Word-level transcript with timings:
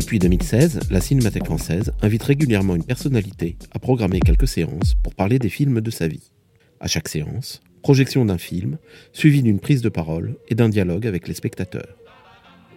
Depuis 0.00 0.18
2016, 0.18 0.80
la 0.90 1.02
Cinémathèque 1.02 1.44
française 1.44 1.92
invite 2.00 2.22
régulièrement 2.22 2.74
une 2.74 2.84
personnalité 2.84 3.58
à 3.72 3.78
programmer 3.78 4.18
quelques 4.18 4.48
séances 4.48 4.94
pour 5.02 5.14
parler 5.14 5.38
des 5.38 5.50
films 5.50 5.82
de 5.82 5.90
sa 5.90 6.08
vie. 6.08 6.32
À 6.80 6.86
chaque 6.86 7.06
séance, 7.06 7.60
projection 7.82 8.24
d'un 8.24 8.38
film, 8.38 8.78
suivie 9.12 9.42
d'une 9.42 9.60
prise 9.60 9.82
de 9.82 9.90
parole 9.90 10.36
et 10.48 10.54
d'un 10.54 10.70
dialogue 10.70 11.06
avec 11.06 11.28
les 11.28 11.34
spectateurs. 11.34 11.98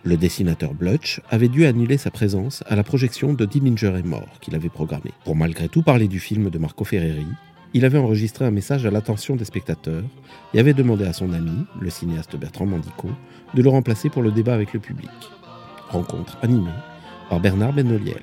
Le 0.03 0.17
dessinateur 0.17 0.73
Blutch 0.73 1.21
avait 1.29 1.47
dû 1.47 1.65
annuler 1.65 1.97
sa 1.97 2.11
présence 2.11 2.61
à 2.67 2.75
la 2.75 2.83
projection 2.83 3.33
de 3.33 3.45
Dillinger 3.45 3.95
est 3.97 4.05
mort 4.05 4.41
qu'il 4.41 4.53
avait 4.53 4.67
programmé. 4.67 5.11
Pour 5.23 5.37
malgré 5.37 5.69
tout 5.69 5.81
parler 5.81 6.09
du 6.09 6.19
film 6.19 6.49
de 6.49 6.57
Marco 6.57 6.83
Ferreri, 6.83 7.25
il 7.73 7.85
avait 7.85 7.99
enregistré 7.99 8.43
un 8.43 8.51
message 8.51 8.85
à 8.85 8.91
l'attention 8.91 9.37
des 9.37 9.45
spectateurs 9.45 10.03
et 10.53 10.59
avait 10.59 10.73
demandé 10.73 11.05
à 11.05 11.13
son 11.13 11.31
ami, 11.31 11.65
le 11.79 11.89
cinéaste 11.89 12.35
Bertrand 12.35 12.65
Mandico, 12.65 13.07
de 13.53 13.61
le 13.61 13.69
remplacer 13.69 14.09
pour 14.09 14.23
le 14.23 14.31
débat 14.33 14.53
avec 14.53 14.73
le 14.73 14.81
public. 14.81 15.09
Rencontre 15.89 16.37
animée 16.41 16.69
par 17.29 17.39
Bernard 17.39 17.73
Benoliel. 17.73 18.21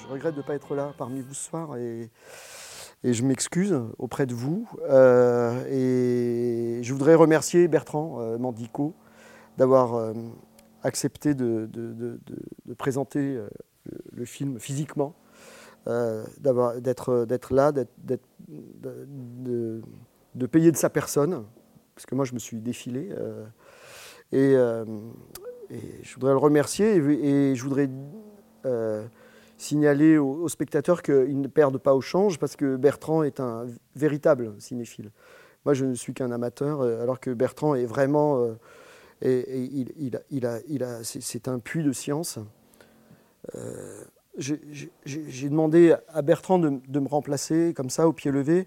Je, 0.00 0.06
regrette 0.08 0.34
de 0.34 0.40
ne 0.40 0.42
pas 0.42 0.54
être 0.54 0.74
là 0.74 0.92
parmi 0.98 1.20
vous 1.20 1.34
ce 1.34 1.44
soir 1.44 1.76
et, 1.76 2.10
et 3.04 3.12
je 3.12 3.24
m'excuse 3.24 3.80
auprès 3.98 4.26
de 4.26 4.34
vous. 4.34 4.68
Euh, 4.88 5.64
et 5.70 6.82
je 6.82 6.92
voudrais 6.92 7.14
remercier 7.14 7.68
Bertrand 7.68 8.18
euh, 8.20 8.38
Mandico 8.38 8.94
d'avoir 9.58 9.94
euh, 9.94 10.12
accepté 10.82 11.34
de, 11.34 11.68
de- 11.72 11.92
de- 11.92 12.74
présenter 12.74 13.36
euh, 13.36 13.48
le, 14.12 14.24
film 14.24 14.58
physiquement, 14.58 15.14
euh, 15.86 16.24
d'être 16.38 17.54
là, 17.54 17.72
de, 17.72 17.86
payer 20.46 20.72
de 20.72 20.76
sa 20.76 20.90
personne, 20.90 21.44
parce 21.94 22.06
que 22.06 22.14
moi 22.14 22.24
je 22.24 22.34
me 22.34 22.38
suis 22.38 22.60
défilé. 22.60 23.10
euh, 23.12 23.44
et, 24.32 24.56
je 26.02 26.14
voudrais 26.14 26.32
le 26.32 26.38
remercier 26.38 26.96
et, 26.96 27.54
je 27.54 27.62
voudrais 27.62 27.88
signaler 29.56 30.18
aux, 30.18 30.42
aux 30.42 30.48
spectateurs 30.48 31.02
qu'ils 31.02 31.40
ne 31.40 31.48
perdent 31.48 31.78
pas 31.78 31.94
au 31.94 32.00
change 32.00 32.38
parce 32.38 32.56
que 32.56 32.76
Bertrand 32.76 33.22
est 33.22 33.40
un 33.40 33.66
véritable 33.94 34.54
cinéphile. 34.58 35.10
Moi, 35.64 35.74
je 35.74 35.84
ne 35.84 35.94
suis 35.94 36.12
qu'un 36.12 36.32
amateur, 36.32 36.82
alors 36.82 37.20
que 37.20 37.30
Bertrand 37.30 37.74
est 37.74 37.86
vraiment. 37.86 38.56
Et, 39.22 39.86
il, 40.30 40.46
a, 40.46 41.04
c'est, 41.04 41.48
un 41.48 41.58
puits 41.58 41.84
de 41.84 41.92
science. 41.92 42.38
Euh, 43.54 44.04
j'ai, 44.38 45.48
demandé 45.48 45.94
à 46.08 46.22
Bertrand 46.22 46.58
de, 46.58 47.00
me 47.00 47.08
remplacer 47.08 47.74
comme 47.74 47.90
ça, 47.90 48.08
au 48.08 48.12
pied 48.12 48.30
levé, 48.30 48.66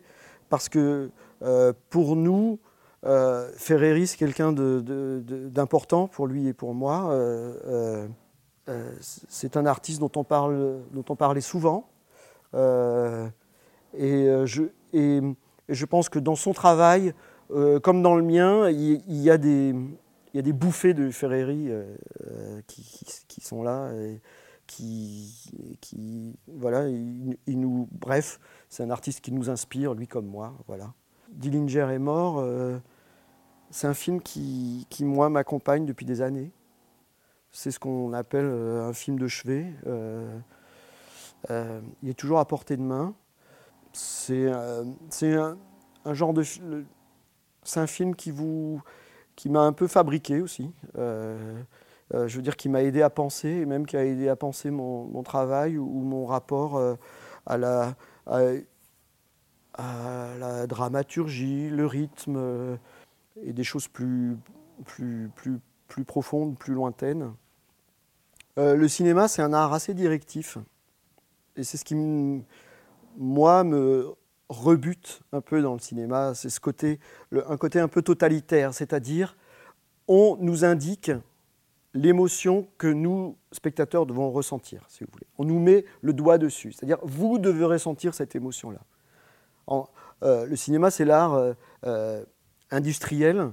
parce 0.49 0.69
que 0.69 1.09
euh, 1.41 1.73
pour 1.89 2.15
nous, 2.15 2.59
euh, 3.05 3.51
Ferreri, 3.55 4.07
c'est 4.07 4.17
quelqu'un 4.17 4.53
d'important 4.53 6.07
pour 6.07 6.27
lui 6.27 6.47
et 6.47 6.53
pour 6.53 6.73
moi. 6.73 7.09
Euh, 7.11 8.07
c'est 9.01 9.57
un 9.57 9.65
artiste 9.65 9.99
dont 9.99 10.11
on, 10.15 10.23
parle, 10.23 10.79
dont 10.91 11.05
on 11.09 11.15
parlait 11.15 11.41
souvent. 11.41 11.89
Et, 12.53 14.29
je, 14.45 15.85
pense 15.85 16.09
que 16.09 16.19
dans 16.19 16.35
son 16.35 16.53
travail, 16.53 17.13
comme 17.49 18.01
dans 18.01 18.15
le 18.15 18.23
mien, 18.23 18.69
il 18.69 19.21
y, 19.21 19.29
a 19.29 19.37
des, 19.37 19.75
il 20.35 20.39
y 20.39 20.39
a 20.39 20.41
des 20.41 20.51
bouffées 20.51 20.93
de 20.93 21.09
Ferreri 21.11 21.69
euh, 21.69 21.95
euh, 22.29 22.61
qui, 22.67 23.39
sont 23.39 23.63
là. 23.63 23.89
Qui, 24.67 26.37
voilà, 26.45 26.89
il, 26.89 27.37
nous, 27.47 27.87
bref, 27.93 28.41
c'est 28.67 28.83
un 28.83 28.89
artiste 28.89 29.21
qui 29.21 29.31
nous 29.31 29.49
inspire, 29.49 29.93
lui 29.93 30.07
comme 30.07 30.25
moi. 30.25 30.53
Voilà. 30.67 30.93
Dillinger 31.29 31.87
est 31.89 31.99
mort. 31.99 32.39
euh, 32.39 32.77
c'est 33.71 33.87
un 33.87 33.93
film 33.93 34.21
qui, 34.21 34.85
moi, 34.99 35.29
m'accompagne 35.29 35.85
depuis 35.85 36.05
des 36.05 36.21
années. 36.21 36.51
C'est 37.53 37.71
ce 37.71 37.79
qu'on 37.79 38.11
appelle 38.11 38.43
un 38.45 38.91
film 38.91 39.17
de 39.17 39.29
chevet. 39.29 39.73
Il 41.49 42.09
est 42.09 42.13
toujours 42.13 42.39
à 42.39 42.45
portée 42.45 42.75
de 42.75 42.81
main. 42.81 43.15
C'est 43.93 44.51
un, 44.51 45.57
un 46.03 46.13
genre 46.13 46.33
de. 46.33 46.43
C'est 47.63 47.79
un 47.79 47.87
film 47.87 48.17
qui 48.17 48.31
vous, 48.31 48.81
qui 49.35 49.49
m'a 49.49 49.61
un 49.61 49.73
peu 49.73 49.87
fabriqué 49.87 50.41
aussi. 50.41 50.71
Euh, 50.97 51.61
euh, 52.13 52.27
je 52.27 52.35
veux 52.35 52.41
dire, 52.41 52.55
qui 52.55 52.69
m'a 52.69 52.83
aidé 52.83 53.01
à 53.01 53.09
penser, 53.09 53.49
et 53.49 53.65
même 53.65 53.85
qui 53.85 53.97
a 53.97 54.05
aidé 54.05 54.29
à 54.29 54.35
penser 54.35 54.71
mon, 54.71 55.23
travail 55.23 55.77
ou, 55.77 56.01
mon 56.01 56.25
rapport 56.25 56.77
euh, 56.77 56.95
à 57.45 57.57
la. 57.57 57.95
dramaturgie, 60.67 61.69
le 61.69 61.85
rythme 61.85 62.77
et 63.43 63.53
des 63.53 63.63
choses 63.63 63.87
plus, 63.87 64.37
plus, 64.85 65.29
plus, 65.35 65.59
plus 65.87 66.05
profondes, 66.05 66.57
plus 66.57 66.73
lointaines. 66.73 67.33
Le 68.57 68.87
cinéma, 68.87 69.27
c'est 69.27 69.41
un 69.41 69.51
art 69.51 69.73
assez 69.73 69.93
directif. 69.93 70.57
Et 71.57 71.63
c'est 71.63 71.77
ce 71.77 71.83
qui, 71.83 71.95
moi, 73.17 73.63
me 73.65 74.15
rebute 74.49 75.21
un 75.31 75.41
peu 75.41 75.61
dans 75.61 75.73
le 75.73 75.79
cinéma. 75.79 76.33
C'est 76.35 76.49
ce 76.49 76.59
côté, 76.59 76.99
un 77.31 77.57
côté 77.57 77.79
un 77.79 77.87
peu 77.87 78.01
totalitaire, 78.01 78.73
c'est-à-dire 78.73 79.35
on 80.07 80.37
nous 80.39 80.65
indique 80.65 81.11
l'émotion 81.95 82.67
que 82.77 82.87
nous, 82.87 83.37
spectateurs, 83.51 84.05
devons 84.05 84.29
ressentir, 84.29 84.85
si 84.89 85.03
vous 85.03 85.09
voulez. 85.11 85.25
On 85.37 85.45
nous 85.45 85.59
met 85.59 85.85
le 86.01 86.13
doigt 86.13 86.37
dessus. 86.37 86.73
C'est-à-dire, 86.73 86.99
vous 87.03 87.39
devez 87.39 87.63
ressentir 87.63 88.13
cette 88.13 88.35
émotion-là. 88.35 88.81
Euh, 90.23 90.45
le 90.45 90.55
cinéma, 90.55 90.91
c'est 90.91 91.05
l'art 91.05 91.33
euh, 91.33 91.53
euh, 91.85 92.23
industriel. 92.69 93.51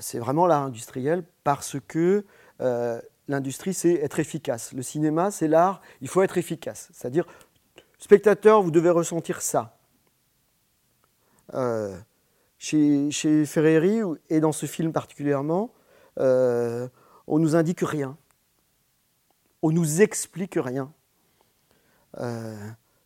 C'est 0.00 0.18
vraiment 0.18 0.46
l'art 0.46 0.62
industriel 0.62 1.24
parce 1.42 1.76
que 1.88 2.24
l'industrie, 3.28 3.74
c'est 3.74 3.94
être 3.94 4.20
efficace. 4.20 4.72
Le 4.74 4.82
cinéma, 4.82 5.30
c'est 5.30 5.48
l'art, 5.48 5.80
il 6.02 6.08
faut 6.08 6.22
être 6.22 6.36
efficace. 6.36 6.90
C'est-à-dire, 6.92 7.24
spectateur, 8.00 8.62
vous 8.62 8.72
devez 8.72 8.90
ressentir 8.90 9.40
ça. 9.42 9.76
Euh, 11.54 11.96
chez, 12.58 13.44
Ferreri, 13.46 14.00
et 14.28 14.40
dans 14.40 14.52
ce 14.52 14.66
film 14.66 14.92
particulièrement, 14.92 15.72
euh, 16.18 16.88
on 17.26 17.38
nous 17.38 17.54
indique 17.56 17.80
rien. 17.80 18.16
On 19.62 19.70
nous 19.70 20.02
explique 20.02 20.54
rien. 20.56 20.92
Euh, 22.18 22.56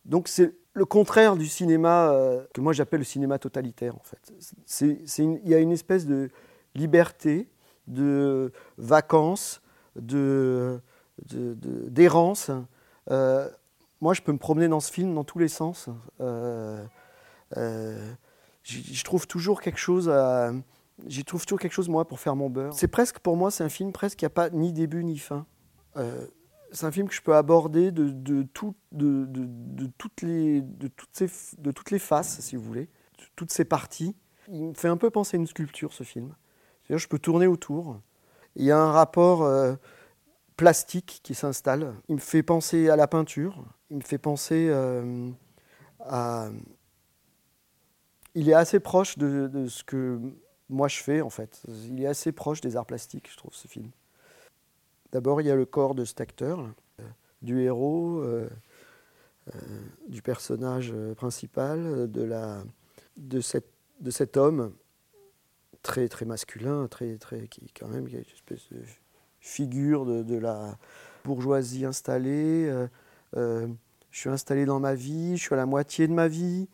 donc 0.05 0.27
c'est 0.27 0.55
le 0.73 0.85
contraire 0.85 1.35
du 1.37 1.47
cinéma 1.47 2.11
euh, 2.11 2.43
que 2.53 2.59
moi 2.61 2.73
j'appelle 2.73 2.99
le 2.99 3.05
cinéma 3.05 3.37
totalitaire 3.39 3.95
en 3.95 4.03
fait. 4.03 4.33
Il 4.81 5.47
y 5.49 5.53
a 5.53 5.59
une 5.59 5.71
espèce 5.71 6.05
de 6.05 6.29
liberté, 6.73 7.47
de 7.87 8.51
vacances, 8.77 9.61
de, 9.95 10.79
de- 11.29 11.53
de- 11.53 11.89
d'errance. 11.89 12.51
Moi 14.01 14.13
je 14.13 14.21
peux 14.21 14.31
me 14.31 14.37
promener 14.37 14.67
dans 14.67 14.79
ce 14.79 14.91
film 14.91 15.13
dans 15.13 15.23
tous 15.23 15.39
les 15.39 15.47
sens. 15.47 15.89
Euh, 16.21 16.83
euh, 17.57 18.13
j'y- 18.63 19.03
trouve 19.03 19.27
toujours 19.27 19.61
quelque 19.61 19.79
chose 19.79 20.09
j'y 21.07 21.25
trouve 21.25 21.45
toujours 21.45 21.59
quelque 21.59 21.73
chose 21.73 21.89
moi 21.89 22.05
pour 22.07 22.19
faire 22.19 22.35
mon 22.35 22.49
beurre. 22.49 22.73
C'est 22.73 22.87
presque 22.87 23.19
pour 23.19 23.35
moi 23.37 23.51
c'est 23.51 23.63
un 23.63 23.69
film 23.69 23.91
presque 23.91 24.17
qui 24.19 24.25
a 24.25 24.29
pas 24.29 24.49
ni 24.49 24.71
début 24.73 25.03
ni 25.03 25.17
fin. 25.17 25.45
Euh, 25.97 26.25
c'est 26.71 26.85
un 26.85 26.91
film 26.91 27.07
que 27.07 27.13
je 27.13 27.21
peux 27.21 27.35
aborder 27.35 27.91
de, 27.91 28.09
de, 28.09 28.43
tout- 28.43 28.75
de, 28.91 29.25
de- 29.25 29.45
de 29.47 29.87
toutes 29.97 30.21
les, 30.21 30.61
faces, 31.99 32.39
si 32.41 32.55
vous 32.57 32.63
voulez, 32.63 32.85
de 33.19 33.23
toutes 33.37 33.51
ces 33.51 33.63
parties. 33.65 34.15
Il 34.49 34.63
me 34.69 34.73
fait 34.73 34.89
un 34.89 34.97
peu 34.97 35.09
penser 35.09 35.37
à 35.37 35.39
une 35.39 35.47
sculpture, 35.47 35.93
ce 35.93 36.03
film. 36.03 36.35
Je 36.89 37.07
peux 37.07 37.17
tourner 37.19 37.47
autour. 37.47 37.99
Il 38.57 38.65
y 38.65 38.71
a 38.71 38.77
un 38.77 38.91
rapport 38.91 39.43
euh, 39.43 39.75
plastique 40.57 41.21
qui 41.23 41.33
s'installe. 41.33 41.93
Il 42.09 42.15
me 42.15 42.19
fait 42.21 42.43
penser 42.43 42.89
à 42.89 42.95
la 42.95 43.07
peinture. 43.07 43.63
Il 43.89 43.97
me 43.97 44.01
fait 44.01 44.17
penser 44.17 44.67
euh, 44.69 45.29
à... 45.99 46.49
Il 48.33 48.49
est 48.49 48.53
assez 48.53 48.79
proche 48.79 49.17
de, 49.17 49.67
ce 49.67 49.83
que 49.83 50.19
moi 50.67 50.87
je 50.87 51.01
fais, 51.01 51.21
en 51.21 51.29
fait. 51.29 51.61
Il 51.87 52.01
est 52.01 52.07
assez 52.07 52.31
proche 52.31 52.59
des 52.59 52.75
arts 52.75 52.85
plastiques, 52.85 53.29
je 53.31 53.37
trouve, 53.37 53.53
ce 53.53 53.67
film. 53.67 53.91
D'abord, 55.11 55.39
il 55.39 55.47
y 55.47 55.51
a 55.51 55.55
le 55.55 55.65
corps 55.65 55.95
de 55.95 56.03
cet 56.03 56.19
acteur. 56.19 56.61
là. 56.61 56.69
du 57.41 57.61
héros, 57.61 58.19
euh, 58.19 58.49
euh, 59.53 59.59
du 60.07 60.23
personnage 60.23 60.91
euh, 60.91 61.13
principal, 61.13 61.79
euh, 61.85 62.07
de, 62.07 62.23
la, 62.23 62.63
de, 63.15 63.39
de 63.99 64.09
cet 64.11 64.37
homme 64.37 64.73
très, 65.83 66.07
très 66.07 66.25
masculin, 66.25 66.87
très, 66.87 67.17
très, 67.17 67.47
qui 67.47 67.71
quand 67.79 67.87
même 67.87 68.07
une 68.07 68.21
espèce 68.21 68.67
de 68.71 68.81
figure 69.39 70.05
de 70.05 70.35
la 70.35 70.79
bourgeoisie 71.23 71.85
installée. 71.85 72.87
Euh, 73.35 73.67
je 74.11 74.19
suis 74.19 74.29
installé 74.29 74.65
dans 74.65 74.79
ma 74.79 74.95
vie, 74.95 75.37
je 75.37 75.43
suis 75.43 75.53
à 75.53 75.57
la 75.57 75.65
moitié 75.65 76.07
de 76.07 76.13
ma 76.13 76.27
vie, 76.27 76.67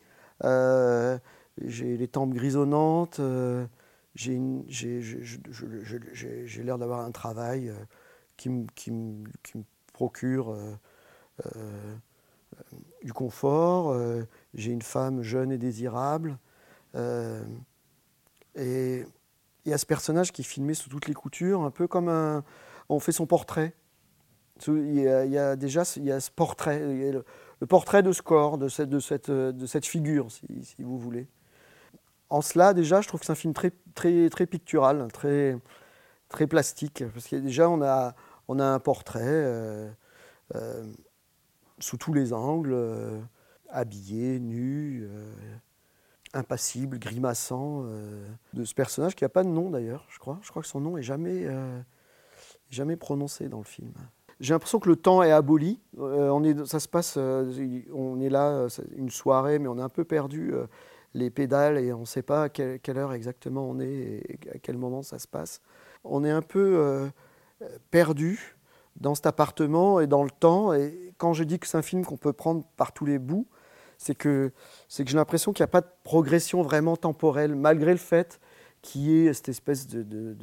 euh, 0.44 1.18
j'ai 1.60 1.96
les 1.96 2.08
tempes 2.08 2.34
grisonnantes, 2.34 3.20
euh, 3.20 3.66
j'ai 4.14 4.38
l'air 6.62 6.78
d'avoir 6.78 7.00
un 7.00 7.10
travail 7.10 7.72
qui, 8.36 8.50
me- 8.50 8.66
procure 9.92 10.56
du 13.02 13.12
confort, 13.12 13.96
j'ai 14.54 14.70
une 14.72 14.82
femme 14.82 15.22
jeune 15.22 15.52
et 15.52 15.58
désirable, 15.58 16.38
et 18.56 19.04
il 19.64 19.70
y 19.70 19.74
a 19.74 19.78
ce 19.78 19.86
personnage 19.86 20.32
qui 20.32 20.42
est 20.42 20.44
filmé 20.44 20.74
sous 20.74 20.88
toutes 20.90 21.08
les 21.08 21.14
coutures, 21.14 21.62
un 21.62 21.70
peu 21.70 21.86
comme. 21.86 22.42
On 22.88 23.00
fait 23.00 23.12
son 23.12 23.26
portrait. 23.26 23.74
Il 24.68 24.94
y 24.94 25.08
a, 25.08 25.56
déjà 25.56 25.82
il 25.96 26.04
y 26.04 26.12
a 26.12 26.20
ce 26.20 26.30
portrait, 26.30 26.78
le, 26.80 27.66
portrait 27.66 28.02
de 28.02 28.12
ce 28.12 28.22
corps, 28.22 28.58
de 28.58 28.68
cette, 28.68 28.88
de 28.88 29.00
cette, 29.00 29.30
de 29.30 29.66
cette 29.66 29.86
figure, 29.86 30.28
si, 30.30 30.82
vous 30.82 30.98
voulez. 30.98 31.28
En 32.30 32.40
cela, 32.40 32.72
déjà, 32.74 33.00
je 33.00 33.08
trouve 33.08 33.20
que 33.20 33.26
c'est 33.26 33.32
un 33.32 33.36
film 33.36 33.52
très, 33.52 33.72
très, 33.94 34.30
très 34.30 34.46
pictural, 34.46 35.06
très, 35.12 35.58
très 36.28 36.46
plastique. 36.46 37.04
Parce 37.12 37.28
que 37.28 37.36
déjà, 37.36 37.68
on 37.68 37.82
a, 37.82 38.14
on 38.48 38.58
a 38.58 38.64
un 38.64 38.78
portrait 38.78 39.20
euh, 39.22 39.90
euh, 40.54 40.84
sous 41.78 41.96
tous 41.96 42.12
les 42.12 42.32
angles, 42.32 42.72
euh, 42.72 43.20
habillé, 43.68 44.40
nu, 44.40 45.08
impassible, 46.34 46.98
grimaçant, 46.98 47.84
de 48.52 48.64
ce 48.64 48.74
personnage 48.74 49.14
qui 49.14 49.24
n'a 49.24 49.30
pas 49.30 49.44
de 49.44 49.48
nom 49.48 49.70
d'ailleurs, 49.70 50.06
je 50.10 50.18
crois. 50.18 50.38
Je 50.42 50.50
crois 50.50 50.62
que 50.62 50.68
son 50.68 50.80
nom 50.80 50.98
est 50.98 51.02
jamais, 51.02 51.46
jamais 52.68 52.96
prononcé 52.96 53.48
dans 53.48 53.58
le 53.58 53.64
film. 53.64 53.92
J'ai 54.42 54.54
l'impression 54.54 54.80
que 54.80 54.88
le 54.88 54.96
temps 54.96 55.22
est 55.22 55.30
aboli. 55.30 55.78
Euh, 56.00 56.28
on 56.30 56.42
est, 56.42 56.66
ça 56.66 56.80
se 56.80 56.88
passe, 56.88 57.14
euh, 57.16 57.80
on 57.94 58.20
est 58.20 58.28
là, 58.28 58.48
euh, 58.48 58.68
une 58.96 59.08
soirée, 59.08 59.60
mais 59.60 59.68
on 59.68 59.78
est 59.78 59.82
un 59.82 59.88
peu 59.88 60.04
perdu 60.04 60.52
les 61.14 61.30
pédales 61.30 61.78
et 61.78 61.92
on 61.92 62.00
ne 62.00 62.04
sait 62.04 62.22
pas 62.22 62.44
à 62.44 62.48
quelle, 62.48 62.98
heure 62.98 63.12
exactement 63.12 63.70
on 63.70 63.78
est 63.78 63.86
et 63.86 64.38
à 64.52 64.58
quel 64.58 64.76
moment 64.78 65.02
ça 65.02 65.20
se 65.20 65.28
passe. 65.28 65.60
On 66.02 66.24
est 66.24 66.30
un 66.30 66.42
peu 66.42 67.08
perdu 67.92 68.56
dans 68.96 69.14
cet 69.14 69.26
appartement 69.26 70.00
et 70.00 70.08
dans 70.08 70.24
le 70.24 70.30
temps. 70.30 70.74
Et 70.74 71.14
quand 71.18 71.34
je 71.34 71.44
dis 71.44 71.60
que 71.60 71.68
c'est 71.68 71.78
un 71.78 71.82
film 71.82 72.04
qu'on 72.04 72.16
peut 72.16 72.32
prendre 72.32 72.64
par 72.76 72.90
tous 72.90 73.06
les 73.06 73.20
bouts, 73.20 73.46
c'est 73.96 74.16
que, 74.16 74.50
j'ai 74.88 75.04
l'impression 75.04 75.52
qu'il 75.52 75.62
n'y 75.62 75.68
a 75.68 75.68
pas 75.68 75.82
de 75.82 75.90
progression 76.02 76.62
vraiment 76.62 76.96
temporelle, 76.96 77.54
malgré 77.54 77.92
le 77.92 77.98
fait 77.98 78.40
qu'il 78.80 79.02
y 79.02 79.26
ait 79.28 79.32
cette 79.32 79.50
espèce 79.50 79.86
de 79.86 80.36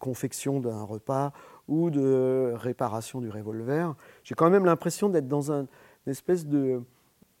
confection 0.00 0.58
d'un 0.58 0.82
repas 0.82 1.32
ou 1.68 1.90
de 1.90 2.52
réparation 2.54 3.20
du 3.20 3.30
revolver. 3.30 3.94
J'ai 4.24 4.34
quand 4.34 4.50
même 4.50 4.64
l'impression 4.64 5.08
d'être 5.08 5.28
dans 5.28 5.52
un, 5.52 5.66
une 6.06 6.12
espèce 6.12 6.46
de, 6.46 6.82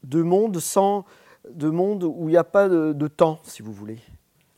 de 0.04 0.22
monde 0.22 0.58
sans 0.58 1.04
de 1.50 1.70
monde 1.70 2.04
où 2.04 2.28
il 2.28 2.32
n'y 2.32 2.36
a 2.36 2.44
pas 2.44 2.68
de, 2.68 3.08
temps, 3.08 3.38
si 3.44 3.62
vous 3.62 3.72
voulez. 3.72 3.98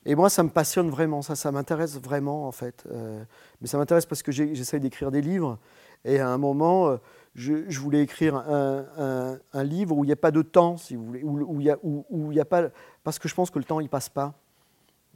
Et 0.07 0.15
moi, 0.15 0.31
ça 0.31 0.43
me 0.43 0.49
passionne 0.49 0.89
vraiment, 0.89 1.21
ça, 1.21 1.37
ça 1.37 1.53
m'intéresse 1.53 2.01
vraiment 2.01 2.47
en 2.47 2.53
fait. 2.53 2.85
Euh, 2.91 3.23
mais 3.61 3.67
ça 3.67 3.77
m'intéresse 3.77 4.07
parce 4.07 4.23
que 4.23 4.33
j'essaye 4.33 4.81
d'écrire 4.81 5.11
des 5.11 5.21
livres. 5.21 5.59
Et 6.05 6.19
à 6.19 6.29
un 6.31 6.39
moment, 6.39 6.89
euh, 6.89 6.97
je, 7.35 7.79
voulais 7.79 8.03
écrire 8.03 8.37
un, 8.37 9.39
livre 9.65 9.97
où 9.97 10.05
il 10.05 10.07
n'y 10.07 10.13
a 10.13 10.17
pas 10.17 10.31
de 10.31 10.43
temps, 10.43 10.77
si 10.77 10.97
vous 10.97 11.05
voulez, 11.05 11.23
où, 11.23 11.61
il 11.61 11.67
y 11.67 11.71
a, 11.71 11.77
où- 11.83 12.07
où 12.09 12.33
il 12.33 12.37
y 12.37 12.41
a 12.41 12.45
pas, 12.47 12.71
parce 13.05 13.19
que 13.19 13.29
je 13.29 13.35
pense 13.35 13.51
que 13.51 13.59
le 13.59 13.65
temps 13.65 13.81
il 13.81 13.89
passe 13.89 14.09
pas. 14.09 14.33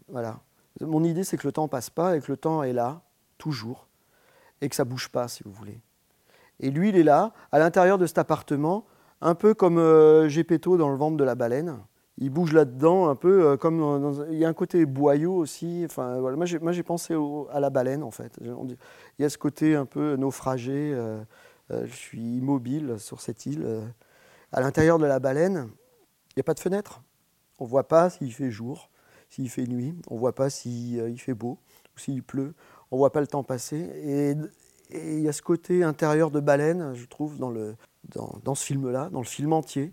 Voilà. 0.08 0.40
Mon 0.80 1.04
idée, 1.04 1.24
c'est 1.24 1.36
que 1.36 1.46
le 1.46 1.52
temps 1.52 1.68
passe 1.68 1.88
pas 1.90 2.16
et 2.16 2.20
que 2.20 2.30
le 2.30 2.36
temps 2.36 2.62
est 2.62 2.72
là 2.72 3.00
toujours 3.38 3.86
et 4.62 4.70
que 4.70 4.74
ça 4.74 4.84
bouge 4.84 5.10
pas, 5.10 5.28
si 5.28 5.42
vous 5.44 5.52
voulez. 5.52 5.82
Et 6.60 6.70
lui, 6.70 6.88
il 6.88 6.96
est 6.96 7.02
là, 7.02 7.34
à 7.50 7.58
l'intérieur 7.58 7.98
de 7.98 8.06
cet 8.06 8.16
appartement, 8.16 8.86
un 9.20 9.34
peu 9.34 9.52
comme 9.52 9.76
euh, 9.78 10.28
Gepetto 10.28 10.78
dans 10.78 10.88
le 10.88 10.96
ventre 10.96 11.18
de 11.18 11.24
la 11.24 11.34
baleine. 11.34 11.78
Il 12.18 12.30
bouge 12.30 12.52
là-dedans, 12.52 13.08
un 13.08 13.14
peu 13.14 13.46
euh, 13.46 13.56
comme 13.56 13.78
dans, 13.78 14.26
il 14.26 14.38
y 14.38 14.44
a 14.44 14.48
un 14.48 14.52
côté 14.52 14.84
boyau 14.84 15.34
aussi. 15.34 15.82
Enfin, 15.84 16.20
voilà. 16.20 16.36
Moi, 16.36 16.72
j'ai, 16.72 16.82
pensé 16.82 17.16
à 17.50 17.60
la 17.60 17.70
baleine 17.70 18.02
en 18.02 18.10
fait. 18.10 18.38
Il 18.40 18.76
y 19.18 19.24
a 19.24 19.28
ce 19.28 19.38
côté 19.38 19.74
un 19.74 19.86
peu 19.86 20.16
naufragé. 20.16 20.92
euh, 20.94 21.20
euh, 21.70 21.86
je 21.86 21.94
suis 21.94 22.20
immobile 22.20 22.96
sur 22.98 23.20
cette 23.20 23.46
île. 23.46 23.66
À 24.52 24.60
l'intérieur 24.60 24.98
de 24.98 25.06
la 25.06 25.18
baleine, 25.20 25.68
il 26.30 26.34
n'y 26.36 26.40
a 26.40 26.44
pas 26.44 26.54
de 26.54 26.60
fenêtre. 26.60 27.02
On 27.58 27.64
ne 27.64 27.70
voit 27.70 27.88
pas 27.88 28.10
s'il 28.10 28.32
fait 28.32 28.50
jour, 28.50 28.90
s'il 29.30 29.48
fait 29.48 29.66
nuit. 29.66 29.94
On 30.08 30.16
ne 30.16 30.20
voit 30.20 30.34
pas 30.34 30.50
s'il 30.50 30.96
il 31.08 31.18
fait 31.18 31.34
beau 31.34 31.58
ou 31.96 31.98
s'il 31.98 32.22
pleut. 32.22 32.54
On 32.92 32.98
voit 32.98 33.10
pas 33.10 33.20
le 33.22 33.26
temps 33.26 33.42
passer. 33.42 33.90
Et 34.04 34.34
il 35.16 35.20
y 35.20 35.28
a 35.28 35.32
ce 35.32 35.42
côté 35.42 35.82
intérieur 35.82 36.30
de 36.30 36.40
baleine, 36.40 36.94
je 36.94 37.06
trouve, 37.06 37.38
dans, 37.38 37.50
le, 37.50 37.74
dans, 38.44 38.54
ce 38.54 38.64
film-là, 38.64 39.08
dans 39.10 39.20
le 39.20 39.26
film 39.26 39.52
entier. 39.54 39.92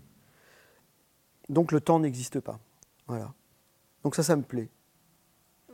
Donc 1.48 1.72
le 1.72 1.80
temps 1.80 1.98
n'existe 1.98 2.40
pas. 2.40 2.60
Voilà. 3.08 3.32
Donc 4.04 4.14
ça, 4.14 4.22
ça 4.22 4.36
me 4.36 4.42
plaît. 4.42 4.68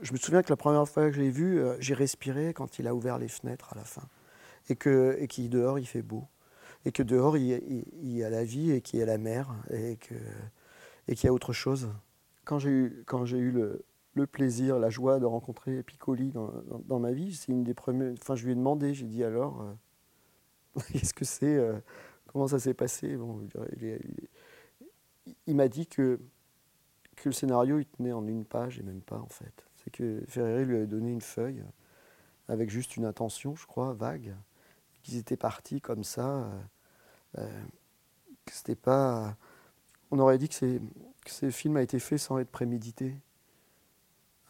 Je 0.02 0.12
me 0.12 0.18
souviens 0.18 0.42
que 0.42 0.50
la 0.50 0.56
première 0.56 0.88
fois 0.88 1.06
que 1.10 1.16
je 1.16 1.20
l'ai 1.20 1.30
vu, 1.30 1.58
euh, 1.58 1.76
j'ai 1.80 1.94
respiré 1.94 2.54
quand 2.54 2.78
il 2.78 2.86
a 2.86 2.94
ouvert 2.94 3.18
les 3.18 3.28
fenêtres 3.28 3.72
à 3.72 3.76
la 3.76 3.84
fin. 3.84 4.02
Et 4.68 4.76
que 4.76 5.16
et 5.18 5.26
qu'il 5.26 5.50
dehors, 5.50 5.78
il 5.78 5.86
fait 5.86 6.02
beau. 6.02 6.24
Et 6.84 6.92
que 6.92 7.02
dehors, 7.02 7.36
il, 7.36 7.50
il- 7.50 7.84
il 8.02 8.16
y 8.16 8.22
a 8.22 8.30
la 8.30 8.44
vie 8.44 8.70
et 8.70 8.80
qu'il 8.80 9.00
y 9.00 9.02
a 9.02 9.06
la 9.06 9.18
mer 9.18 9.52
et 9.70 9.96
que- 9.96 10.14
et 11.08 11.14
qu'il 11.16 11.26
y 11.26 11.28
a 11.28 11.32
autre 11.32 11.52
chose. 11.52 11.88
Quand 12.44 12.58
j'ai 12.60 12.70
eu, 12.70 13.02
quand 13.06 13.24
eu 13.26 13.50
le, 13.50 13.84
le 14.16 14.26
plaisir, 14.26 14.78
la 14.78 14.90
joie 14.90 15.20
de 15.20 15.26
rencontrer 15.26 15.82
Piccoli 15.82 16.32
dans, 16.32 16.98
ma 16.98 17.12
vie, 17.12 17.34
c'est 17.34 17.52
une 17.52 17.62
des 17.64 17.74
premières. 17.74 18.12
Enfin, 18.20 18.34
je 18.34 18.44
lui 18.44 18.52
ai 18.52 18.54
demandé, 18.54 18.94
j'ai 18.94 19.06
dit 19.06 19.22
alors, 19.22 19.62
euh, 19.62 20.80
qu'est-ce 20.92 21.14
que 21.14 21.24
c'est 21.24 21.56
euh, 21.56 21.78
Comment 22.32 22.48
ça 22.48 22.58
s'est 22.58 22.74
passé? 22.74 23.16
Bon, 23.16 23.46
il, 25.46 25.54
m'a 25.54 25.68
dit 25.68 25.86
que, 25.86 26.20
le 27.24 27.32
scénario, 27.32 27.78
il 27.78 27.86
tenait 27.86 28.12
en 28.12 28.26
une 28.26 28.44
page 28.44 28.78
et 28.78 28.82
même 28.82 29.00
pas, 29.00 29.18
en 29.18 29.28
fait. 29.28 29.66
C'est 29.76 29.90
que 29.90 30.22
Ferreri 30.28 30.64
lui 30.64 30.76
avait 30.76 30.86
donné 30.86 31.10
une 31.12 31.20
feuille 31.20 31.64
avec 32.48 32.70
juste 32.70 32.96
une 32.96 33.04
intention, 33.04 33.54
je 33.54 33.66
crois, 33.66 33.92
vague, 33.94 34.34
qu'ils 35.02 35.16
étaient 35.16 35.36
partis 35.36 35.80
comme 35.80 36.04
ça. 36.04 36.44
euh, 36.44 36.60
euh, 37.38 37.64
c'était 38.50 38.76
pas. 38.76 39.36
On 40.10 40.18
aurait 40.18 40.38
dit 40.38 40.48
que 40.48 40.54
ce 41.26 41.50
film 41.50 41.76
a 41.76 41.82
été 41.82 41.98
fait 41.98 42.18
sans 42.18 42.38
être 42.38 42.50
prémédité. 42.50 43.16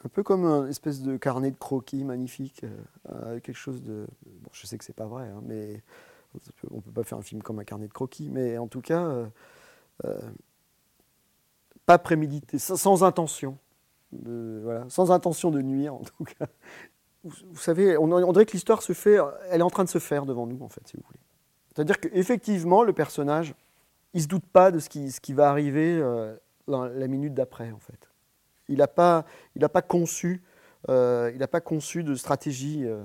Un 0.07 0.09
peu 0.09 0.23
comme 0.23 0.45
un 0.45 0.69
espèce 0.69 1.03
de 1.03 1.17
carnet 1.17 1.51
de 1.51 1.57
croquis 1.57 2.05
magnifique, 2.05 2.63
euh, 3.11 3.41
quelque 3.41 3.57
chose 3.57 3.83
de. 3.83 4.07
Bon, 4.25 4.49
je 4.53 4.65
sais 4.65 4.79
que 4.79 4.85
c'est 4.85 4.95
pas 4.95 5.07
vrai, 5.07 5.25
hein, 5.27 5.41
mais 5.43 5.83
on 6.71 6.81
peut 6.81 6.93
pas 6.93 7.03
faire 7.03 7.19
un 7.19 7.23
film 7.23 7.43
comme 7.43 7.59
un 7.59 7.65
carnet 7.65 7.89
de 7.89 7.93
croquis, 7.93 8.29
mais 8.31 8.57
en 8.57 8.69
tout 8.69 8.83
cas, 8.83 9.03
euh, 9.03 9.27
euh, 10.05 10.21
pas 11.87 11.99
prémédité, 11.99 12.61
sans, 12.61 13.03
intention, 13.03 13.59
de- 14.13 14.61
voilà, 14.63 14.85
sans 14.91 15.11
intention 15.11 15.51
de 15.51 15.61
nuire 15.61 15.95
en 15.95 16.03
tout 16.05 16.23
cas. 16.23 16.47
Vous, 17.25 17.57
savez, 17.57 17.99
on, 17.99 18.07
dirait 18.31 18.47
que 18.47 18.53
l'histoire 18.53 18.83
se 18.83 18.93
fait, 18.93 19.19
elle 19.51 19.59
est 19.59 19.65
en 19.65 19.71
train 19.71 19.83
de 19.83 19.89
se 19.89 19.99
faire 19.99 20.25
devant 20.25 20.47
nous 20.47 20.63
en 20.63 20.69
fait, 20.69 20.87
si 20.87 20.97
vous 20.97 21.03
voulez. 21.05 21.19
C'est-à-dire 21.75 21.99
qu'effectivement, 21.99 22.85
le 22.85 22.93
personnage, 22.93 23.57
il 24.15 24.23
se 24.23 24.29
doute 24.29 24.47
pas 24.47 24.71
de 24.71 24.79
ce 24.79 24.89
qui, 24.89 25.33
va 25.33 25.51
arriver 25.51 26.01
dans 26.69 26.85
la 26.85 27.09
minute 27.09 27.35
d'après 27.35 27.73
en 27.73 27.81
fait. 27.81 28.06
Il 28.69 28.79
n'a 28.79 28.89
euh, 30.89 31.47
pas 31.51 31.61
conçu 31.61 32.05
de 32.05 32.15
stratégie. 32.15 32.85
euh, 32.85 33.03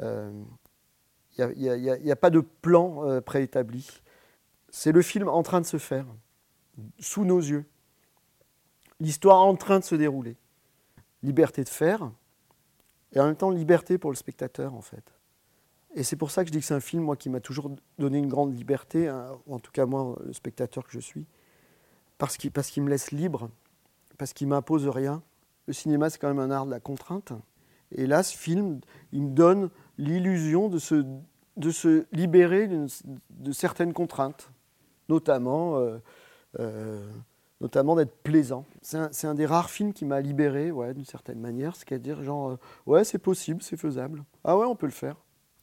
euh, 0.00 0.42
il 1.38 2.02
n'y 2.02 2.10
a, 2.10 2.16
pas 2.16 2.30
de 2.30 2.40
plan 2.40 3.20
préétabli. 3.20 3.86
C'est 4.70 4.92
le 4.92 5.02
film 5.02 5.28
en 5.28 5.42
train 5.42 5.60
de 5.60 5.66
se 5.66 5.76
faire, 5.76 6.06
sous 6.98 7.26
nos 7.26 7.40
yeux. 7.40 7.66
L'histoire 9.00 9.42
en 9.42 9.54
train 9.54 9.78
de 9.78 9.84
se 9.84 9.94
dérouler. 9.94 10.36
Liberté 11.22 11.62
de 11.62 11.68
faire, 11.68 12.10
et 13.12 13.20
en 13.20 13.26
même 13.26 13.36
temps 13.36 13.50
liberté 13.50 13.98
pour 13.98 14.10
le 14.10 14.16
spectateur, 14.16 14.74
en 14.74 14.80
fait. 14.80 15.12
Et 15.94 16.02
c'est 16.02 16.16
pour 16.16 16.30
ça 16.30 16.42
que 16.42 16.48
je 16.48 16.52
dis 16.52 16.60
que 16.60 16.64
c'est 16.64 16.74
un 16.74 16.80
film, 16.80 17.14
qui 17.16 17.28
m'a 17.28 17.40
toujours 17.40 17.70
donné 17.98 18.16
une 18.16 18.28
grande 18.28 18.54
liberté, 18.54 19.08
hein, 19.08 19.38
en 19.48 19.58
tout 19.58 19.72
cas 19.72 19.84
moi, 19.84 20.16
le 20.24 20.32
spectateur 20.32 20.84
que 20.84 20.92
je 20.92 21.00
suis, 21.00 21.26
parce 22.16 22.36
qu'il 22.38 22.82
me 22.82 22.88
laisse 22.88 23.10
libre, 23.10 23.50
parce 24.18 24.32
qu'il 24.32 24.48
m'impose 24.48 24.88
rien. 24.88 25.22
Le 25.66 25.72
cinéma, 25.72 26.10
c'est 26.10 26.18
quand 26.18 26.28
même 26.28 26.38
un 26.38 26.50
art 26.50 26.66
de 26.66 26.70
la 26.70 26.80
contrainte. 26.80 27.32
Et 27.92 28.06
là, 28.06 28.22
ce 28.22 28.36
film, 28.36 28.80
il 29.12 29.22
me 29.22 29.30
donne 29.30 29.70
l'illusion 29.98 30.68
de 30.68 30.78
se, 30.78 31.04
de 31.56 31.70
se 31.70 32.06
libérer 32.12 32.68
de 32.68 33.52
certaines 33.52 33.92
contraintes, 33.92 34.50
notamment, 35.08 35.78
euh, 35.78 35.98
euh, 36.58 37.08
notamment 37.60 37.96
d'être 37.96 38.16
plaisant. 38.22 38.64
C'est 38.82 39.26
un, 39.26 39.34
des 39.34 39.46
rares 39.46 39.70
films 39.70 39.92
qui 39.92 40.04
m'a 40.04 40.20
libéré, 40.20 40.70
ouais, 40.70 40.94
d'une 40.94 41.04
certaine 41.04 41.40
manière, 41.40 41.76
c'est-à-dire 41.76 42.22
genre, 42.22 42.50
euh, 42.50 42.58
ouais, 42.86 43.04
c'est 43.04 43.18
possible, 43.18 43.62
c'est 43.62 43.76
faisable. 43.76 44.24
Ah 44.44 44.56
ouais, 44.56 44.66
on 44.66 44.76
peut 44.76 44.86
le 44.86 44.92
faire. 44.92 45.16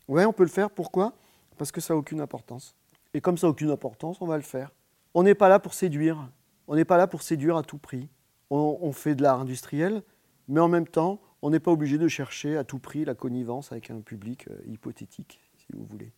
Ouais, 0.07 0.25
on 0.25 0.33
peut 0.33 0.43
le 0.43 0.50
faire. 0.50 0.69
Pourquoi? 0.69 1.13
Parce 1.57 1.72
que 1.72 1.81
ça 1.81 1.93
n'a 1.93 1.98
aucune 1.98 2.22
importance. 2.22 2.75
Et 3.13 3.22
comme 3.22 3.38
ça 3.38 3.48
n'a 3.48 3.51
aucune 3.51 3.69
importance, 3.69 4.17
on 4.22 4.27
va 4.27 4.38
le 4.38 4.43
faire. 4.43 4.72
On 5.13 5.24
n'est 5.24 5.36
pas 5.36 5.50
là 5.50 5.60
pour 5.60 5.74
séduire. 5.74 6.29
On 6.67 6.75
n'est 6.75 6.86
pas 6.86 6.98
là 6.98 7.07
pour 7.07 7.22
séduire 7.22 7.57
à 7.57 7.63
tout 7.63 7.77
prix. 7.77 8.10
On, 8.55 8.91
fait 8.91 9.15
de 9.15 9.24
l'art 9.24 9.39
industriel, 9.39 10.03
mais 10.48 10.60
en 10.60 10.67
même 10.67 10.88
temps, 10.88 11.19
on 11.41 11.50
n'est 11.50 11.60
pas 11.60 11.72
obligé 11.72 11.98
de 11.98 12.07
chercher 12.07 12.55
à 12.55 12.63
tout 12.63 12.77
prix 12.77 13.03
la 13.03 13.15
connivence 13.15 13.72
avec 13.72 13.89
un 13.89 14.00
public 14.00 14.48
euh, 14.48 14.60
hypothétique, 14.67 15.41
si 15.57 15.65
vous 15.74 15.83
voulez. 15.86 16.12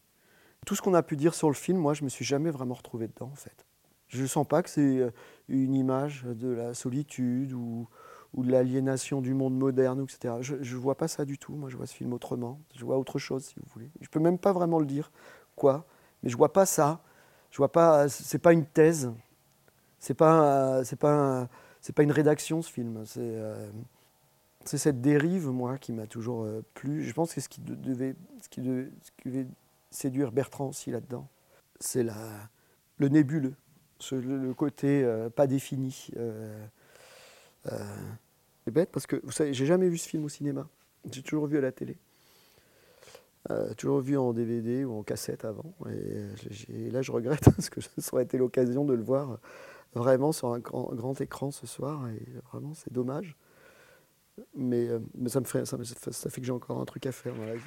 Tout 0.66 0.76
ce 0.76 0.82
qu'on 0.82 0.94
a 0.94 1.02
pu 1.02 1.16
dire 1.16 1.34
sur 1.34 1.48
le 1.48 1.54
film, 1.56 1.78
moi, 1.78 1.94
je 1.94 2.04
me 2.04 2.10
suis 2.10 2.26
jamais 2.26 2.52
vraiment 2.52 2.74
retrouvé 2.74 3.08
dedans, 3.08 3.30
en 3.32 3.36
fait. 3.36 3.66
Je 4.10 4.22
ne 4.22 4.28
sens 4.28 4.46
pas 4.46 4.64
que 4.64 4.70
c'est 4.70 5.00
euh, 5.00 5.12
une 5.48 5.74
image 5.74 6.24
de 6.26 6.50
la 6.50 6.74
solitude 6.74 7.54
ou, 7.54 7.88
de 8.36 8.52
l'aliénation 8.52 9.22
du 9.22 9.34
monde 9.34 9.58
moderne, 9.58 10.04
etc. 10.04 10.34
Je 10.42 10.56
ne 10.56 10.80
vois 10.80 10.96
pas 10.96 11.08
ça 11.08 11.24
du 11.24 11.38
tout. 11.38 11.56
Moi, 11.56 11.70
je 11.70 11.78
vois 11.78 11.88
ce 11.88 11.96
film 11.96 12.12
autrement. 12.12 12.60
Je 12.76 12.84
vois 12.84 12.98
autre 12.98 13.18
chose, 13.18 13.46
si 13.46 13.56
vous 13.56 13.66
voulez. 13.74 13.90
Je 14.02 14.10
peux 14.10 14.20
même 14.20 14.40
pas 14.40 14.52
vraiment 14.52 14.80
le 14.80 14.86
dire, 14.86 15.10
quoi. 15.56 15.86
Mais 16.22 16.30
je 16.30 16.36
vois 16.36 16.52
pas 16.52 16.66
ça. 16.66 17.02
Je 17.50 17.58
vois 17.58 17.72
pas. 17.72 18.10
C'est 18.10 18.40
pas 18.40 18.52
une 18.52 18.66
thèse. 18.66 19.10
C'est 20.00 20.16
pas. 20.16 20.82
Pas. 21.00 21.48
C'est 21.86 21.94
pas 21.94 22.02
une 22.02 22.12
rédaction, 22.12 22.64
ce 22.64 22.72
film. 22.72 23.06
C'est. 23.06 23.20
euh, 23.22 23.70
cette 24.66 25.02
dérive, 25.02 25.50
moi, 25.50 25.78
qui 25.78 25.94
m'a 25.94 26.08
toujours 26.08 26.42
euh, 26.42 26.64
plu. 26.74 27.04
Je 27.04 27.14
pense 27.14 27.32
que 27.32 27.40
ce 27.40 27.48
qui 27.48 27.62
de- 27.62 27.76
devait, 27.76 28.16
ce 28.42 28.50
qui 28.50 28.62
devait, 28.62 29.46
séduire 29.92 30.32
Bertrand 30.32 30.70
aussi 30.70 30.90
là-dedans, 30.90 31.28
c'est 31.80 32.04
le 32.98 33.08
nébuleux, 33.08 33.54
le, 34.12 34.52
côté 34.54 35.04
euh, 35.04 35.30
pas 35.30 35.46
défini. 35.46 36.10
c'est 38.64 38.72
bête 38.72 38.90
parce 38.92 39.06
que, 39.06 39.22
vous 39.24 39.32
savez, 39.32 39.54
j'ai 39.54 39.68
jamais 39.68 39.88
vu 39.88 40.00
ce 40.00 40.10
film 40.10 40.26
au 40.26 40.30
cinéma. 40.30 40.68
J'ai 41.12 41.22
toujours 41.22 41.46
vu 41.46 41.60
à 41.60 41.62
la 41.62 41.72
télé. 41.72 41.98
Toujours 43.78 44.00
vu 44.00 44.18
en 44.18 44.34
DVD 44.34 44.86
ou 44.86 44.98
en 44.98 45.04
cassette 45.04 45.46
avant. 45.46 45.72
Et, 45.92 46.88
et 46.88 46.90
là, 46.90 47.04
je 47.04 47.12
regrette 47.12 47.44
parce 47.56 47.70
que 47.70 47.80
ça 47.80 48.14
aurait 48.14 48.24
été 48.24 48.40
l'occasion 48.40 48.86
de 48.86 48.96
le 48.96 49.04
voir 49.04 49.38
vraiment 49.96 50.32
sur 50.32 50.50
un 50.54 50.60
grand, 50.60 50.94
grand 50.94 51.20
écran 51.22 51.52
ce 51.52 51.66
soir. 51.66 52.08
Et 52.10 52.26
vraiment, 52.52 52.74
c'est 52.74 52.92
dommage. 52.92 53.36
Mais, 54.54 54.88
euh, 54.90 55.00
mais 55.16 55.30
ça, 55.30 55.40
me 55.40 55.46
fait, 55.46 55.66
ça, 55.66 55.78
que 55.78 56.44
j'ai 56.44 56.52
encore 56.52 56.80
un 56.80 56.86
truc 56.86 57.06
à 57.06 57.12
faire 57.12 57.34
dans 57.36 57.46
la 57.46 57.56
vie. 57.56 57.64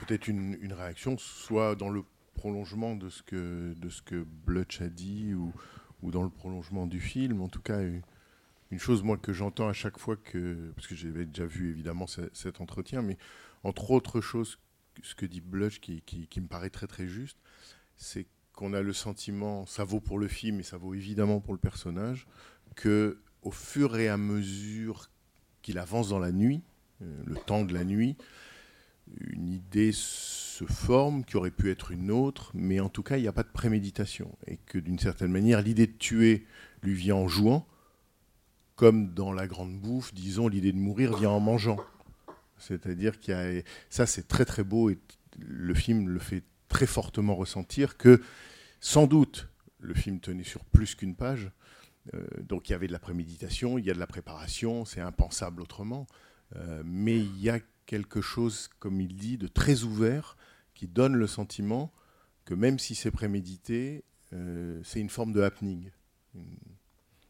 Peut-être 0.00 0.26
une, 0.26 0.72
réaction, 0.72 1.16
soit 1.16 1.76
dans 1.76 1.90
le 1.90 2.02
prolongement 2.34 2.96
de 2.96 3.08
ce 3.08 3.22
que, 3.22 3.74
de 3.74 3.88
ce 3.88 4.02
que 4.02 4.24
Blutch 4.46 4.80
a 4.80 4.88
dit, 4.88 5.34
ou, 5.34 5.52
ou 6.02 6.10
dans 6.10 6.24
le 6.24 6.30
prolongement 6.30 6.86
du 6.86 7.00
film. 7.00 7.40
En 7.40 7.48
tout 7.48 7.62
cas, 7.62 7.80
une, 7.82 8.78
chose, 8.78 9.04
moi, 9.04 9.16
que 9.16 9.32
j'entends 9.32 9.68
à 9.68 9.72
chaque 9.72 9.98
fois 9.98 10.16
que. 10.16 10.72
Parce 10.74 10.88
que 10.88 10.96
j'avais 10.96 11.26
déjà 11.26 11.46
vu, 11.46 11.70
évidemment, 11.70 12.08
ce- 12.08 12.30
cet 12.32 12.60
entretien, 12.60 13.02
mais 13.02 13.16
entre 13.62 13.92
autres 13.92 14.20
choses, 14.20 14.58
ce 15.02 15.14
que 15.14 15.26
dit 15.26 15.40
Blutch, 15.40 15.78
qui, 15.78 16.02
qui, 16.02 16.26
qui 16.26 16.40
me 16.40 16.48
paraît 16.48 16.70
très, 16.70 16.88
très 16.88 17.06
juste, 17.06 17.38
c'est 17.96 18.26
qu'on 18.60 18.74
a 18.74 18.82
le 18.82 18.92
sentiment, 18.92 19.64
ça 19.64 19.84
vaut 19.84 20.00
pour 20.00 20.18
le 20.18 20.28
film 20.28 20.60
et 20.60 20.62
ça 20.62 20.76
vaut 20.76 20.92
évidemment 20.92 21.40
pour 21.40 21.54
le 21.54 21.58
personnage, 21.58 22.26
que 22.76 23.18
au 23.40 23.50
fur 23.50 23.96
et 23.96 24.10
à 24.10 24.18
mesure 24.18 25.08
qu'il 25.62 25.78
avance 25.78 26.10
dans 26.10 26.18
la 26.18 26.30
nuit, 26.30 26.60
euh, 27.00 27.22
le 27.24 27.36
temps 27.36 27.64
de 27.64 27.72
la 27.72 27.84
nuit, 27.84 28.18
une 29.18 29.48
idée 29.48 29.92
se 29.94 30.66
forme 30.66 31.24
qui 31.24 31.38
aurait 31.38 31.50
pu 31.50 31.70
être 31.70 31.90
une 31.90 32.10
autre, 32.10 32.50
mais 32.52 32.80
en 32.80 32.90
tout 32.90 33.02
cas, 33.02 33.16
il 33.16 33.22
n'y 33.22 33.28
a 33.28 33.32
pas 33.32 33.44
de 33.44 33.48
préméditation. 33.48 34.30
Et 34.46 34.58
que 34.58 34.76
d'une 34.76 34.98
certaine 34.98 35.32
manière, 35.32 35.62
l'idée 35.62 35.86
de 35.86 35.96
tuer 35.96 36.44
lui 36.82 36.92
vient 36.92 37.16
en 37.16 37.28
jouant, 37.28 37.66
comme 38.76 39.14
dans 39.14 39.32
la 39.32 39.46
grande 39.46 39.80
bouffe, 39.80 40.12
disons, 40.12 40.48
l'idée 40.48 40.72
de 40.72 40.78
mourir 40.78 41.16
vient 41.16 41.30
en 41.30 41.40
mangeant. 41.40 41.78
C'est-à-dire 42.58 43.20
qu'il 43.20 43.32
y 43.32 43.36
a. 43.38 43.62
Ça, 43.88 44.04
c'est 44.04 44.28
très 44.28 44.44
très 44.44 44.64
beau 44.64 44.90
et 44.90 44.98
le 45.38 45.72
film 45.72 46.10
le 46.10 46.18
fait 46.18 46.44
très 46.70 46.86
fortement 46.86 47.34
ressentir 47.34 47.98
que, 47.98 48.22
sans 48.80 49.06
doute, 49.06 49.48
le 49.80 49.92
film 49.92 50.20
tenait 50.20 50.44
sur 50.44 50.64
plus 50.64 50.94
qu'une 50.94 51.14
page. 51.14 51.50
Euh, 52.14 52.24
donc 52.40 52.68
il 52.68 52.72
y 52.72 52.74
avait 52.74 52.86
de 52.86 52.92
la 52.92 52.98
préméditation, 52.98 53.76
il 53.76 53.84
y 53.84 53.90
a 53.90 53.94
de 53.94 53.98
la 53.98 54.06
préparation, 54.06 54.86
c'est 54.86 55.02
impensable 55.02 55.60
autrement. 55.60 56.06
Euh, 56.56 56.82
mais 56.86 57.18
il 57.18 57.40
y 57.40 57.50
a 57.50 57.58
quelque 57.84 58.22
chose, 58.22 58.70
comme 58.78 59.00
il 59.00 59.16
dit, 59.16 59.36
de 59.36 59.48
très 59.48 59.82
ouvert 59.82 60.36
qui 60.74 60.86
donne 60.86 61.14
le 61.14 61.26
sentiment 61.26 61.92
que 62.44 62.54
même 62.54 62.78
si 62.78 62.94
c'est 62.94 63.10
prémédité, 63.10 64.04
euh, 64.32 64.80
c'est 64.82 65.00
une 65.00 65.10
forme 65.10 65.32
de 65.32 65.42
happening. 65.42 65.90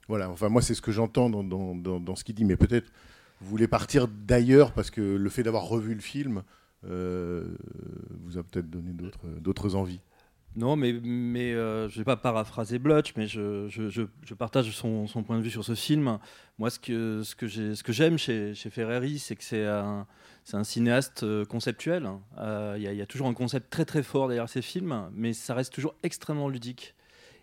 Voilà, 0.06 0.30
enfin 0.30 0.48
moi 0.48 0.60
c'est 0.60 0.74
ce 0.74 0.82
que 0.82 0.92
j'entends 0.92 1.30
dans, 1.30 2.16
ce 2.16 2.24
qu'il 2.24 2.34
dit, 2.34 2.44
mais 2.44 2.56
peut-être 2.56 2.92
vous 3.40 3.48
voulez 3.48 3.68
partir 3.68 4.06
d'ailleurs 4.08 4.72
parce 4.72 4.90
que 4.90 5.00
le 5.00 5.30
fait 5.30 5.42
d'avoir 5.42 5.64
revu 5.64 5.94
le 5.94 6.00
film 6.00 6.42
vous 6.82 8.38
a 8.38 8.42
peut-être 8.42 8.70
donné 8.70 8.92
d'autres 9.40 9.74
envies. 9.74 10.00
Non, 10.56 10.74
mais, 10.74 10.92
mais 10.92 11.52
euh, 11.52 11.88
je 11.88 11.98
vais 11.98 12.04
pas 12.04 12.16
paraphraser 12.16 12.80
Blutch, 12.80 13.12
mais 13.16 13.28
je, 13.28 13.68
je, 13.68 13.88
je, 13.88 14.02
je 14.24 14.34
partage 14.34 14.70
son, 14.72 15.06
son 15.06 15.22
point 15.22 15.38
de 15.38 15.42
vue 15.42 15.50
sur 15.50 15.64
ce 15.64 15.76
film. 15.76 16.18
Moi, 16.58 16.70
ce 16.70 16.80
que, 16.80 17.22
ce 17.22 17.36
que, 17.36 17.92
j'aime 17.92 18.18
chez, 18.18 18.54
chez 18.54 18.68
Ferreri, 18.68 19.20
c'est 19.20 19.36
que 19.36 19.44
c'est 19.44 19.64
un, 19.64 20.08
un 20.52 20.64
cinéaste 20.64 21.22
euh, 21.22 21.44
conceptuel. 21.44 22.08
Euh, 22.38 22.74
Il 22.76 22.82
y, 22.82 22.96
y 22.96 23.00
a 23.00 23.06
toujours 23.06 23.28
un 23.28 23.34
concept 23.34 23.70
très 23.70 23.84
très 23.84 24.02
fort 24.02 24.26
derrière 24.26 24.48
ses 24.48 24.62
films, 24.62 25.08
mais 25.14 25.34
ça 25.34 25.54
reste 25.54 25.72
toujours 25.72 25.94
extrêmement 26.02 26.48
ludique. 26.48 26.96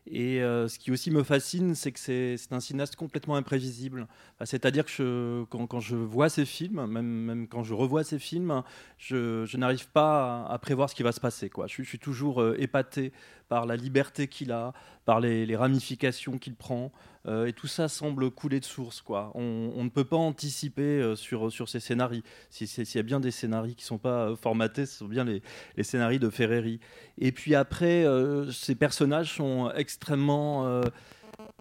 Et 0.10 0.42
euh, 0.42 0.68
ce 0.68 0.80
qui 0.80 0.92
aussi 0.92 1.12
me 1.12 1.24
fascine, 1.24 1.76
c'est 1.76 1.92
que 1.92 2.00
c'est 2.00 2.38
un 2.52 2.60
cinéaste 2.60 2.96
complètement 2.96 3.36
imprévisible. 3.36 4.08
C'est-à-dire 4.46 4.86
que 4.86 5.46
quand, 5.50 5.80
je 5.80 5.96
vois 5.96 6.30
ses 6.30 6.46
films, 6.46 6.86
même, 6.86 7.48
quand 7.50 7.64
je 7.64 7.74
revois 7.74 8.04
ses 8.04 8.20
films, 8.20 8.64
je, 8.98 9.58
n'arrive 9.58 9.88
pas 9.90 10.46
à, 10.46 10.58
prévoir 10.60 10.90
ce 10.90 10.96
qui 10.96 11.04
va 11.04 11.12
se 11.12 11.20
passer. 11.20 11.50
Quoi. 11.50 11.68
Je, 11.68 11.74
suis- 11.74 11.84
je 11.84 11.90
suis 11.90 12.00
toujours 12.00 12.42
euh, 12.42 12.56
épaté 12.60 13.12
par 13.50 13.66
la 13.66 13.76
liberté 13.76 14.28
qu'il 14.28 14.52
a, 14.52 14.74
par 15.06 15.20
les, 15.20 15.56
ramifications 15.56 16.38
qu'il 16.38 16.56
prend. 16.56 16.92
euh, 17.28 17.46
et 17.48 17.54
tout 17.54 17.68
ça 17.68 17.88
semble 17.90 18.32
couler 18.32 18.60
de 18.60 18.66
source. 18.66 19.02
Quoi. 19.02 19.32
On, 19.36 19.84
ne 19.84 19.90
peut 19.90 20.06
pas 20.06 20.16
anticiper 20.18 20.82
euh, 21.02 21.16
sur, 21.16 21.52
sur 21.52 21.68
ces 21.70 21.80
scénarios. 21.80 22.22
Si- 22.50 22.68
si- 22.68 22.86
S'il 22.86 23.00
y 23.00 23.00
a 23.00 23.04
bien 23.04 23.20
des 23.20 23.32
scénarios 23.32 23.74
qui 23.76 23.84
ne 23.84 23.88
sont 23.88 23.98
pas 23.98 24.30
euh, 24.30 24.36
formatés, 24.36 24.86
ce 24.86 25.00
sont 25.00 25.08
bien 25.08 25.24
les, 25.26 25.42
les 25.76 25.84
scénarios 25.84 26.20
de 26.20 26.30
Ferreri. 26.30 26.80
Et 27.18 27.32
puis 27.32 27.56
après, 27.56 28.06
ces 28.52 28.76
personnages 28.76 29.34
sont 29.36 29.72
extrêmement... 29.76 30.82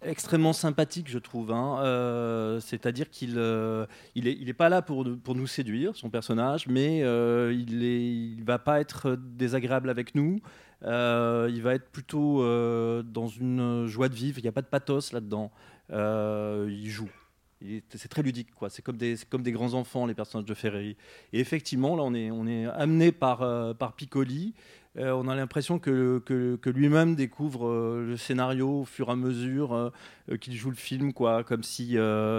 extrêmement 0.03 0.53
sympathique, 0.53 1.09
je 1.09 1.19
trouve. 1.19 1.53
hein. 1.53 1.81
Euh, 1.83 2.61
C'est-à-dire 2.61 3.11
qu'il 3.11 3.35
euh, 3.39 3.87
il 4.15 4.29
est, 4.29 4.33
il 4.33 4.55
pas 4.55 4.69
là 4.69 4.83
pour, 4.83 5.07
pour 5.23 5.35
nous 5.35 5.47
séduire, 5.47 5.97
son 5.97 6.11
personnage, 6.11 6.67
mais 6.69 7.03
euh, 7.03 7.53
il 7.53 7.85
est, 7.85 8.05
il 8.05 8.45
va 8.45 8.59
pas 8.59 8.81
être 8.81 9.17
désagréable 9.17 9.91
avec 9.91 10.15
nous. 10.15 10.41
Euh, 10.83 11.51
il 11.53 11.63
va 11.63 11.75
être 11.75 11.91
plutôt 11.91 12.43
dans 13.03 13.29
une 13.29 13.87
joie 13.87 14.09
de 14.09 14.15
vivre. 14.15 14.39
Il 14.39 14.43
n'y 14.43 14.49
a 14.49 14.53
pas 14.53 14.63
de 14.63 14.67
pathos 14.67 15.13
là-dedans. 15.13 15.51
Il 15.91 16.89
joue. 16.89 17.11
C'est 17.63 18.09
très 18.09 18.23
ludique, 18.23 18.55
quoi. 18.55 18.69
C'est 18.69 18.83
comme 18.83 18.99
des, 18.99 19.17
comme 19.31 19.43
des 19.43 19.53
grands 19.53 19.73
enfants, 19.75 20.07
les 20.07 20.15
personnages 20.15 20.47
de 20.47 20.55
Ferreri. 20.55 20.97
Et 21.33 21.41
effectivement, 21.41 21.97
là, 21.97 22.03
on 22.03 22.13
est, 22.15 22.31
on 22.31 22.47
est 22.47 22.67
amené 22.67 23.13
par, 23.13 23.43
euh, 23.43 23.73
par 23.73 23.95
Piccoli. 23.95 24.53
Euh, 24.99 25.13
on 25.13 25.27
a 25.29 25.35
l'impression 25.35 25.79
que, 25.79 26.23
que, 26.25 26.57
que 26.57 26.71
lui-même 26.71 27.15
découvre 27.17 27.67
euh, 27.67 28.05
le 28.07 28.17
scénario 28.17 28.81
au 28.81 28.85
fur 28.85 29.09
et 29.09 29.13
à 29.13 29.17
mesure 29.17 29.93
qu'il 30.41 30.55
joue 30.55 30.71
le 30.71 30.77
film, 30.77 31.13
quoi, 31.13 31.45
comme 31.45 31.63
si 31.63 31.97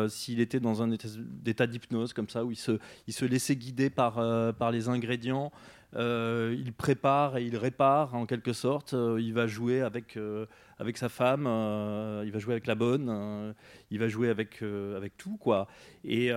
s'il 0.10 0.40
était 0.40 0.60
dans 0.60 0.84
un 0.84 0.92
état, 0.92 1.68
d'hypnose, 1.68 2.14
comme 2.14 2.30
ça, 2.30 2.46
où 2.46 2.52
il 2.52 2.58
se, 2.58 2.80
il 3.08 3.14
se 3.14 3.26
laissait 3.26 3.56
guider 3.56 3.90
par, 3.90 4.16
par 4.56 4.72
les 4.72 4.88
ingrédients. 4.88 5.52
Il 5.96 6.74
prépare 6.78 7.38
et 7.38 7.46
il 7.46 7.58
répare 7.58 8.14
en 8.14 8.26
quelque 8.26 8.54
sorte. 8.54 8.94
Il 8.94 9.34
va 9.34 9.48
jouer 9.48 9.82
avec, 9.82 10.18
avec 10.80 10.98
sa 10.98 11.10
femme, 11.10 11.46
euh, 11.48 12.24
il 12.26 12.32
va 12.32 12.40
jouer 12.40 12.54
avec 12.54 12.68
la 12.68 12.76
bonne, 12.76 13.08
euh, 13.10 13.54
il 13.90 14.00
va 14.00 14.08
jouer 14.08 14.30
avec, 14.30 14.62
euh, 14.62 14.96
avec 14.96 15.18
tout, 15.18 15.38
quoi. 15.38 15.68
Et 16.04 16.32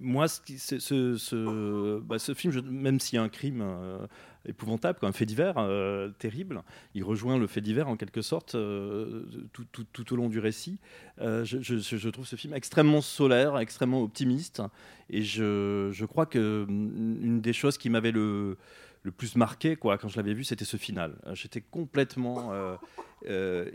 moi, 0.00 0.28
ce, 0.28 1.98
bah, 2.00 2.18
film, 2.18 2.60
même 2.62 3.00
s'il 3.00 3.16
y 3.16 3.18
a 3.18 3.22
un 3.22 3.28
crime 3.28 3.64
épouvantable, 4.48 4.98
quoi, 5.00 5.08
un 5.08 5.12
fait 5.12 5.26
divers 5.26 5.56
terrible, 6.18 6.62
il 6.94 7.02
rejoint 7.04 7.38
le 7.38 7.46
fait 7.46 7.60
divers 7.60 7.88
en 7.88 7.96
quelque 7.96 8.22
sorte 8.22 8.52
tout, 9.52 9.64
tout- 9.72 9.86
tout 9.92 10.12
au 10.12 10.16
long 10.16 10.28
du 10.28 10.38
récit. 10.38 10.78
Je, 11.20 11.58
je- 11.60 11.78
je 11.96 12.08
trouve 12.08 12.26
ce 12.26 12.36
film 12.36 12.54
extrêmement 12.54 13.00
solaire, 13.00 13.58
extrêmement 13.58 14.02
optimiste, 14.02 14.62
et 15.10 15.22
je, 15.22 15.90
je 15.92 16.04
crois 16.04 16.26
que 16.26 16.64
mm, 16.68 17.24
une 17.24 17.40
des 17.40 17.52
choses 17.52 17.76
qui 17.78 17.90
m'avait 17.90 18.12
le, 18.12 18.56
le 19.06 19.12
plus 19.12 19.36
marqué 19.36 19.76
quoi, 19.76 19.96
quand 19.96 20.08
je 20.08 20.16
l'avais 20.16 20.34
vu, 20.34 20.44
c'était 20.44 20.64
ce 20.66 20.76
final. 20.76 21.16
J'étais 21.32 21.60
complètement 21.62 22.52
euh, 22.52 22.76
euh, 23.28 23.70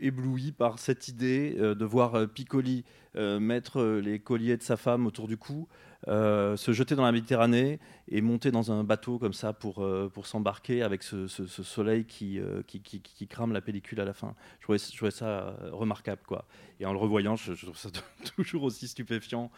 ébloui 0.00 0.52
par 0.52 0.78
cette 0.78 1.08
idée 1.08 1.56
euh, 1.58 1.74
de 1.74 1.84
voir 1.84 2.28
Piccoli 2.28 2.84
mettre 3.16 3.82
les 3.82 4.20
colliers 4.20 4.56
de 4.56 4.62
sa 4.62 4.76
femme 4.76 5.04
autour 5.04 5.26
du 5.26 5.36
cou, 5.36 5.66
euh, 6.08 6.56
se 6.56 6.72
jeter 6.72 6.94
dans 6.94 7.04
la 7.04 7.12
Méditerranée 7.12 7.78
et 8.08 8.20
monter 8.22 8.50
dans 8.50 8.72
un 8.72 8.84
bateau 8.84 9.18
comme 9.18 9.32
ça 9.34 9.52
pour, 9.52 9.82
euh, 9.84 10.10
pour 10.12 10.26
s'embarquer 10.26 10.82
avec 10.82 11.02
ce, 11.02 11.26
ce- 11.26 11.46
soleil 11.62 12.04
qui, 12.04 12.40
euh, 12.40 12.62
qui, 12.66 12.80
qui- 12.80 13.00
crame 13.28 13.52
la 13.52 13.60
pellicule 13.60 14.00
à 14.00 14.04
la 14.04 14.14
fin. 14.14 14.34
Je 14.60 14.64
trouvais, 14.64 14.78
ça 15.10 15.54
remarquable. 15.72 16.22
Quoi. 16.26 16.46
Et 16.80 16.86
en 16.86 16.92
le 16.92 16.98
revoyant, 16.98 17.36
je, 17.36 17.52
trouve 17.66 17.76
ça 17.76 17.90
toujours 18.36 18.62
aussi 18.62 18.88
stupéfiant 18.88 19.50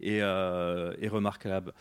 et, 0.00 0.22
et 0.98 1.08
remarquable. 1.08 1.74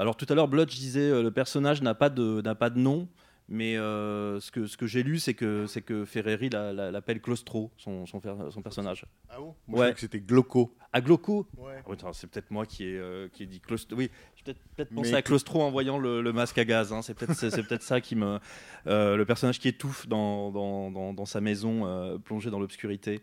Alors 0.00 0.16
tout 0.16 0.26
à 0.28 0.34
l'heure, 0.34 0.48
disais, 0.76 1.10
euh, 1.10 1.22
le 1.22 1.30
personnage 1.30 1.80
n'a 1.82 1.94
pas, 1.94 2.10
de- 2.10 2.42
n'a 2.42 2.54
pas 2.54 2.70
de 2.70 2.78
nom. 2.78 3.08
Mais 3.46 3.76
euh, 3.76 4.40
ce 4.40 4.50
que, 4.50 4.66
ce 4.66 4.78
que 4.78 4.86
j'ai 4.86 5.02
lu, 5.02 5.18
c'est 5.18 5.34
que, 5.34 5.66
c'est 5.66 5.82
que 5.82 6.06
Ferreri 6.06 6.48
la- 6.48 6.72
la- 6.72 6.90
l'appelle 6.90 7.20
Claustro, 7.20 7.70
son, 7.76 8.06
son, 8.06 8.18
per- 8.18 8.34
son 8.50 8.62
personnage. 8.62 9.04
Ah 9.28 9.36
bon? 9.38 9.44
Moi, 9.44 9.54
je 9.66 9.70
Ouais. 9.72 9.74
croyais 9.76 9.94
que 9.94 10.00
c'était 10.00 10.20
Glauco. 10.20 10.74
À 10.94 11.02
Glauco 11.02 11.46
Ouais. 11.58 11.74
Ah 11.84 12.14
c'est 12.14 12.26
peut-être 12.26 12.50
moi 12.50 12.64
qui 12.64 12.84
ai, 12.84 12.96
euh, 12.96 13.28
qui 13.28 13.42
ai 13.42 13.46
dit 13.46 13.60
Claustro. 13.60 13.98
Oui, 13.98 14.10
j'ai 14.36 14.44
peut-être 14.44 14.60
peut 14.76 14.94
pensé 14.94 15.10
Mais- 15.12 15.18
à 15.18 15.22
Claustro 15.22 15.60
en 15.62 15.70
voyant 15.70 15.98
le, 15.98 16.22
le 16.22 16.32
masque 16.32 16.56
à 16.56 16.64
gaz. 16.64 16.90
hein. 16.94 17.02
C'est 17.02 17.12
peut-être 17.12 17.34
peut-être 17.66 17.82
ça 17.82 18.00
qui 18.00 18.16
me. 18.16 18.38
euh, 18.86 19.16
le 19.16 19.24
personnage 19.26 19.58
qui 19.58 19.68
étouffe 19.68 20.08
dans, 20.08 20.50
dans, 20.50 20.90
dans, 20.90 21.12
dans 21.12 21.26
sa 21.26 21.42
maison 21.42 21.86
plongée 22.24 22.50
dans 22.50 22.60
l'obscurité. 22.60 23.20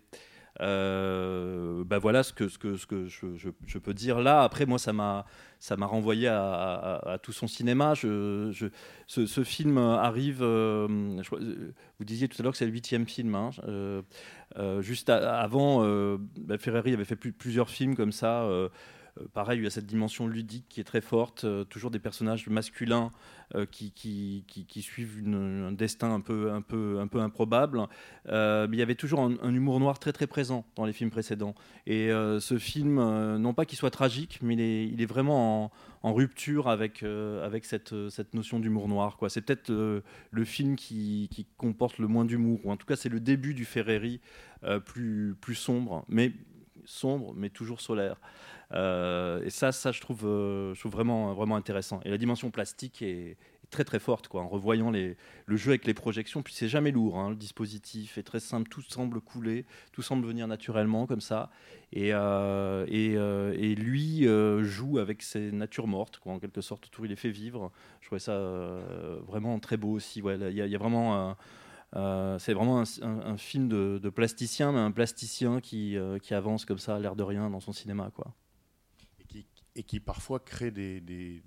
Euh, 0.61 1.83
bah 1.83 1.97
voilà 1.97 2.21
ce 2.23 2.33
que, 2.33 2.47
je, 2.47 3.77
peux 3.79 3.93
dire 3.93 4.19
là. 4.19 4.43
Après, 4.43 4.65
moi, 4.65 4.77
ça 4.77 4.93
m'a, 4.93 5.25
renvoyé 5.85 6.27
à, 6.27 7.17
tout 7.21 7.31
son 7.31 7.47
cinéma. 7.47 7.93
Ce, 7.95 9.43
film 9.43 9.77
arrive. 9.77 10.39
euh, 10.41 10.87
vous 11.99 12.05
disiez 12.05 12.27
tout 12.27 12.37
à 12.39 12.43
l'heure 12.43 12.51
que 12.51 12.57
c'est 12.57 12.65
le 12.65 12.71
huitième 12.71 13.07
film. 13.07 13.35
hein. 13.35 13.49
Euh, 13.67 14.01
euh, 14.57 14.81
juste 14.81 15.09
avant, 15.09 15.83
bah, 16.37 16.57
Ferreri 16.57 16.93
avait 16.93 17.05
fait 17.05 17.15
plus- 17.15 17.33
plusieurs 17.33 17.69
films 17.69 17.95
comme 17.95 18.11
ça. 18.11 18.47
Euh, 19.21 19.27
pareil, 19.33 19.59
il 19.59 19.63
y 19.63 19.67
a 19.67 19.69
cette 19.69 19.85
dimension 19.85 20.27
ludique 20.27 20.65
qui 20.69 20.81
est 20.81 20.83
très 20.85 21.01
forte. 21.01 21.43
euh, 21.43 21.63
toujours 21.63 21.91
des 21.91 21.99
personnages 21.99 22.47
masculins 22.47 23.11
euh, 23.55 23.65
qui, 23.65 24.43
suivent 24.81 25.23
un 25.27 25.71
destin 25.71 26.13
un 26.13 26.21
peu, 26.21 26.51
improbable. 27.19 27.87
Mais 28.25 28.67
il 28.71 28.79
y 28.79 28.81
avait 28.81 28.95
toujours 28.95 29.21
un, 29.21 29.53
humour 29.53 29.79
noir 29.79 29.99
très 29.99 30.27
présent 30.27 30.65
dans 30.75 30.85
les 30.85 30.93
films 30.93 31.11
précédents. 31.11 31.55
Et 31.85 32.09
ce 32.09 32.57
film, 32.57 32.95
non 33.37 33.53
pas 33.53 33.65
qu'il 33.65 33.77
soit 33.77 33.91
tragique, 33.91 34.39
mais 34.41 34.53
il 34.87 35.01
est, 35.01 35.05
vraiment 35.05 35.71
en, 36.03 36.13
rupture 36.13 36.67
avec, 36.67 37.03
cette, 37.63 38.33
notion 38.33 38.59
d'humour 38.59 38.87
noir. 38.87 39.17
quoi. 39.17 39.29
C'est 39.29 39.41
peut-être 39.41 39.69
le 39.69 40.45
film 40.45 40.75
qui, 40.75 41.47
comporte 41.57 41.97
le 41.97 42.07
moins 42.07 42.25
d'humour, 42.25 42.59
ou 42.63 42.71
en 42.71 42.77
tout 42.77 42.87
cas 42.87 42.95
c'est 42.95 43.09
le 43.09 43.19
début 43.19 43.53
du 43.53 43.65
Ferreri 43.65 44.21
plus, 44.85 45.35
plus 45.39 45.55
sombre, 45.55 46.05
mais 46.07 46.31
sombre, 46.85 47.33
mais 47.35 47.49
toujours 47.49 47.81
solaire. 47.81 48.17
Euh, 48.73 49.43
et 49.43 49.49
ça, 49.49 49.71
ça 49.71 49.91
je 49.91 49.99
trouve, 50.01 50.25
euh, 50.25 50.73
je 50.73 50.79
trouve 50.79 50.91
vraiment, 50.91 51.33
vraiment 51.33 51.55
intéressant. 51.55 51.99
Et 52.05 52.09
la 52.09 52.17
dimension 52.17 52.51
plastique 52.51 53.01
est, 53.01 53.37
très 53.69 53.85
très 53.85 53.99
forte, 53.99 54.27
quoi. 54.27 54.41
En 54.41 54.49
revoyant 54.49 54.91
le 54.91 55.15
jeu 55.55 55.69
avec 55.71 55.85
les 55.85 55.93
projections, 55.93 56.43
puis 56.43 56.53
c'est 56.53 56.67
jamais 56.67 56.91
lourd. 56.91 57.17
hein, 57.17 57.29
le 57.29 57.37
dispositif 57.37 58.17
est 58.17 58.23
très 58.23 58.41
simple, 58.41 58.67
tout 58.69 58.81
semble 58.81 59.21
couler, 59.21 59.65
tout 59.93 60.01
semble 60.01 60.27
venir 60.27 60.45
naturellement 60.45 61.07
comme 61.07 61.21
ça. 61.21 61.49
Et, 61.93 62.09
euh, 62.13 62.85
lui 63.75 64.27
joue 64.65 64.97
avec 64.99 65.21
ses 65.21 65.53
natures 65.53 65.87
mortes, 65.87 66.19
quoi, 66.19 66.33
en 66.33 66.39
quelque 66.39 66.59
sorte. 66.59 66.87
Autour, 66.87 67.05
il 67.05 67.09
les 67.09 67.15
fait 67.15 67.29
vivre. 67.29 67.71
Je 68.01 68.07
trouvais 68.07 68.19
ça 68.19 68.37
vraiment 69.25 69.57
très 69.59 69.77
beau 69.77 69.91
aussi. 69.93 70.19
Il 70.19 70.53
y, 70.53 70.75
a- 70.75 70.77
vraiment. 70.77 71.37
c'est 72.39 72.53
vraiment 72.53 72.83
un, 73.01 73.37
film 73.37 73.69
de, 73.69 74.09
plasticien, 74.09 74.73
mais 74.73 74.79
un 74.79 74.91
plasticien 74.91 75.61
qui, 75.61 75.95
qui 76.21 76.33
avance 76.33 76.65
comme 76.65 76.79
ça, 76.79 76.97
à 76.97 76.99
l'air 76.99 77.15
de 77.15 77.23
rien, 77.23 77.49
dans 77.49 77.61
son 77.61 77.71
cinéma. 77.71 78.11
Quoi. 78.13 78.33
Et 79.75 79.83
qui, 79.83 79.99
parfois 79.99 80.39
crée 80.39 80.71
des, 80.71 81.01
des- 81.01 81.41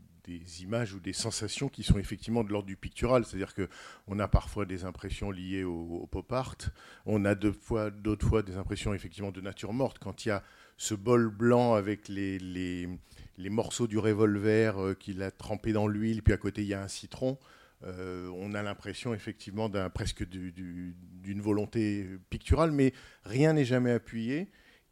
images 0.62 0.94
ou 0.94 1.00
des 1.00 1.12
sensations 1.12 1.68
qui 1.68 1.82
sont 1.82 1.98
effectivement 1.98 2.44
de 2.44 2.50
l'ordre 2.50 2.66
du 2.66 2.76
pictural. 2.78 3.26
C'est-à-dire 3.26 3.52
que 3.54 3.68
on 4.06 4.18
a 4.18 4.26
parfois 4.26 4.64
des 4.64 4.86
impressions 4.86 5.30
liées 5.30 5.64
au, 5.64 6.08
pop 6.10 6.32
art, 6.32 6.56
on 7.04 7.26
a 7.26 7.34
d'autres 7.34 7.60
fois 8.26 8.42
des 8.42 8.56
impressions 8.56 8.94
effectivement 8.94 9.32
de 9.32 9.42
nature 9.42 9.74
morte. 9.74 9.98
Quand 9.98 10.24
il 10.24 10.28
y 10.28 10.30
a 10.30 10.42
ce 10.78 10.94
bol 10.94 11.28
blanc 11.28 11.74
avec 11.74 12.08
les, 12.08 12.38
les, 12.38 12.88
morceaux 13.50 13.86
du 13.86 13.98
revolver 13.98 14.78
euh, 14.78 14.94
qu'il 14.94 15.22
a 15.22 15.30
trempé 15.30 15.72
dans 15.74 15.86
l'huile, 15.86 16.22
puis 16.22 16.32
à 16.32 16.38
côté 16.38 16.62
il 16.62 16.68
y 16.68 16.74
a 16.74 16.82
un 16.82 16.88
citron. 16.88 17.38
euh, 17.82 18.28
on 18.34 18.54
a 18.54 18.62
l'impression 18.62 19.12
effectivement 19.12 19.68
d'un 19.68 19.90
presque 19.90 20.26
du- 20.26 20.52
du- 20.52 20.96
d'une 21.22 21.42
volonté 21.42 22.06
picturale, 22.30 22.70
mais 22.72 22.94
rien 23.24 23.52
n'est 23.52 23.66
jamais 23.66 23.92
appuyé. 23.92 24.48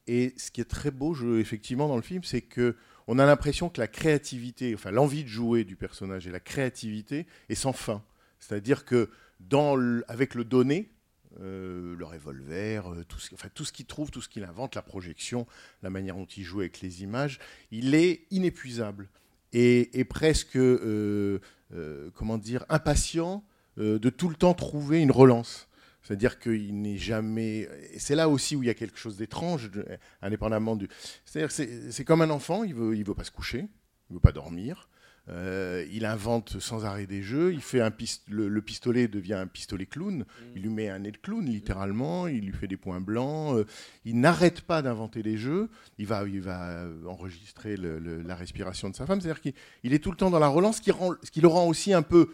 Et 0.06 0.34
ce 0.36 0.50
qui 0.50 0.60
est 0.60 0.68
très 0.68 0.90
beau, 0.90 1.14
effectivement, 1.38 1.88
dans 1.88 1.96
le 1.96 2.02
film, 2.02 2.22
c'est 2.24 2.42
que 2.42 2.76
on 3.06 3.18
a 3.18 3.26
l'impression 3.26 3.68
que 3.68 3.80
la 3.80 3.88
créativité, 3.88 4.74
enfin 4.74 4.90
l'envie 4.90 5.24
de 5.24 5.28
jouer 5.28 5.64
du 5.64 5.76
personnage 5.76 6.26
et 6.26 6.30
la 6.30 6.40
créativité 6.40 7.26
est 7.48 7.54
sans 7.54 7.72
fin. 7.72 8.02
C'est-à-dire 8.38 8.84
que 8.84 9.10
le- 9.76 10.04
avec 10.08 10.34
le 10.34 10.44
donné, 10.44 10.90
euh, 11.40 11.96
le 11.96 12.04
revolver, 12.04 12.92
euh, 12.92 13.04
tout 13.04 13.18
ce, 13.18 13.72
qu'il 13.72 13.86
trouve, 13.86 14.10
tout 14.10 14.20
ce 14.20 14.28
qu'il 14.28 14.44
invente, 14.44 14.74
la 14.74 14.82
projection, 14.82 15.46
la 15.82 15.90
manière 15.90 16.14
dont 16.14 16.26
il 16.26 16.44
joue 16.44 16.60
avec 16.60 16.80
les 16.80 17.02
images, 17.02 17.38
il 17.70 17.94
est 17.94 18.26
inépuisable 18.30 19.08
et, 19.52 20.04
presque, 20.08 20.56
euh, 20.56 21.38
comment 22.14 22.38
dire, 22.38 22.64
impatient 22.68 23.44
de 23.78 24.10
tout 24.10 24.28
le 24.28 24.34
temps 24.34 24.54
trouver 24.54 25.00
une 25.00 25.10
relance. 25.10 25.68
C'est-à-dire 26.02 26.38
qu'il 26.38 26.80
n'est 26.80 26.96
jamais. 26.98 27.68
Et 27.92 27.98
c'est 27.98 28.14
là 28.16 28.28
aussi 28.28 28.56
où 28.56 28.62
il 28.62 28.66
y 28.66 28.70
a 28.70 28.74
quelque 28.74 28.98
chose 28.98 29.16
d'étrange, 29.16 29.70
indépendamment 30.20 30.76
du. 30.76 30.88
C'est-à-dire 31.24 31.54
que 31.54 31.90
c'est 31.92 32.04
comme 32.04 32.22
un 32.22 32.30
enfant, 32.30 32.64
il 32.64 32.74
veut, 32.74 32.96
il 32.96 33.04
veut 33.04 33.14
pas 33.14 33.24
se 33.24 33.30
coucher, 33.30 33.66
il 34.10 34.14
veut 34.14 34.20
pas 34.20 34.32
dormir. 34.32 34.88
Euh, 35.28 35.86
il 35.92 36.04
invente 36.04 36.58
sans 36.58 36.84
arrêt 36.84 37.06
des 37.06 37.22
jeux. 37.22 37.52
Il 37.52 37.60
fait 37.60 37.80
un 37.80 37.92
pist- 37.92 38.24
le, 38.28 38.48
le 38.48 38.60
pistolet 38.60 39.06
devient 39.06 39.34
un 39.34 39.46
pistolet 39.46 39.86
clown. 39.86 40.24
Il 40.56 40.62
lui 40.62 40.68
met 40.68 40.88
un 40.88 40.98
nez 40.98 41.12
de 41.12 41.16
clown 41.16 41.44
littéralement. 41.46 42.26
Il 42.26 42.46
lui 42.46 42.52
fait 42.52 42.66
des 42.66 42.76
points 42.76 43.00
blancs. 43.00 43.54
Euh, 43.56 43.64
il 44.04 44.18
n'arrête 44.18 44.62
pas 44.62 44.82
d'inventer 44.82 45.22
des 45.22 45.36
jeux. 45.36 45.70
Il 45.98 46.06
va, 46.06 46.24
il 46.26 46.40
va 46.40 46.88
enregistrer 47.06 47.76
le- 47.76 48.00
le- 48.00 48.20
la 48.22 48.34
respiration 48.34 48.90
de 48.90 48.96
sa 48.96 49.06
femme. 49.06 49.20
C'est-à-dire 49.20 49.40
qu'il 49.40 49.54
il 49.84 49.94
est 49.94 50.00
tout 50.00 50.10
le 50.10 50.16
temps 50.16 50.30
dans 50.30 50.40
la 50.40 50.48
relance, 50.48 50.78
ce 50.78 50.82
qui, 50.82 50.90
rend, 50.90 51.14
ce 51.22 51.30
qui 51.30 51.40
le 51.40 51.46
rend 51.46 51.68
aussi 51.68 51.92
un 51.92 52.02
peu 52.02 52.30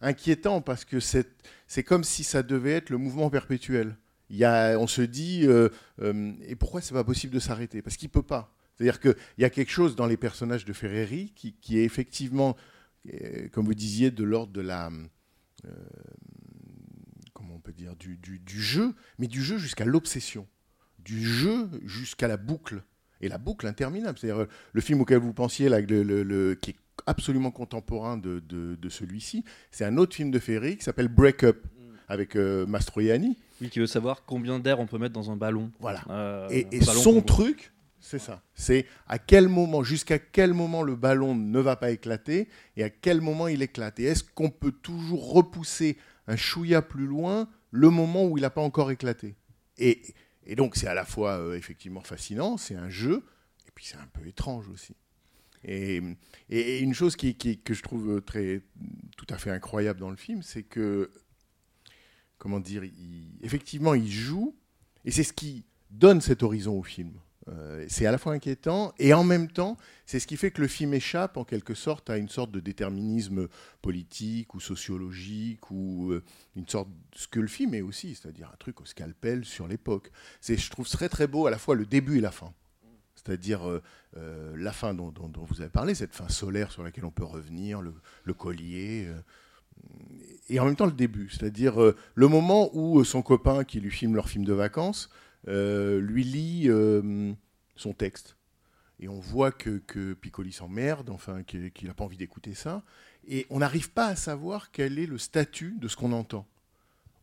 inquiétant 0.00 0.60
parce 0.60 0.84
que 0.84 1.00
c'est 1.00 1.82
comme 1.84 2.04
si 2.04 2.24
ça 2.24 2.42
devait 2.42 2.72
être 2.72 2.90
le 2.90 2.98
mouvement 2.98 3.30
perpétuel. 3.30 3.96
Il 4.28 4.36
y 4.36 4.44
a, 4.44 4.76
on 4.78 4.86
se 4.86 5.02
dit, 5.02 5.46
euh, 5.46 5.68
euh, 6.00 6.32
et 6.46 6.56
pourquoi 6.56 6.80
c'est 6.80 6.94
pas 6.94 7.04
possible 7.04 7.32
de 7.32 7.38
s'arrêter? 7.38 7.80
Parce 7.82 7.96
qu'il 7.96 8.08
peut 8.08 8.22
pas. 8.22 8.52
C'est-à-dire 8.76 9.00
qu'il 9.00 9.14
y 9.38 9.44
a 9.44 9.50
quelque 9.50 9.70
chose 9.70 9.96
dans 9.96 10.06
les 10.06 10.16
personnages 10.16 10.64
de 10.64 10.72
Ferreri 10.72 11.32
qui, 11.34 11.54
qui 11.54 11.78
est 11.78 11.84
effectivement, 11.84 12.56
euh, 13.12 13.48
comme 13.50 13.66
vous 13.66 13.74
disiez, 13.74 14.10
de 14.10 14.24
l'ordre 14.24 14.52
de 14.52 14.60
la, 14.60 14.90
comment 17.32 17.54
on 17.54 17.60
peut 17.60 17.72
dire, 17.72 17.96
du, 17.96 18.16
du- 18.16 18.38
du 18.38 18.60
jeu, 18.60 18.94
mais 19.18 19.26
du 19.28 19.42
jeu 19.42 19.58
jusqu'à 19.58 19.84
l'obsession, 19.84 20.46
du 20.98 21.24
jeu 21.24 21.68
jusqu'à 21.84 22.28
la 22.28 22.36
boucle, 22.36 22.82
et 23.22 23.28
la 23.28 23.38
boucle 23.38 23.66
interminable. 23.66 24.18
C'est-à-dire 24.18 24.46
le 24.72 24.80
film 24.80 25.00
auquel 25.00 25.18
vous 25.18 25.32
pensiez, 25.32 25.68
là, 25.68 25.80
le- 25.80 26.54
qui 26.54 26.70
est 26.72 26.76
absolument 27.04 27.50
contemporain 27.50 28.16
de, 28.16 28.40
de- 28.40 28.74
de 28.76 28.88
celui-ci, 28.88 29.44
c'est 29.70 29.84
un 29.84 29.96
autre 29.98 30.14
film 30.16 30.30
de 30.30 30.38
Ferreri 30.38 30.76
qui 30.78 30.84
s'appelle 30.84 31.08
Break 31.08 31.44
Up, 31.44 31.66
avec 32.08 32.36
euh, 32.36 32.66
Mastroianni. 32.66 33.36
Lui 33.60 33.68
qui 33.70 33.80
veut 33.80 33.86
savoir 33.86 34.24
combien 34.24 34.58
d'air 34.58 34.80
on 34.80 34.86
peut 34.86 34.98
mettre 34.98 35.14
dans 35.14 35.30
un 35.30 35.36
ballon. 35.36 35.70
Voilà. 35.80 36.02
Euh, 36.10 36.48
Et, 36.50 36.66
un 36.66 36.70
et 36.70 36.78
ballon 36.80 37.00
son 37.00 37.20
truc, 37.22 37.72
c'est 38.00 38.18
ça. 38.18 38.42
C'est 38.54 38.86
à 39.08 39.18
quel 39.18 39.48
moment, 39.48 39.82
jusqu'à 39.82 40.18
quel 40.18 40.54
moment 40.54 40.82
le 40.82 40.94
ballon 40.94 41.34
ne 41.34 41.58
va 41.58 41.74
pas 41.76 41.90
éclater 41.90 42.48
et 42.76 42.84
à 42.84 42.90
quel 42.90 43.20
moment 43.20 43.48
il 43.48 43.62
éclate. 43.62 43.98
Et 43.98 44.04
est-ce 44.04 44.22
qu'on 44.22 44.50
peut 44.50 44.72
toujours 44.72 45.32
repousser 45.32 45.96
un 46.28 46.36
chouïa 46.36 46.82
plus 46.82 47.06
loin 47.06 47.48
le 47.72 47.90
moment 47.90 48.26
où 48.26 48.38
il 48.38 48.42
n'a 48.42 48.50
pas 48.50 48.60
encore 48.62 48.90
éclaté? 48.90 49.34
Et, 49.78 50.02
et 50.44 50.54
donc 50.54 50.76
c'est 50.76 50.86
à 50.86 50.94
la 50.94 51.04
fois 51.04 51.32
euh, 51.38 51.56
effectivement 51.56 52.02
fascinant, 52.02 52.56
c'est 52.56 52.76
un 52.76 52.88
jeu, 52.88 53.24
et 53.66 53.70
puis 53.74 53.84
c'est 53.84 53.96
un 53.96 54.08
peu 54.12 54.26
étrange 54.28 54.68
aussi. 54.68 54.94
Et, 55.66 56.00
une 56.78 56.94
chose 56.94 57.16
que 57.16 57.26
je 57.74 57.82
trouve 57.82 58.22
tout 58.22 59.26
à 59.28 59.36
fait 59.36 59.50
incroyable 59.50 60.00
dans 60.00 60.10
le 60.10 60.16
film, 60.16 60.42
c'est 60.42 60.62
que, 60.62 61.10
comment 62.38 62.60
dire, 62.60 62.82
effectivement, 63.42 63.94
il 63.94 64.10
joue, 64.10 64.56
et 65.04 65.10
c'est 65.10 65.24
ce 65.24 65.32
qui 65.32 65.64
donne 65.90 66.20
cet 66.20 66.42
horizon 66.42 66.78
au 66.78 66.82
film. 66.82 67.12
Euh, 67.48 67.84
c'est 67.88 68.06
à 68.06 68.10
la 68.10 68.18
fois 68.18 68.32
inquiétant 68.32 68.92
et 68.98 69.14
en 69.14 69.22
même 69.22 69.48
temps, 69.48 69.76
c'est 70.04 70.18
ce 70.18 70.26
qui 70.26 70.36
fait 70.36 70.50
que 70.50 70.60
le 70.60 70.66
film 70.66 70.92
échappe 70.94 71.36
en 71.36 71.44
quelque 71.44 71.74
sorte 71.74 72.10
à 72.10 72.16
une 72.16 72.28
sorte 72.28 72.50
de 72.50 72.58
déterminisme 72.58 73.46
politique 73.82 74.54
ou 74.54 74.60
sociologique 74.60 75.70
ou 75.70 76.10
euh, 76.10 76.24
une 76.56 76.68
sorte 76.68 76.88
ce 77.14 77.28
que 77.28 77.38
le 77.38 77.46
film 77.46 77.74
est 77.74 77.82
aussi, 77.82 78.16
c'est-à-dire 78.16 78.50
un 78.52 78.56
truc 78.56 78.80
au 78.80 78.84
scalpel 78.84 79.44
sur 79.44 79.68
l'époque. 79.68 80.10
Je 80.42 80.70
trouve 80.70 80.88
très 80.88 81.08
très 81.08 81.28
beau 81.28 81.46
à 81.46 81.50
la 81.50 81.58
fois 81.58 81.76
le 81.76 81.86
début 81.86 82.18
et 82.18 82.20
la 82.20 82.32
fin. 82.32 82.52
C'est-à-dire 83.26 83.68
euh, 83.68 83.82
euh, 84.16 84.54
la 84.56 84.72
fin 84.72 84.94
dont, 84.94 85.12
vous 85.34 85.60
avez 85.60 85.70
parlé, 85.70 85.94
cette 85.94 86.14
fin 86.14 86.28
solaire 86.28 86.70
sur 86.70 86.84
laquelle 86.84 87.04
on 87.04 87.10
peut 87.10 87.24
revenir, 87.24 87.80
le, 87.82 88.34
collier, 88.34 89.06
euh, 89.08 89.20
et 90.48 90.60
en 90.60 90.64
même 90.64 90.76
temps 90.76 90.86
le 90.86 90.92
début, 90.92 91.28
c'est-à-dire 91.28 91.74
le 92.14 92.28
moment 92.28 92.70
où 92.72 93.02
son 93.04 93.22
copain 93.22 93.64
qui 93.64 93.80
lui 93.80 93.90
filme 93.90 94.14
leur 94.14 94.28
film 94.28 94.44
de 94.44 94.52
vacances 94.52 95.10
lui 95.46 96.24
lit 96.24 96.70
son 97.74 97.92
texte. 97.92 98.36
et 99.00 99.08
on 99.08 99.18
voit 99.18 99.52
que, 99.52 99.78
que 99.86 100.14
Piccoli 100.14 100.52
s'emmerde, 100.52 101.10
enfin 101.10 101.42
qu'il 101.42 101.72
n'a 101.82 101.94
pas 101.94 102.04
envie 102.04 102.16
d'écouter 102.16 102.54
ça, 102.54 102.84
et 103.28 103.46
on 103.50 103.58
n'arrive 103.58 103.90
pas 103.90 104.06
à 104.06 104.16
savoir 104.16 104.70
quel 104.70 104.98
est 104.98 105.06
le 105.06 105.18
statut 105.18 105.76
de 105.78 105.88
ce 105.88 105.96
qu'on 105.96 106.12
entend. 106.12 106.46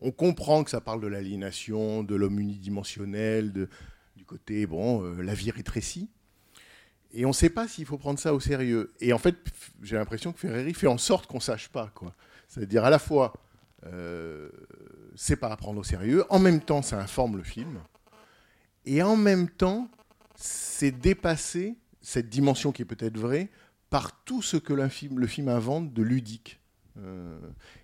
On 0.02 0.12
comprend 0.12 0.66
que 0.66 0.70
ça 0.70 0.82
parle 0.82 1.02
de 1.02 1.08
l'aliénation, 1.08 2.04
de 2.04 2.16
l'homme 2.16 2.40
unidimensionnel, 2.40 3.54
de, 3.54 3.70
du 4.24 4.28
côté, 4.28 4.66
bon, 4.66 5.04
euh, 5.04 5.22
la 5.22 5.34
vie 5.34 5.52
rétrécie, 5.52 6.10
et 7.12 7.26
on 7.26 7.30
ne 7.30 7.34
sait 7.34 7.50
pas 7.50 7.68
s'il 7.68 7.86
faut 7.86 7.98
prendre 7.98 8.18
ça 8.18 8.34
au 8.34 8.40
sérieux. 8.40 8.94
Et 9.02 9.12
en 9.12 9.18
fait, 9.18 9.36
j'ai 9.82 9.98
l'impression 9.98 10.32
que 10.32 10.40
Ferreri 10.40 10.74
fait 10.74 10.88
en 10.88 10.98
sorte 10.98 11.28
qu'on 11.28 11.38
ne 11.38 11.42
sache 11.42 11.68
pas. 11.68 11.92
quoi. 11.94 12.16
C'est-à-dire 12.48 12.86
à 12.86 12.90
la 12.90 13.00
fois, 13.00 13.34
euh, 13.86 14.50
c'est 15.14 15.36
pas 15.36 15.50
à 15.50 15.58
prendre 15.58 15.78
au 15.82 15.84
sérieux, 15.84 16.24
en 16.30 16.40
même 16.40 16.62
temps, 16.62 16.82
ça 16.82 17.02
informe 17.02 17.36
le 17.36 17.44
film, 17.44 17.80
et 18.86 19.04
en 19.04 19.18
même 19.18 19.50
temps, 19.50 19.90
c'est 20.38 20.92
dépasser 20.92 21.76
cette 22.02 22.30
dimension 22.30 22.72
qui 22.72 22.82
est 22.84 22.86
peut-être 22.86 23.18
vraie 23.18 23.50
par 23.90 24.24
tout 24.24 24.42
ce 24.42 24.56
que 24.56 24.72
le 24.74 24.88
film, 24.88 25.50
invente 25.50 25.94
de 25.94 26.02
ludique. 26.02 26.62
Euh, 26.98 27.38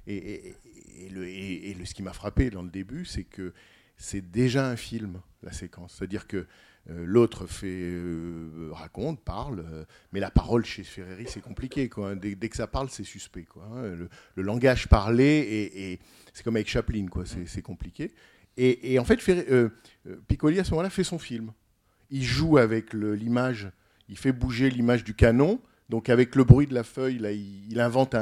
et, 0.07 0.15
et- 0.47 1.09
le, 1.09 1.27
et 1.27 1.73
le- 1.73 1.85
ce 1.85 1.93
qui 1.93 2.03
m'a 2.03 2.13
frappé 2.13 2.49
dans 2.49 2.61
le 2.63 2.69
début, 2.69 3.03
c'est 3.05 3.23
que 3.25 3.53
c'est 3.97 4.31
déjà 4.31 4.67
un 4.69 4.75
film, 4.77 5.19
la 5.43 5.51
séquence. 5.51 5.95
C'est-à-dire 5.97 6.27
que 6.27 6.45
euh, 6.89 7.03
l'autre 7.05 7.45
fait, 7.45 7.67
euh, 7.67 8.69
raconte, 8.71 9.19
parle, 9.21 9.59
euh, 9.59 9.85
mais 10.11 10.19
la 10.19 10.31
parole 10.31 10.65
chez 10.65 10.83
Ferreri, 10.83 11.25
c'est 11.27 11.41
compliqué. 11.41 11.87
Quoi. 11.89 12.15
Dès, 12.15 12.35
que 12.35 12.55
ça 12.55 12.67
parle, 12.67 12.89
c'est 12.89 13.03
suspect. 13.03 13.43
Quoi. 13.43 13.63
hein. 13.71 13.95
Le, 14.35 14.41
langage 14.41 14.87
parlé, 14.87 15.69
et, 15.75 15.99
c'est 16.33 16.43
comme 16.43 16.55
avec 16.55 16.67
Chaplin, 16.67 17.07
quoi. 17.07 17.23
C'est, 17.25 17.61
compliqué. 17.61 18.11
Et, 18.57 18.97
en 18.99 19.05
fait, 19.05 19.19
Piccoli, 20.27 20.59
à 20.59 20.63
ce 20.63 20.71
moment-là, 20.71 20.89
fait 20.89 21.03
son 21.03 21.19
film. 21.19 21.51
Il 22.09 22.23
joue 22.23 22.57
avec 22.57 22.93
l'image, 22.93 23.69
il 24.07 24.17
fait 24.17 24.31
bouger 24.31 24.69
l'image 24.71 25.03
du 25.03 25.13
canon, 25.13 25.61
donc 25.89 26.09
avec 26.09 26.35
le 26.35 26.43
bruit 26.43 26.65
de 26.65 26.73
la 26.73 26.83
feuille, 26.83 27.19
là, 27.19 27.31
il, 27.31 27.79
invente 27.79 28.15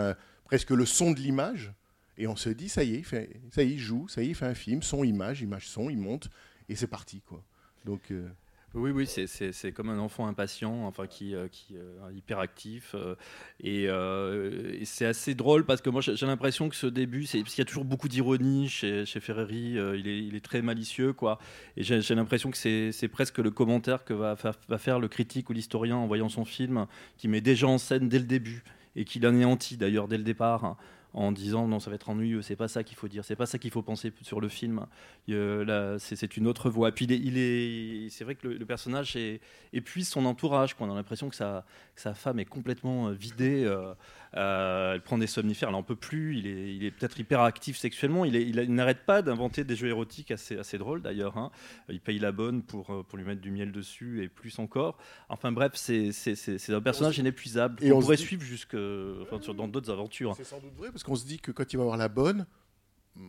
presque 0.43 0.71
le 0.71 0.86
son 0.86 1.12
de 1.12 1.19
l'image, 1.19 1.71
et 2.17 2.27
on 2.27 2.36
se 2.36 2.49
dit, 2.49 2.67
ça 2.67 2.84
y 2.84 2.95
est, 2.95 3.03
ça 3.03 3.21
y 3.63 3.69
est, 3.69 3.73
il 3.73 3.80
joue, 3.80 4.08
ça 4.10 4.21
y 4.21 4.25
est, 4.25 4.30
il 4.30 4.36
fait 4.36 4.45
un 4.45 4.56
film, 4.56 4.82
son, 4.82 5.06
image, 5.06 5.41
image, 5.41 5.69
son, 5.69 5.89
il 5.89 5.97
monte, 5.97 6.30
et 6.69 6.75
c'est 6.75 6.88
parti. 6.88 7.21
Quoi. 7.21 7.43
Donc, 7.86 8.12
euh, 8.12 8.27
Oui, 8.73 8.91
oui, 8.91 9.08
c'est- 9.08 9.71
comme 9.71 9.89
un 9.89 9.97
enfant 9.97 10.27
impatient, 10.27 10.86
enfin 10.86 11.08
qui, 11.08 11.34
euh, 11.34 11.47
qui 11.47 11.77
euh, 11.77 12.12
hyperactif, 12.15 12.95
euh, 12.95 13.15
et, 13.63 14.86
c'est 14.86 15.06
assez 15.06 15.34
drôle 15.36 15.65
parce 15.65 15.82
que 15.82 15.89
moi 15.89 16.01
j'ai 16.01 16.25
l'impression 16.25 16.67
que 16.69 16.75
ce 16.75 16.86
début, 16.86 17.25
c'est 17.25 17.39
parce 17.39 17.56
qu'il 17.56 17.62
y 17.62 17.65
a 17.65 17.65
toujours 17.65 17.86
beaucoup 17.86 18.10
d'ironie 18.10 18.67
chez, 18.67 19.06
chez 19.06 19.19
Ferreri, 19.19 19.77
il, 19.95 20.08
est, 20.08 20.19
il 20.19 20.36
est 20.36 20.43
très 20.43 20.62
malicieux, 20.62 21.13
quoi, 21.13 21.39
et 21.77 21.84
j'ai 21.84 22.13
l'impression 22.13 22.51
que 22.51 22.58
c'est 22.58 23.08
presque 23.08 23.39
le 23.39 23.51
commentaire 23.51 24.03
que 24.03 24.13
va 24.13 24.36
faire, 24.36 24.60
va 24.67 24.77
faire 24.77 24.99
le 24.99 25.08
critique 25.08 25.49
ou 25.49 25.53
l'historien 25.53 25.95
en 25.95 26.06
voyant 26.06 26.30
son 26.30 26.45
film, 26.45 26.88
qui 27.17 27.27
met 27.30 27.41
déjà 27.41 27.67
en 27.67 27.77
scène 27.77 28.10
dès 28.10 28.19
le 28.19 28.25
début 28.25 28.63
et 28.95 29.06
qui 29.06 29.19
l'anéantit 29.19 29.77
d'ailleurs 29.77 30.08
dès 30.08 30.17
le 30.17 30.23
départ. 30.23 30.77
En 31.17 31.32
disant 31.32 31.67
non 31.67 31.80
ça 31.80 31.89
va 31.89 31.95
être 31.95 32.10
ennuyeux 32.10 32.41
c'est 32.41 32.56
pas 32.56 32.67
ça 32.67 32.84
qu'il 32.84 32.95
faut 32.95 33.08
dire 33.08 33.25
c'est 33.25 33.36
pas 33.36 33.45
ça 33.45 33.58
qu'il 33.58 33.71
faut 33.71 33.82
penser 33.82 34.13
sur 34.21 34.39
le 34.39 34.49
film 34.49 34.86
c'est 35.27 36.38
une 36.38 36.47
autre 36.47 36.69
voix. 36.69 36.91
Puis 36.91 37.06
il 37.06 37.38
est, 37.38 38.10
c'est 38.10 38.23
vrai 38.23 38.36
que 38.36 38.47
le, 38.47 38.65
personnage 38.65 39.15
est- 39.15 39.41
épuise 39.73 40.08
son 40.08 40.25
entourage. 40.25 40.73
Quoi. 40.73 40.88
On 40.88 40.91
a 40.91 40.95
l'impression 40.95 41.30
que 41.30 41.36
sa, 41.36 41.65
que 41.95 42.01
sa 42.01 42.13
femme 42.13 42.39
est 42.39 42.45
complètement 42.45 43.10
euh, 43.10 43.13
vidée. 43.13 43.63
euh, 43.65 43.93
euh, 44.35 44.93
elle 44.95 45.01
prend 45.01 45.17
des 45.17 45.27
somnifères, 45.27 45.69
elle 45.69 45.75
n'en 45.75 45.83
peut 45.83 45.95
plus. 45.95 46.37
Il 46.37 46.47
est, 46.47 46.75
il 46.75 46.83
est 46.83 46.91
peut-être 46.91 47.19
hyperactif 47.19 47.77
sexuellement. 47.77 48.25
Il, 48.25 48.35
il 48.35 48.57
il 48.59 48.73
n'arrête 48.73 49.05
pas 49.05 49.21
d'inventer 49.21 49.63
des 49.63 49.75
jeux 49.75 49.87
érotiques 49.87 50.31
assez, 50.31 50.57
assez 50.57 50.77
drôles 50.77 51.01
d'ailleurs. 51.01 51.37
hein. 51.37 51.51
Il 51.89 52.01
paye 52.01 52.19
la 52.19 52.31
bonne 52.31 52.61
pour, 52.63 52.89
euh, 52.91 53.03
pour 53.03 53.17
lui 53.17 53.25
mettre 53.25 53.41
du 53.41 53.51
miel 53.51 53.71
dessus 53.71 54.23
et 54.23 54.27
plus 54.27 54.59
encore. 54.59 54.97
Enfin 55.29 55.51
bref, 55.51 55.71
c'est 55.75 56.11
c'est- 56.11 56.35
c'est- 56.35 56.57
c'est 56.57 56.73
un 56.73 56.81
personnage 56.81 57.17
inépuisable. 57.17 57.83
Et 57.83 57.91
on, 57.91 57.97
on 57.97 58.01
pourrait 58.01 58.17
dit- 58.17 58.23
suivre 58.23 58.43
jusque, 58.43 58.75
enfin, 59.21 59.41
sur- 59.41 59.55
dans 59.55 59.67
d'autres 59.67 59.91
aventures. 59.91 60.33
C'est 60.35 60.43
sans 60.43 60.59
doute 60.59 60.75
vrai 60.75 60.89
parce 60.91 61.03
qu'on 61.03 61.15
se 61.15 61.25
dit 61.25 61.39
que 61.39 61.51
quand 61.51 61.71
il 61.71 61.77
va 61.77 61.83
avoir 61.83 61.97
la 61.97 62.09
bonne, 62.09 62.45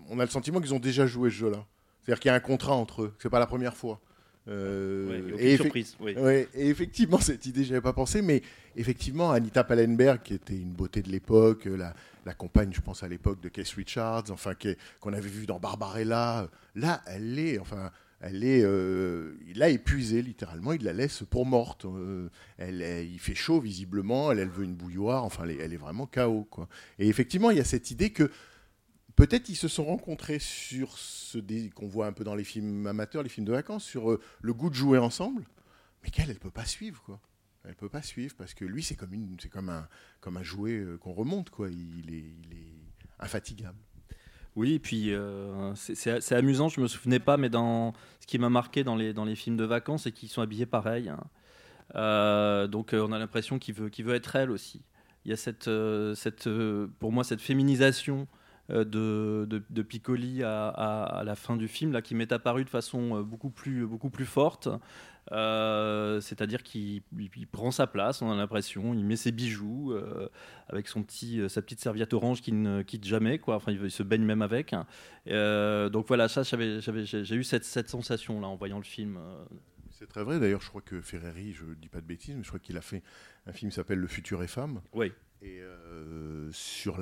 on 0.08 0.18
a 0.18 0.24
le 0.24 0.30
sentiment 0.30 0.60
qu'ils 0.60 0.74
ont 0.74 0.78
déjà 0.80 1.06
joué 1.06 1.30
ce 1.30 1.34
jeu-là. 1.36 1.64
C'est-à-dire 2.02 2.20
qu'il 2.20 2.28
y 2.28 2.32
a 2.32 2.34
un 2.34 2.40
contrat 2.40 2.74
entre 2.74 3.02
eux, 3.02 3.08
que 3.16 3.22
c'est 3.22 3.30
pas 3.30 3.38
la 3.38 3.46
première 3.46 3.76
fois. 3.76 4.00
Euh, 4.48 5.32
Ouais, 5.34 5.42
et, 5.44 5.56
surprise. 5.56 5.96
oui. 6.00 6.14
ouais, 6.16 6.48
et 6.54 6.68
effectivement, 6.68 7.18
cette 7.20 7.44
idée, 7.46 7.64
j'y 7.64 7.72
avais 7.72 7.80
pas 7.82 7.92
pensé, 7.92 8.22
mais 8.22 8.42
effectivement, 8.76 9.30
Anita 9.32 9.64
Pallenberg, 9.64 10.22
qui 10.22 10.34
était 10.34 10.56
une 10.56 10.72
beauté 10.72 11.02
de 11.02 11.10
l'époque, 11.10 11.66
euh, 11.66 11.76
la, 11.76 11.94
la 12.24 12.34
compagne, 12.34 12.70
je 12.72 12.80
pense 12.80 13.02
à 13.02 13.08
l'époque 13.08 13.40
de 13.40 13.48
Keith 13.48 13.68
Richards, 13.76 14.24
enfin 14.30 14.52
qu'on 15.00 15.12
avait 15.12 15.28
vu 15.28 15.46
dans 15.46 15.58
Barbarella, 15.60 16.42
euh, 16.42 16.46
là, 16.76 17.02
elle 17.06 17.38
est, 17.38 17.58
enfin, 17.58 17.90
elle 18.20 18.42
est, 18.42 18.62
euh, 18.64 19.34
il 19.46 19.58
l'a 19.58 19.68
épuisée 19.68 20.22
littéralement, 20.22 20.72
il 20.72 20.82
la 20.82 20.92
laisse 20.92 21.22
pour 21.30 21.46
morte. 21.46 21.84
euh, 21.84 22.28
elle, 22.56 22.82
il 23.06 23.18
fait 23.20 23.34
chaud 23.34 23.60
visiblement, 23.60 24.32
elle, 24.32 24.38
elle 24.40 24.48
veut 24.48 24.64
une 24.64 24.74
bouilloire, 24.74 25.24
enfin, 25.24 25.44
elle 25.44 25.52
est, 25.52 25.58
elle 25.62 25.72
est 25.72 25.76
vraiment 25.78 26.06
KO, 26.06 26.46
quoi. 26.50 26.68
Et 26.98 27.08
effectivement, 27.08 27.50
il 27.50 27.58
y 27.58 27.60
a 27.60 27.64
cette 27.64 27.90
idée 27.90 28.10
que 28.10 28.30
peut-être 29.18 29.48
ils 29.48 29.56
se 29.56 29.66
sont 29.66 29.84
rencontrés 29.84 30.38
sur 30.38 30.96
ce 30.96 31.38
qu'on 31.70 31.88
voit 31.88 32.06
un 32.06 32.12
peu 32.12 32.22
dans 32.22 32.36
les 32.36 32.44
films 32.44 32.86
amateurs, 32.86 33.24
les 33.24 33.28
films 33.28 33.46
de 33.46 33.52
vacances, 33.52 33.84
sur 33.84 34.12
euh, 34.12 34.20
le 34.40 34.54
goût 34.54 34.70
de 34.70 34.76
jouer 34.76 34.98
ensemble, 34.98 35.42
mais 36.04 36.10
qu'elle, 36.10 36.30
elle 36.30 36.38
peut 36.38 36.52
pas 36.52 36.64
suivre, 36.64 37.02
quoi. 37.02 37.20
Elle 37.64 37.74
peut 37.74 37.88
pas 37.88 38.00
suivre 38.00 38.36
parce 38.38 38.54
que 38.54 38.64
lui, 38.64 38.84
c'est 38.84 38.94
comme 38.94 39.12
une, 39.12 39.36
c'est 39.42 39.48
comme 39.48 39.70
un, 39.70 39.88
comme 40.20 40.36
un 40.36 40.44
jouet 40.44 40.78
euh, 40.78 40.96
qu'on 40.98 41.12
remonte, 41.12 41.50
quoi. 41.50 41.68
Il 41.68 42.14
est, 42.14 42.24
il 42.44 42.52
est 42.56 42.72
infatigable. 43.18 43.76
Oui, 44.54 44.74
et 44.74 44.78
puis 44.78 45.12
euh, 45.12 45.74
c'est- 45.74 46.32
amusant, 46.32 46.68
je 46.68 46.80
me 46.80 46.86
souvenais 46.86 47.18
pas, 47.18 47.36
mais 47.36 47.50
dans 47.50 47.94
ce 48.20 48.26
qui 48.28 48.38
m'a 48.38 48.48
marqué 48.50 48.84
dans 48.84 48.94
les, 48.94 49.12
dans 49.12 49.24
les 49.24 49.34
films 49.34 49.56
de 49.56 49.64
vacances, 49.64 50.04
c'est 50.04 50.12
qu'ils 50.12 50.28
sont 50.28 50.42
habillés 50.42 50.66
pareil. 50.66 51.08
hein. 51.08 52.66
Donc 52.68 52.90
on 52.92 53.10
a 53.12 53.18
l'impression 53.18 53.58
qu'il 53.58 53.74
veut, 53.74 53.90
veut 53.98 54.14
être 54.14 54.36
elle 54.36 54.52
aussi. 54.52 54.82
Il 55.24 55.30
y 55.30 55.34
a 55.34 55.36
cette, 55.36 55.68
cette, 56.14 56.48
pour 57.00 57.10
moi 57.12 57.24
cette 57.24 57.40
féminisation 57.40 58.28
de, 58.70 59.46
de, 59.48 59.62
de 59.70 59.82
Piccoli 59.82 60.42
à, 60.42 60.68
à- 60.68 61.18
à 61.20 61.24
la 61.24 61.34
fin 61.34 61.56
du 61.56 61.68
film 61.68 61.92
là, 61.92 62.02
qui 62.02 62.14
m'est 62.14 62.32
apparue 62.32 62.64
de 62.64 62.70
façon 62.70 63.16
euh, 63.18 63.22
beaucoup 63.22 63.50
plus, 63.50 63.86
beaucoup 63.86 64.10
plus 64.10 64.26
forte. 64.26 64.68
Euh, 65.32 66.20
C'est-à-dire 66.20 66.62
qu'il 66.62 67.02
il- 67.18 67.30
il 67.36 67.46
prend 67.46 67.70
sa 67.70 67.86
place, 67.86 68.22
on 68.22 68.30
a 68.30 68.36
l'impression, 68.36 68.94
il 68.94 69.04
met 69.04 69.16
ses 69.16 69.30
bijoux 69.32 69.92
euh, 69.92 70.28
avec 70.68 70.88
son 70.88 71.02
petit, 71.02 71.40
euh, 71.40 71.48
sa 71.48 71.60
petite 71.62 71.80
serviette 71.80 72.12
orange 72.14 72.40
qui 72.40 72.52
ne 72.52 72.82
quitte 72.82 73.04
jamais, 73.04 73.38
quoi. 73.38 73.56
Enfin, 73.56 73.72
il, 73.72 73.80
il 73.82 73.90
se 73.90 74.02
baigne 74.02 74.24
même 74.24 74.42
avec. 74.42 74.74
Euh, 75.28 75.88
donc 75.90 76.06
voilà, 76.08 76.28
ça, 76.28 76.42
j'avais- 76.42 76.80
j'ai 77.04 77.36
eu 77.36 77.44
cette, 77.44 77.64
cette 77.64 77.88
sensation 77.88 78.40
là 78.40 78.48
en 78.48 78.56
voyant 78.56 78.78
le 78.78 78.84
film. 78.84 79.16
euh. 79.18 79.44
C'est 79.90 80.06
très 80.08 80.22
vrai. 80.22 80.38
D'ailleurs, 80.38 80.60
je 80.62 80.68
crois 80.68 80.80
que 80.82 81.00
Ferreri, 81.00 81.52
je 81.52 81.64
dis 81.74 81.88
pas 81.88 82.00
de 82.00 82.06
bêtises, 82.06 82.36
mais 82.36 82.42
je 82.44 82.48
crois 82.48 82.60
qu'il 82.60 82.76
a 82.76 82.80
fait 82.80 83.02
un 83.46 83.52
film 83.52 83.70
qui 83.70 83.74
s'appelle 83.76 83.98
Le 83.98 84.06
futur 84.06 84.42
est 84.44 84.46
femme. 84.48 84.80
Oui. 84.92 85.12
Et 85.42 85.60
euh, 85.60 86.48
sur 86.52 86.98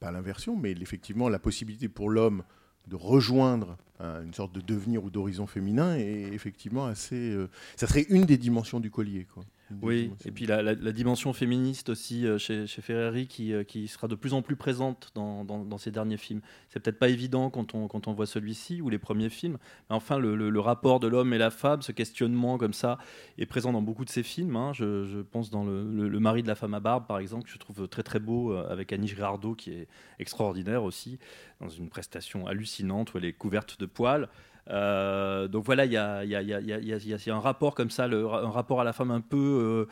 pas 0.00 0.12
l'inversion, 0.12 0.56
mais 0.56 0.72
effectivement 0.72 1.28
la 1.28 1.38
possibilité 1.40 1.88
pour 1.88 2.08
l'homme 2.10 2.44
de 2.86 2.94
rejoindre 2.96 3.76
un- 3.98 4.22
une 4.22 4.32
sorte 4.32 4.52
de 4.54 4.60
devenir 4.60 5.04
ou 5.04 5.10
d'horizon 5.10 5.46
féminin 5.46 5.96
est 5.96 6.32
effectivement 6.32 6.86
assez. 6.86 7.16
euh, 7.32 7.48
ça 7.76 7.86
serait 7.86 8.06
une 8.10 8.24
des 8.26 8.38
dimensions 8.38 8.80
du 8.80 8.90
collier, 8.90 9.24
quoi. 9.32 9.44
Oui, 9.82 10.10
et 10.24 10.30
puis 10.30 10.46
la, 10.46 10.62
la- 10.62 10.74
la 10.74 10.92
dimension 10.92 11.32
féministe 11.32 11.90
aussi 11.90 12.26
euh, 12.26 12.38
chez, 12.38 12.66
chez 12.66 12.80
Ferreri 12.80 13.26
qui, 13.26 13.52
euh, 13.52 13.64
qui 13.64 13.86
sera 13.86 14.08
de 14.08 14.14
plus 14.14 14.32
en 14.32 14.40
plus 14.40 14.56
présente 14.56 15.10
dans, 15.14 15.44
dans, 15.44 15.64
dans 15.64 15.76
ses 15.78 15.90
derniers 15.90 16.16
films. 16.16 16.40
C'est 16.70 16.80
peut-être 16.80 16.98
pas 16.98 17.08
évident 17.10 17.50
quand 17.50 17.74
on, 17.74 17.86
quand 17.86 18.08
on 18.08 18.14
voit 18.14 18.26
celui-ci 18.26 18.80
ou 18.80 18.88
les 18.88 18.98
premiers 18.98 19.28
films, 19.28 19.58
mais 19.90 19.96
enfin 19.96 20.18
le, 20.18 20.36
le- 20.36 20.48
le 20.50 20.60
rapport 20.60 21.00
de 21.00 21.06
l'homme 21.06 21.34
et 21.34 21.38
la 21.38 21.50
femme, 21.50 21.82
ce 21.82 21.92
questionnement 21.92 22.56
comme 22.56 22.72
ça, 22.72 22.98
est 23.36 23.46
présent 23.46 23.72
dans 23.72 23.82
beaucoup 23.82 24.04
de 24.06 24.10
ses 24.10 24.22
films. 24.22 24.56
hein. 24.56 24.72
Je, 24.72 25.04
je 25.04 25.18
pense 25.18 25.50
dans 25.50 25.64
Le 25.64 26.18
mari 26.20 26.42
de 26.42 26.48
la 26.48 26.54
femme 26.54 26.74
à 26.74 26.80
barbe, 26.80 27.06
par 27.06 27.18
exemple, 27.18 27.44
que 27.44 27.50
je 27.50 27.58
trouve 27.58 27.88
très 27.88 28.02
très 28.02 28.20
beau, 28.20 28.52
euh, 28.52 28.66
avec 28.70 28.92
Annie 28.92 29.08
Girardot 29.08 29.54
qui 29.54 29.70
est 29.72 29.88
extraordinaire 30.18 30.82
aussi, 30.82 31.18
dans 31.60 31.68
une 31.68 31.88
prestation 31.88 32.46
hallucinante 32.46 33.12
où 33.12 33.18
elle 33.18 33.24
est 33.26 33.32
couverte 33.34 33.78
de 33.78 33.86
poils. 33.86 34.28
Euh, 34.70 35.48
donc 35.48 35.64
voilà, 35.64 35.84
il 35.84 35.92
y 35.92 35.96
a, 35.96 37.36
un 37.36 37.40
rapport 37.40 37.74
comme 37.74 37.90
ça, 37.90 38.04
un 38.04 38.50
rapport 38.50 38.80
à 38.80 38.84
la 38.84 38.92
femme 38.92 39.10
un 39.10 39.20
peu, 39.20 39.86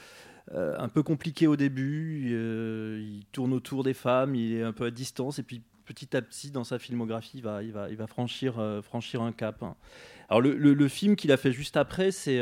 euh, 0.53 0.55
euh, 0.55 0.77
un 0.79 0.89
peu 0.89 1.03
compliqué 1.03 1.47
au 1.47 1.57
début. 1.57 2.31
il 3.01 3.25
tourne 3.33 3.53
autour 3.53 3.85
des 3.85 3.95
femmes, 3.95 4.35
il 4.35 4.55
est 4.55 4.63
un 4.63 4.73
peu 4.73 4.87
à 4.87 4.91
distance, 4.91 5.39
et 5.39 5.43
puis 5.43 5.63
petit 5.85 6.17
à 6.17 6.23
petit, 6.23 6.51
dans 6.51 6.65
sa 6.65 6.79
filmographie, 6.79 7.39
il 7.39 7.43
va, 7.43 8.07
franchir, 8.07 8.59
un 8.59 9.33
cap. 9.33 9.65
Alors 10.29 10.41
le, 10.41 10.89
film 10.89 11.17
qu'il 11.17 11.33
a 11.33 11.37
fait 11.37 11.53
juste 11.53 11.77
après, 11.77 12.11
c'est 12.11 12.39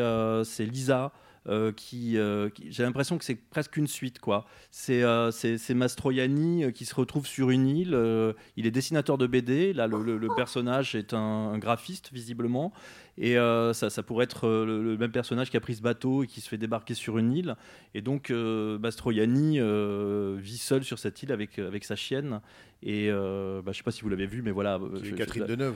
Lisa. 0.60 1.12
Euh, 1.46 1.72
euh, 1.94 2.50
j'ai 2.70 2.82
l'impression 2.82 3.18
que 3.18 3.24
c'est 3.24 3.34
presque 3.34 3.76
une 3.76 3.86
suite 3.86 4.18
quoi. 4.18 4.46
C'est 4.70 5.02
euh, 5.02 5.30
c'est 5.30 5.74
Mastroianni 5.74 6.72
qui 6.72 6.84
se 6.84 6.94
retrouve 6.94 7.26
sur 7.26 7.50
une 7.50 7.66
île. 7.66 8.34
il 8.56 8.66
est 8.66 8.70
dessinateur 8.70 9.18
de 9.18 9.26
BD. 9.26 9.72
Là, 9.72 9.86
le, 9.86 10.28
personnage 10.36 10.94
est 10.94 11.12
un 11.12 11.58
graphiste 11.58 12.10
visiblement, 12.12 12.72
Et 13.16 13.38
euh, 13.38 13.72
ça, 13.72 13.90
ça 13.90 14.02
pourrait 14.02 14.24
être 14.24 14.48
euh, 14.48 14.66
le, 14.66 14.82
le 14.82 14.96
même 14.96 15.12
personnage 15.12 15.48
qui 15.50 15.56
a 15.56 15.60
pris 15.60 15.76
ce 15.76 15.82
bateau 15.82 16.24
et 16.24 16.26
qui 16.26 16.40
se 16.40 16.48
fait 16.48 16.58
débarquer 16.58 16.94
sur 16.94 17.16
une 17.18 17.32
île. 17.32 17.54
Et 17.94 18.00
donc, 18.00 18.30
euh, 18.30 18.76
Mastroianni 18.78 19.60
euh, 19.60 20.36
vit 20.40 20.58
seul 20.58 20.82
sur 20.82 20.98
cette 20.98 21.22
île 21.22 21.30
avec, 21.30 21.58
avec 21.58 21.84
sa 21.84 21.94
chienne. 21.94 22.40
Et 22.86 23.08
bah, 23.10 23.72
je 23.72 23.78
sais 23.78 23.82
pas 23.82 23.92
si 23.92 24.02
vous 24.02 24.10
l'avez 24.10 24.26
vu, 24.26 24.42
mais 24.42 24.50
voilà. 24.50 24.78
Je- 25.02 25.14
Catherine 25.14 25.44
je- 25.48 25.54
Deneuve. 25.54 25.74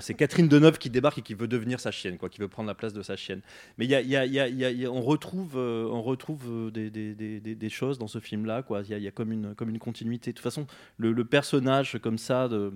c'est 0.00 0.14
Catherine 0.14 0.48
Deneuve 0.48 0.78
qui 0.78 0.88
débarque 0.88 1.18
et 1.18 1.22
qui 1.22 1.34
veut 1.34 1.48
devenir 1.48 1.78
sa 1.78 1.90
chienne, 1.90 2.16
quoi, 2.16 2.30
qui 2.30 2.40
veut 2.40 2.48
prendre 2.48 2.68
la 2.68 2.74
place 2.74 2.94
de 2.94 3.02
sa 3.02 3.16
chienne. 3.16 3.42
Mais 3.76 3.84
y 3.84 3.94
a, 3.94 4.00
y 4.00 4.16
a- 4.16 4.24
y 4.24 4.86
a- 4.86 4.90
on 4.90 5.02
retrouve, 5.02 5.56
on 5.58 6.00
retrouve 6.00 6.70
des, 6.72 6.88
des- 6.90 7.14
des- 7.14 7.68
choses 7.68 7.98
dans 7.98 8.06
ce 8.08 8.18
film-là. 8.18 8.64
Il 8.70 8.88
y 8.90 8.94
a, 8.94 8.98
il 8.98 9.04
y 9.04 9.08
a 9.08 9.10
comme 9.10 9.30
une, 9.30 9.54
comme 9.54 9.68
une 9.68 9.78
continuité. 9.78 10.30
De 10.32 10.36
toute 10.36 10.42
façon, 10.44 10.66
le, 10.96 11.12
le 11.12 11.24
personnage 11.26 11.98
comme 12.00 12.16
ça, 12.16 12.48
de, 12.48 12.72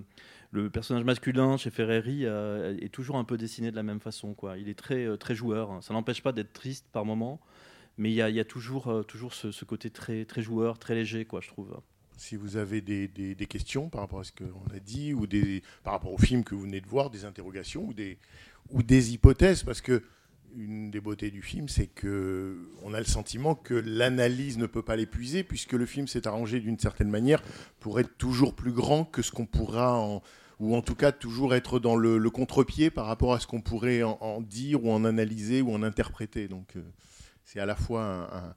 le 0.53 0.69
personnage 0.69 1.03
masculin 1.03 1.57
chez 1.57 1.71
Ferreri 1.71 2.25
euh, 2.25 2.77
est 2.79 2.93
toujours 2.93 3.17
un 3.17 3.23
peu 3.23 3.37
dessiné 3.37 3.71
de 3.71 3.75
la 3.75 3.81
même 3.81 3.99
façon. 3.99 4.35
Il 4.57 4.69
est 4.69 4.77
très, 4.77 5.05
euh, 5.05 5.17
très 5.17 5.33
joueur. 5.33 5.83
Ça 5.83 5.93
n'empêche 5.93 6.21
pas 6.21 6.31
d'être 6.31 6.53
triste 6.53 6.85
par 6.91 7.05
moment, 7.05 7.41
mais 7.97 8.11
il 8.11 8.15
y 8.15 8.21
a, 8.21 8.45
toujours, 8.45 8.87
euh, 8.89 9.01
toujours 9.01 9.33
ce, 9.33 9.65
côté 9.65 9.89
très, 9.89 10.25
très 10.25 10.43
joueur, 10.43 10.77
très 10.77 10.93
léger, 10.93 11.27
je 11.41 11.47
trouve. 11.47 11.75
Si 12.17 12.35
vous 12.35 12.57
avez 12.57 12.81
des, 12.81 13.47
questions 13.49 13.89
par 13.89 14.01
rapport 14.01 14.19
à 14.19 14.23
ce 14.23 14.31
qu'on 14.31 14.75
a 14.75 14.79
dit, 14.79 15.15
ou 15.15 15.25
des, 15.25 15.63
par 15.83 15.93
rapport 15.93 16.13
au 16.13 16.19
film 16.19 16.43
que 16.43 16.53
vous 16.53 16.61
venez 16.61 16.81
de 16.81 16.87
voir, 16.87 17.09
des 17.09 17.25
interrogations 17.25 17.83
ou 17.85 17.93
des, 17.93 18.19
ou 18.69 18.83
des 18.83 19.13
hypothèses, 19.13 19.63
parce 19.63 19.81
que 19.81 20.03
une 20.55 20.91
des 20.91 21.01
beautés 21.01 21.31
du 21.31 21.41
film, 21.41 21.67
c'est 21.67 21.87
que 21.87 22.69
on 22.83 22.93
a 22.93 22.99
le 22.99 23.05
sentiment 23.05 23.55
que 23.55 23.73
l'analyse 23.73 24.59
ne 24.59 24.67
peut 24.67 24.83
pas 24.83 24.95
l'épuiser, 24.95 25.43
puisque 25.43 25.73
le 25.73 25.87
film 25.87 26.07
s'est 26.07 26.27
arrangé 26.27 26.59
d'une 26.59 26.77
certaine 26.77 27.09
manière 27.09 27.41
pour 27.79 27.99
être 27.99 28.15
toujours 28.19 28.53
plus 28.53 28.71
grand 28.71 29.03
que 29.03 29.23
ce 29.23 29.31
qu'on 29.31 29.47
pourra 29.47 29.97
en 29.97 30.21
ou 30.63 30.75
en 30.75 30.81
tout 30.81 30.95
cas 30.95 31.11
toujours 31.11 31.53
être 31.53 31.77
dans 31.77 31.97
le, 31.97 32.17
le 32.17 32.29
contre-pied 32.29 32.89
par 32.89 33.05
rapport 33.05 33.33
à 33.33 33.39
ce 33.41 33.47
qu'on 33.47 33.59
pourrait 33.59 34.01
en, 34.01 34.39
dire 34.39 34.85
ou 34.85 34.91
en 34.91 35.03
analyser 35.03 35.61
ou 35.61 35.73
en 35.73 35.83
interpréter. 35.83 36.47
Donc 36.47 36.77
euh, 36.77 36.81
c'est 37.43 37.59
à 37.59 37.65
la 37.65 37.75
fois 37.75 38.29
un, 38.33 38.55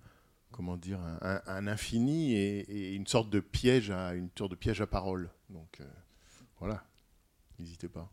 comment 0.53 0.77
dire 0.77 1.01
un, 1.21 1.67
infini 1.67 2.35
et, 2.35 2.95
une 2.95 3.09
sorte 3.09 3.29
de 3.29 3.41
piège 3.41 3.91
à 3.91 4.15
une 4.15 4.29
sorte 4.39 4.53
de 4.53 4.57
piège 4.57 4.81
à 4.81 4.87
parole. 4.87 5.31
Donc 5.51 5.81
euh, 5.81 5.85
voilà, 6.61 6.85
n'hésitez 7.59 7.89
pas. 7.89 8.09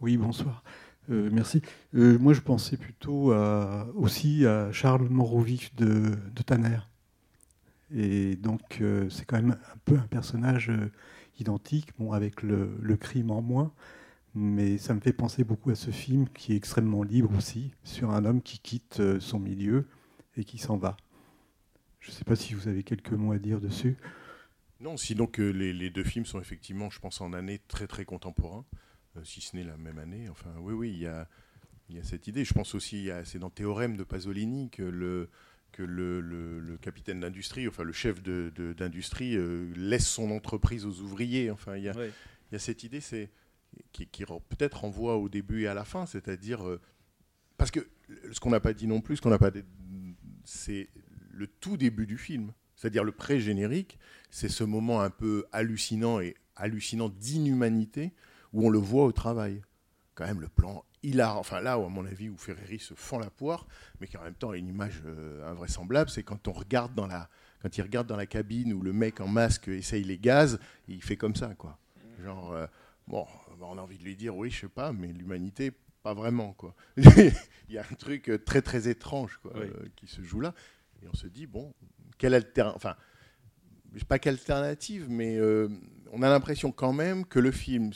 Oui, 0.00 0.16
bonsoir. 0.16 0.64
Euh, 1.10 1.28
merci. 1.30 1.60
Moi, 1.92 2.32
je 2.32 2.40
pensais 2.40 2.78
plutôt 2.78 3.34
aussi 3.94 4.46
à 4.46 4.72
Charles 4.72 5.08
Morovich 5.08 5.74
de, 5.74 6.16
Tanner. 6.46 6.78
Et 7.94 8.36
donc, 8.36 8.82
c'est 9.10 9.26
quand 9.26 9.36
même 9.36 9.52
un 9.72 9.78
peu 9.84 9.96
un 9.96 10.06
personnage 10.08 10.72
identique, 11.38 11.90
bon, 11.98 12.12
avec 12.12 12.42
le, 12.42 12.96
crime 12.98 13.30
en 13.30 13.42
moins. 13.42 13.72
Mais 14.34 14.76
ça 14.76 14.94
me 14.94 15.00
fait 15.00 15.14
penser 15.14 15.44
beaucoup 15.44 15.70
à 15.70 15.74
ce 15.74 15.90
film 15.90 16.28
qui 16.28 16.52
est 16.52 16.56
extrêmement 16.56 17.02
libre 17.02 17.34
aussi, 17.36 17.72
sur 17.84 18.10
un 18.10 18.24
homme 18.24 18.42
qui 18.42 18.58
quitte 18.58 19.00
euh, 19.00 19.18
son 19.18 19.38
milieu 19.38 19.86
et 20.36 20.44
qui 20.44 20.58
s'en 20.58 20.76
va. 20.76 20.96
Je 22.00 22.10
ne 22.10 22.14
sais 22.14 22.24
pas 22.24 22.36
si 22.36 22.52
vous 22.52 22.68
avez 22.68 22.82
quelques 22.82 23.12
mots 23.12 23.32
à 23.32 23.38
dire 23.38 23.60
dessus. 23.60 23.96
Non, 24.80 24.98
sinon 24.98 25.26
que 25.26 25.40
les, 25.40 25.72
les 25.72 25.88
deux 25.88 26.04
films 26.04 26.26
sont 26.26 26.38
effectivement, 26.38 26.90
je 26.90 27.00
pense, 27.00 27.22
en 27.22 27.32
année 27.32 27.60
très 27.66 27.86
très 27.86 28.04
contemporains, 28.04 28.66
euh, 29.16 29.24
si 29.24 29.40
ce 29.40 29.56
n'est 29.56 29.64
la 29.64 29.78
même 29.78 29.98
année. 29.98 30.28
Enfin, 30.28 30.50
oui, 30.60 30.74
oui, 30.74 30.90
il 30.90 30.98
y 30.98 31.06
a, 31.06 31.26
il 31.88 31.96
y 31.96 31.98
a 31.98 32.04
cette 32.04 32.26
idée. 32.26 32.44
Je 32.44 32.52
pense 32.52 32.74
aussi, 32.74 33.08
c'est 33.24 33.38
dans 33.38 33.48
Théorème 33.50 33.96
de 33.96 34.04
Pasolini 34.04 34.68
que 34.68 34.82
le, 34.82 35.30
que 35.76 35.82
le, 35.82 36.20
le- 36.20 36.58
le 36.60 36.76
capitaine 36.78 37.20
d'industrie, 37.20 37.68
enfin 37.68 37.82
le 37.84 37.92
chef 37.92 38.22
d'industrie, 38.22 39.36
euh, 39.36 39.70
laisse 39.76 40.06
son 40.08 40.30
entreprise 40.30 40.86
aux 40.86 41.00
ouvriers. 41.00 41.50
Enfin, 41.50 41.76
il 41.76 41.84
y 41.84 41.88
a, 41.88 41.92
y 42.52 42.58
cette 42.60 42.82
idée, 42.84 43.00
c'est 43.00 43.30
qui, 43.92 44.06
qui 44.06 44.24
re- 44.24 44.40
peut-être 44.48 44.80
renvoie 44.80 45.16
au 45.16 45.28
début 45.28 45.62
et 45.62 45.66
à 45.66 45.74
la 45.74 45.84
fin, 45.84 46.06
c'est-à-dire 46.06 46.66
euh, 46.66 46.80
parce 47.58 47.70
que 47.70 47.80
ce 48.32 48.40
qu'on 48.40 48.50
n'a 48.50 48.60
pas 48.60 48.72
dit 48.72 48.86
non 48.86 49.00
plus, 49.00 49.16
ce 49.16 49.22
qu'on 49.22 49.30
n'a 49.30 49.38
pas, 49.38 49.50
c'est 50.44 50.88
le 51.30 51.46
tout 51.46 51.76
début 51.76 52.06
du 52.06 52.16
film, 52.16 52.52
c'est-à-dire 52.76 53.04
le 53.04 53.12
pré-générique, 53.12 53.98
c'est 54.30 54.48
ce 54.48 54.64
moment 54.64 55.02
un 55.02 55.10
peu 55.10 55.44
hallucinant 55.52 56.20
et 56.20 56.34
hallucinant 56.56 57.08
d'inhumanité 57.10 58.12
où 58.52 58.66
on 58.66 58.70
le 58.70 58.78
voit 58.78 59.04
au 59.04 59.12
travail. 59.12 59.60
Quand 60.16 60.26
même, 60.26 60.40
le 60.40 60.48
plan 60.48 60.84
hilar, 61.04 61.36
enfin 61.38 61.60
là, 61.60 61.78
où, 61.78 61.84
à 61.84 61.88
mon 61.88 62.04
avis, 62.04 62.28
où 62.28 62.36
Ferreri 62.36 62.80
se 62.80 62.94
fend 62.94 63.18
la 63.18 63.30
poire, 63.30 63.68
mais 64.00 64.08
qui 64.08 64.16
en 64.16 64.22
même 64.24 64.34
temps 64.34 64.52
est 64.54 64.58
une 64.58 64.68
image 64.68 65.02
euh, 65.06 65.48
invraisemblable, 65.48 66.10
c'est 66.10 66.24
quand 66.24 66.48
on 66.48 66.52
regarde 66.52 66.94
dans 66.94 67.06
la, 67.06 67.28
quand 67.62 67.76
il 67.76 67.82
regarde 67.82 68.08
dans 68.08 68.16
la 68.16 68.26
cabine 68.26 68.72
où 68.72 68.80
le 68.82 68.92
mec 68.92 69.20
en 69.20 69.28
masque 69.28 69.68
essaye 69.68 70.02
les 70.02 70.18
gaz, 70.18 70.58
il 70.88 71.02
fait 71.02 71.16
comme 71.16 71.36
ça, 71.36 71.54
quoi. 71.54 71.78
Genre, 72.24 72.52
euh, 72.52 72.66
bon, 73.06 73.26
on 73.60 73.78
a 73.78 73.80
envie 73.82 73.98
de 73.98 74.04
lui 74.04 74.16
dire, 74.16 74.34
oui, 74.36 74.50
je 74.50 74.60
sais 74.62 74.68
pas, 74.68 74.92
mais 74.92 75.08
l'humanité, 75.08 75.70
pas 76.02 76.14
vraiment, 76.14 76.54
quoi. 76.54 76.74
il 76.96 77.32
y 77.68 77.78
a 77.78 77.82
un 77.82 77.94
truc 77.94 78.30
euh, 78.30 78.38
très 78.38 78.62
très 78.62 78.88
étrange, 78.88 79.38
quoi, 79.42 79.52
Oui. 79.54 79.66
euh, 79.66 79.86
qui 79.96 80.06
se 80.06 80.22
joue 80.22 80.40
là, 80.40 80.54
et 81.02 81.08
on 81.08 81.14
se 81.14 81.26
dit, 81.26 81.46
bon, 81.46 81.74
quelle 82.16 82.34
alternative, 82.34 82.76
enfin, 82.76 82.96
pas 84.08 84.18
quelle 84.18 84.34
alternative, 84.34 85.06
mais 85.08 85.36
euh, 85.36 85.68
on 86.12 86.22
a 86.22 86.28
l'impression 86.28 86.72
quand 86.72 86.92
même 86.92 87.26
que 87.26 87.38
le 87.38 87.50
film, 87.50 87.92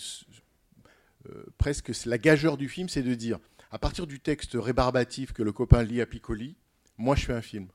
presque 1.59 1.94
c'est 1.94 2.09
la 2.09 2.18
gageure 2.18 2.56
du 2.56 2.68
film, 2.68 2.88
c'est 2.88 3.02
de 3.02 3.14
dire, 3.14 3.38
à 3.70 3.78
partir 3.78 4.06
du 4.06 4.20
texte 4.20 4.52
rébarbatif 4.54 5.33
que 5.33 5.42
le 5.42 5.52
copain 5.52 5.83
lit 5.83 6.00
à 6.00 6.06
Piccoli, 6.06 6.56
moi 6.98 7.14
je 7.16 7.24
fais 7.26 7.33
un 7.35 7.42
film. 7.42 7.68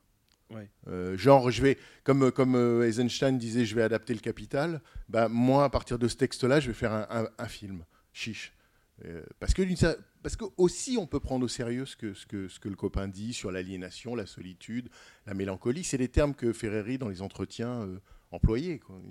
Ouais. 0.52 0.70
Euh, 0.88 1.18
genre, 1.18 1.50
je 1.50 1.62
vais, 1.62 1.78
comme, 2.04 2.32
comme 2.32 2.56
euh, 2.56 2.88
Eisenstein 2.88 3.38
disait, 3.38 3.66
je 3.66 3.74
vais 3.76 3.82
adapter 3.82 4.14
le 4.14 4.20
Capital, 4.20 4.80
bah, 5.10 5.28
moi, 5.28 5.64
à 5.64 5.70
partir 5.70 5.98
de 5.98 6.08
ce 6.08 6.16
texte-là, 6.18 6.60
je 6.60 6.68
vais 6.68 6.74
faire 6.76 6.94
un, 6.94 7.08
un- 7.10 7.30
un 7.40 7.48
film. 7.48 7.84
Chiche. 8.14 8.54
Euh, 9.06 9.24
parce 9.40 9.54
que, 9.56 9.64
parce 10.22 10.36
que 10.36 10.46
aussi, 10.58 10.98
on 11.00 11.08
peut 11.08 11.20
prendre 11.20 11.44
au 11.44 11.48
sérieux 11.48 11.86
ce 11.88 11.96
que, 11.96 12.14
ce 12.14 12.26
que, 12.28 12.48
ce 12.48 12.60
que 12.60 12.70
le 12.70 12.76
copain 12.76 13.08
dit 13.08 13.34
sur 13.34 13.52
l'aliénation, 13.52 14.14
la 14.16 14.26
solitude, 14.28 14.90
la 15.26 15.34
mélancolie. 15.34 15.84
C'est 15.84 15.98
les 15.98 16.08
termes 16.10 16.36
que 16.36 16.54
Ferreri, 16.54 16.98
dans 17.00 17.10
les 17.10 17.22
entretiens, 17.24 17.82
euh, 17.82 18.00
employait. 18.32 18.78
Quoi. 18.80 19.02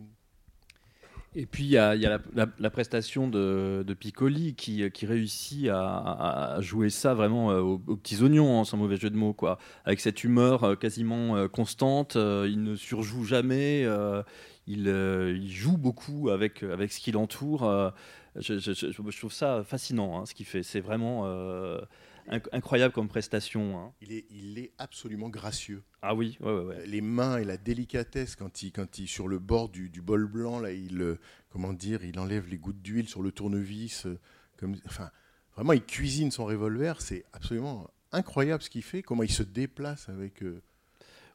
Et 1.36 1.46
puis 1.46 1.64
il 1.64 1.70
y 1.70 1.78
a, 1.78 1.94
la, 1.96 2.70
prestation 2.70 3.26
de, 3.28 3.96
Piccoli 3.98 4.54
qui, 4.54 5.06
réussit 5.06 5.68
à, 5.68 6.56
jouer 6.60 6.90
ça 6.90 7.14
vraiment 7.14 7.50
euh, 7.50 7.60
aux, 7.60 7.78
petits 7.78 8.22
oignons, 8.22 8.60
hein, 8.60 8.64
sans 8.64 8.76
mauvais 8.76 8.96
jeu 8.96 9.10
de 9.10 9.16
mots, 9.16 9.32
quoi. 9.32 9.58
Avec 9.84 9.98
cette 9.98 10.22
humeur 10.22 10.62
euh, 10.62 10.76
quasiment 10.76 11.36
euh, 11.36 11.48
constante, 11.48 12.14
il 12.14 12.62
ne 12.62 12.76
surjoue 12.76 13.24
jamais, 13.24 13.84
il, 14.68 15.48
joue 15.48 15.76
beaucoup 15.76 16.30
avec, 16.30 16.62
avec 16.62 16.92
ce 16.92 17.00
qui 17.00 17.10
l'entoure. 17.10 17.92
je, 18.36 19.18
trouve 19.18 19.32
ça 19.32 19.64
fascinant, 19.64 20.20
hein, 20.20 20.26
ce 20.26 20.34
qu'il 20.34 20.46
fait. 20.46 20.62
C'est 20.62 20.80
vraiment 20.80 21.26
incroyable 22.52 22.92
comme 22.94 23.08
prestation. 23.08 23.78
hein. 23.78 23.92
Il, 24.00 24.12
est, 24.12 24.26
il 24.30 24.58
est 24.58 24.72
absolument 24.78 25.28
gracieux. 25.28 25.82
Ah 26.02 26.14
oui, 26.14 26.36
ouais, 26.40 26.52
ouais, 26.52 26.64
ouais. 26.64 26.86
Les 26.86 27.00
mains 27.00 27.38
et 27.38 27.44
la 27.44 27.56
délicatesse 27.56 28.36
quand 28.36 28.62
il, 28.62 28.72
quand 28.72 28.98
il 28.98 29.08
sur 29.08 29.28
le 29.28 29.38
bord 29.38 29.68
du, 29.68 29.90
du 29.90 30.02
bol 30.02 30.26
blanc, 30.26 30.60
là, 30.60 30.72
il, 30.72 31.00
euh, 31.00 31.18
comment 31.50 31.72
dire, 31.72 32.04
il 32.04 32.18
enlève 32.18 32.48
les 32.48 32.58
gouttes 32.58 32.82
d'huile 32.82 33.08
sur 33.08 33.22
le 33.22 33.32
tournevis. 33.32 34.06
euh, 34.06 34.18
comme, 34.56 34.76
enfin, 34.86 35.10
vraiment, 35.54 35.72
il 35.72 35.84
cuisine 35.84 36.30
son 36.30 36.44
revolver. 36.44 37.00
C'est 37.00 37.24
absolument 37.32 37.90
incroyable 38.12 38.62
ce 38.62 38.70
qu'il 38.70 38.82
fait, 38.82 39.02
comment 39.02 39.22
il 39.22 39.32
se 39.32 39.42
déplace 39.42 40.08
avec. 40.08 40.42
euh, 40.42 40.62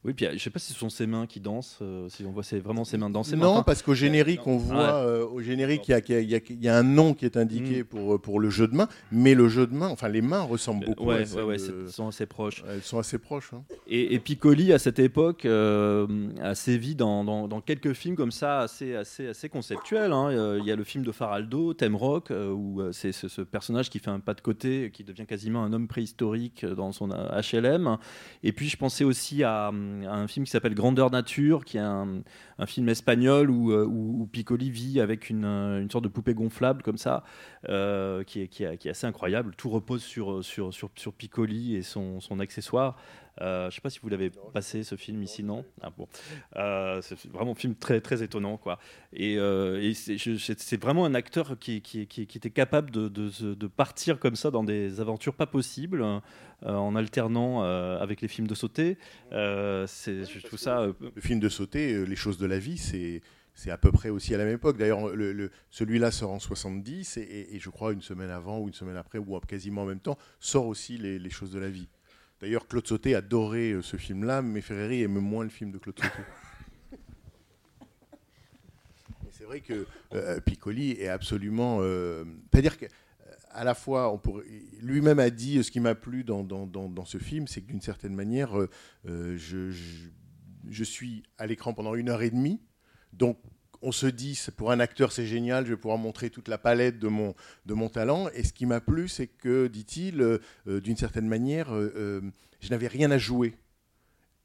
Oui, 0.05 0.13
puis 0.13 0.25
euh, 0.27 0.31
je 0.33 0.37
sais 0.37 0.49
pas 0.49 0.59
si 0.59 0.71
ce 0.71 0.79
sont 0.79 0.89
ses 0.89 1.07
mains 1.07 1.27
qui 1.27 1.41
dansent, 1.41 1.79
euh, 1.81 2.07
si 2.07 2.23
on 2.23 2.31
voit 2.31 2.43
ses- 2.43 2.61
vraiment 2.61 2.85
ses 2.85 2.97
mains 2.97 3.09
danser. 3.09 3.35
Non, 3.35 3.47
enfin, 3.49 3.63
parce 3.63 3.81
qu'au 3.81 3.93
générique, 3.93 4.47
on 4.47 4.55
Ah 4.55 4.57
voit 4.57 4.75
ouais. 4.77 5.07
euh, 5.09 5.25
au 5.27 5.41
générique, 5.41 5.89
il 5.89 5.91
y 5.91 6.13
a, 6.13 6.19
y 6.39 6.41
y 6.61 6.69
un 6.69 6.83
nom 6.83 7.13
qui 7.13 7.25
est 7.25 7.35
indiqué 7.35 7.83
pour, 7.83 8.13
euh, 8.13 8.17
pour 8.17 8.39
le 8.39 8.49
jeu 8.49 8.69
de 8.69 8.75
main, 8.75 8.87
mais 9.11 9.33
le 9.35 9.49
jeu 9.49 9.67
de 9.67 9.73
main, 9.75 9.89
enfin 9.89 10.07
les 10.07 10.21
mains 10.21 10.39
ressemblent 10.43 10.85
beaucoup. 10.85 11.11
à 11.11 11.15
ouais, 11.17 11.25
celles 11.25 11.39
ouais, 11.39 11.43
ouais, 11.43 11.57
de- 11.57 11.85
c'est- 11.87 11.91
sont 11.91 12.07
assez 12.07 12.25
proches. 12.25 12.63
Elles 12.69 12.81
sont 12.81 12.97
assez 12.97 13.17
proches. 13.17 13.51
hein. 13.53 13.63
Et, 13.87 14.13
et 14.13 14.19
Piccoli, 14.19 14.71
à 14.71 14.79
cette 14.79 14.99
époque, 14.99 15.43
euh, 15.43 16.07
a 16.41 16.55
sévi 16.55 16.95
dans, 16.95 17.25
dans- 17.25 17.49
dans 17.49 17.59
quelques 17.59 17.91
films 17.91 18.15
comme 18.15 18.31
ça, 18.31 18.61
assez, 18.61 18.95
assez, 18.95 19.27
assez 19.27 19.49
conceptuels. 19.49 20.13
hein. 20.13 20.29
Euh, 20.29 20.59
Il 20.61 20.65
y 20.65 20.71
a 20.71 20.77
le 20.77 20.83
film 20.85 21.03
de 21.03 21.11
Faraldo, 21.11 21.73
Thème 21.73 21.97
Rock, 21.97 22.31
euh, 22.31 22.51
où 22.53 22.79
euh, 22.81 22.93
c'est 22.93 23.11
ce, 23.11 23.27
ce 23.27 23.41
personnage 23.41 23.89
qui 23.89 23.99
fait 23.99 24.11
un 24.11 24.21
pas 24.21 24.33
de 24.33 24.39
côté, 24.41 24.91
qui 24.93 25.03
devient 25.03 25.25
quasiment 25.25 25.61
un 25.63 25.73
homme 25.73 25.89
préhistorique 25.89 26.65
dans 26.65 26.93
son 26.93 27.11
euh, 27.11 27.41
HLM. 27.41 27.97
Et 28.43 28.53
puis, 28.53 28.69
je 28.69 28.77
pensais 28.77 29.03
aussi 29.03 29.43
à, 29.43 29.69
hum, 29.69 29.87
à 29.88 29.88
un 30.07 30.27
film 30.27 30.45
qui 30.45 30.51
s'appelle 30.51 30.75
Grandeur 30.75 31.11
Nature, 31.11 31.65
qui 31.65 31.77
est 31.77 31.81
un, 31.81 32.21
film 32.65 32.89
espagnol 32.89 33.49
où, 33.49 33.71
euh, 33.71 33.85
où- 33.85 34.21
où 34.21 34.27
Piccoli 34.27 34.69
vit 34.69 34.99
avec 34.99 35.29
une, 35.29 35.45
euh, 35.45 35.81
une 35.81 35.89
sorte 35.89 36.03
de 36.03 36.09
poupée 36.09 36.33
gonflable 36.33 36.81
comme 36.83 36.97
ça, 36.97 37.23
euh, 37.69 38.23
qui, 38.23 38.41
est, 38.41 38.47
qui, 38.47 38.63
est, 38.63 38.77
qui 38.77 38.87
est 38.87 38.91
assez 38.91 39.07
incroyable. 39.07 39.53
Tout 39.57 39.69
repose 39.69 40.03
sur, 40.03 40.43
sur, 40.43 40.73
sur, 40.73 40.89
sur 40.95 41.13
Piccoli 41.13 41.75
et 41.75 41.81
son, 41.81 42.19
son 42.19 42.39
accessoire. 42.39 42.97
Euh, 43.41 43.63
je 43.63 43.65
ne 43.67 43.71
sais 43.71 43.81
pas 43.81 43.89
si 43.89 43.99
vous 44.01 44.09
l'avez 44.09 44.31
passé 44.53 44.83
ce 44.83 44.95
film 44.95 45.23
ici, 45.23 45.43
non? 45.43 45.63
Ah, 45.81 45.89
bon. 45.95 46.07
Euh, 46.57 47.01
C'est 47.01 47.25
vraiment 47.29 47.51
un 47.51 47.55
film 47.55 47.75
très 47.75 48.01
très 48.01 48.21
étonnant 48.23 48.57
quoi. 48.57 48.79
Et, 49.13 49.37
euh, 49.37 49.81
et 49.81 49.93
c'est 49.93 50.81
vraiment 50.81 51.05
un 51.05 51.13
acteur 51.15 51.57
qui, 51.59 51.81
qui, 51.81 52.05
qui- 52.07 52.27
qui 52.27 52.37
était 52.37 52.49
capable 52.49 52.91
de, 52.91 53.07
de, 53.07 53.29
se- 53.29 53.45
de 53.55 53.67
partir 53.67 54.19
comme 54.19 54.35
ça 54.35 54.51
dans 54.51 54.63
des 54.63 54.99
aventures 54.99 55.33
pas 55.35 55.47
possibles, 55.47 56.01
euh, 56.01 56.19
en 56.63 56.95
alternant 56.95 57.61
avec 57.63 58.21
les 58.21 58.27
films 58.27 58.47
de 58.47 58.55
sauter. 58.55 58.97
C'est- 59.87 60.23
trouve 60.47 60.59
ça. 60.59 60.87
Le 61.15 61.21
film 61.21 61.39
de 61.39 61.49
sauter, 61.49 62.05
Les 62.05 62.15
choses 62.15 62.37
de 62.37 62.45
la 62.45 62.59
vie, 62.59 62.77
c'est 62.77 63.21
c'est 63.55 63.71
à 63.71 63.77
peu 63.77 63.91
près 63.91 64.07
aussi 64.09 64.33
à 64.33 64.37
la 64.37 64.45
même 64.45 64.55
époque. 64.55 64.77
D'ailleurs, 64.77 65.07
le, 65.13 65.33
le- 65.33 65.51
celui-là 65.69 66.11
sort 66.11 66.31
en 66.31 66.39
70 66.39 67.17
et, 67.17 67.21
et- 67.21 67.55
et 67.55 67.59
je 67.59 67.69
crois 67.69 67.91
une 67.91 68.01
semaine 68.01 68.29
avant 68.29 68.59
ou 68.59 68.67
une 68.67 68.73
semaine 68.73 68.95
après 68.95 69.19
ou 69.19 69.37
quasiment 69.41 69.81
en 69.81 69.85
même 69.85 69.99
temps 69.99 70.17
sort 70.39 70.65
aussi 70.65 70.97
les, 70.97 71.19
les 71.19 71.29
choses 71.29 71.51
de 71.51 71.59
la 71.59 71.69
vie. 71.69 71.89
D'ailleurs, 72.41 72.67
Claude 72.67 72.87
Sauté 72.87 73.15
adorait 73.15 73.71
euh, 73.73 73.81
ce 73.81 73.97
film-là, 73.97 74.41
mais 74.41 74.61
Ferreri 74.61 75.01
aime 75.03 75.19
moins 75.19 75.43
le 75.43 75.49
film 75.49 75.71
de 75.71 75.77
Claude 75.77 75.99
Sauté. 75.99 76.09
C'est 79.31 79.43
vrai 79.45 79.61
que 79.61 79.85
euh, 80.13 80.39
Piccoli 80.41 80.91
est 80.91 81.07
absolument. 81.07 81.79
euh, 81.81 82.23
C'est-à-dire 82.51 82.77
que 82.77 82.85
euh, 82.85 82.89
à 83.51 83.63
la 83.63 83.73
fois, 83.73 84.11
on 84.13 84.17
pourrait, 84.17 84.45
lui-même 84.81 85.19
a 85.19 85.29
dit 85.29 85.63
ce 85.63 85.71
qui 85.71 85.79
m'a 85.79 85.95
plu 85.95 86.23
dans, 86.23 86.43
dans, 86.43 86.65
dans- 86.67 86.89
dans 86.89 87.05
ce 87.05 87.17
film, 87.17 87.47
c'est 87.47 87.61
que 87.61 87.67
d'une 87.67 87.81
certaine 87.81 88.13
manière, 88.15 88.57
euh, 88.59 88.67
je, 89.37 89.71
je- 89.71 90.09
je 90.69 90.83
suis 90.83 91.23
à 91.37 91.47
l'écran 91.47 91.73
pendant 91.73 91.95
une 91.95 92.09
heure 92.09 92.21
et 92.21 92.29
demie, 92.29 92.61
donc 93.13 93.39
on 93.81 93.91
se 93.91 94.05
dit, 94.07 94.35
c'est- 94.35 94.51
pour 94.51 94.71
un 94.71 94.79
acteur, 94.79 95.11
c'est 95.11 95.25
génial, 95.25 95.65
je 95.65 95.71
vais 95.71 95.77
pouvoir 95.77 95.97
montrer 95.97 96.29
toute 96.29 96.47
la 96.47 96.57
palette 96.57 96.99
de 96.99 97.07
mon, 97.07 97.33
de 97.65 97.73
mon 97.73 97.89
talent. 97.89 98.27
Et 98.33 98.43
ce 98.43 98.53
qui 98.53 98.65
m'a 98.65 98.81
plu, 98.81 99.07
c'est 99.07 99.27
que, 99.27 99.67
dit-il, 99.67 100.21
euh, 100.21 100.39
euh, 100.67 100.81
d'une 100.81 100.97
certaine 100.97 101.27
manière, 101.27 101.73
euh, 101.73 102.21
je 102.59 102.69
n'avais 102.69 102.87
rien 102.87 103.09
à 103.11 103.17
jouer. 103.17 103.55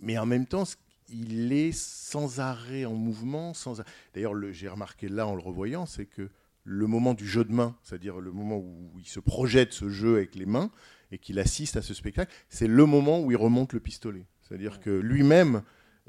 Mais 0.01 0.19
en 0.19 0.27
même 0.27 0.47
temps, 0.47 0.65
il 1.09 1.53
est 1.53 1.73
sans 1.73 2.41
arrêt 2.41 2.85
en 2.85 2.95
mouvement. 2.95 3.55
Sans... 3.55 3.83
D'ailleurs, 4.15 4.35
le- 4.35 4.53
j'ai 4.53 4.69
remarqué 4.69 5.09
là, 5.09 5.27
en 5.27 5.35
le 5.35 5.43
revoyant, 5.43 5.87
c'est 5.87 6.07
que 6.07 6.29
le 6.65 6.87
moment 6.87 7.13
du 7.15 7.27
jeu 7.29 7.45
de 7.45 7.53
main, 7.53 7.77
c'est-à-dire 7.83 8.19
le 8.21 8.33
moment 8.33 8.57
où 8.59 8.93
il 8.99 9.07
se 9.07 9.21
projette 9.21 9.73
ce 9.73 9.89
jeu 9.91 10.17
avec 10.17 10.35
les 10.35 10.47
mains 10.47 10.71
et 11.13 11.19
qu'il 11.19 11.39
assiste 11.39 11.77
à 11.77 11.83
ce 11.83 11.93
spectacle, 11.93 12.33
c'est 12.49 12.67
le 12.67 12.87
moment 12.87 13.21
où 13.21 13.31
il 13.31 13.37
remonte 13.37 13.73
le 13.75 13.81
pistolet. 13.81 14.25
C'est-à-dire 14.43 14.81
que 14.81 14.91
lui-même, 14.91 15.63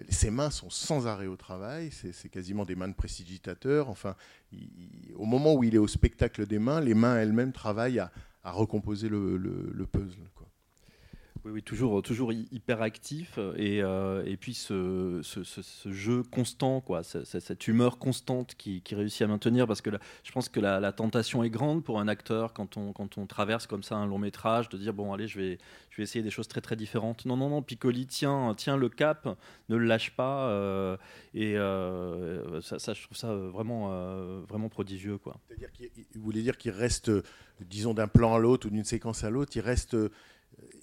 ses 0.09 0.29
mains 0.29 0.49
sont 0.49 0.69
sans 0.69 1.07
arrêt 1.07 1.27
au 1.27 1.37
travail, 1.37 1.89
c'est 1.91 2.29
quasiment 2.29 2.65
des 2.65 2.75
mains 2.75 2.89
de 2.89 2.93
prestidigitateurs. 2.93 3.89
Enfin, 3.89 4.15
au 5.15 5.25
moment 5.25 5.53
où 5.53 5.63
il 5.63 5.73
est 5.75 5.79
au 5.79 5.87
spectacle 5.87 6.45
des 6.45 6.59
mains, 6.59 6.81
les 6.81 6.93
mains 6.93 7.17
elles-mêmes 7.17 7.53
travaillent 7.53 7.99
à, 7.99 8.11
recomposer 8.43 9.09
le, 9.09 9.37
le- 9.37 9.71
le 9.73 9.85
puzzle. 9.85 10.19
Oui, 11.47 11.61
toujours, 11.61 12.01
toujours 12.01 12.31
hy- 12.33 12.47
hyper 12.51 12.81
actif 12.81 13.37
et, 13.55 13.83
euh, 13.83 14.23
et 14.25 14.35
puis 14.35 14.55
ce, 14.55 15.19
ce- 15.21 15.91
jeu 15.91 16.23
constant, 16.23 16.81
quoi, 16.81 17.03
ce- 17.03 17.23
ce- 17.23 17.39
cette 17.39 17.67
humeur 17.67 17.99
constante 17.99 18.55
qui, 18.55 18.81
qui 18.81 18.95
réussit 18.95 19.21
à 19.21 19.27
maintenir, 19.27 19.67
parce 19.67 19.81
que 19.81 19.91
je 20.23 20.31
pense 20.31 20.49
que 20.49 20.59
la, 20.59 20.91
tentation 20.91 21.43
est 21.43 21.51
grande 21.51 21.83
pour 21.83 21.99
un 21.99 22.07
acteur 22.07 22.51
quand 22.53 22.77
on, 22.77 22.93
quand 22.93 23.19
on 23.19 23.27
traverse 23.27 23.67
comme 23.67 23.83
ça 23.83 23.95
un 23.95 24.07
long 24.07 24.17
métrage, 24.17 24.69
de 24.69 24.77
dire 24.79 24.91
bon 24.95 25.13
allez, 25.13 25.27
je 25.27 25.37
vais, 25.39 25.57
je 25.91 25.97
vais 25.97 26.03
essayer 26.03 26.23
des 26.23 26.31
choses 26.31 26.47
très 26.47 26.61
très 26.61 26.75
différentes. 26.75 27.25
Non, 27.25 27.37
non, 27.37 27.49
non, 27.49 27.61
Piccoli 27.61 28.07
tient, 28.07 28.55
tient 28.55 28.75
le 28.75 28.89
cap, 28.89 29.27
ne 29.69 29.75
le 29.75 29.85
lâche 29.85 30.15
pas, 30.15 30.49
euh, 30.49 30.97
et 31.35 31.57
euh, 31.59 32.59
ça, 32.61 32.93
je 32.95 33.03
trouve 33.03 33.17
ça 33.17 33.35
vraiment, 33.35 33.89
euh, 33.91 34.41
vraiment 34.49 34.69
prodigieux, 34.69 35.19
quoi. 35.19 35.37
Il 36.15 36.21
voulait 36.21 36.41
dire 36.41 36.57
qu'il 36.57 36.71
reste, 36.71 37.09
euh, 37.09 37.21
disons, 37.61 37.93
d'un 37.93 38.07
plan 38.07 38.33
à 38.33 38.39
l'autre 38.39 38.65
ou 38.65 38.71
d'une 38.71 38.83
séquence 38.83 39.23
à 39.23 39.29
l'autre, 39.29 39.51
il 39.55 39.61
reste, 39.61 39.93
euh, 39.93 40.09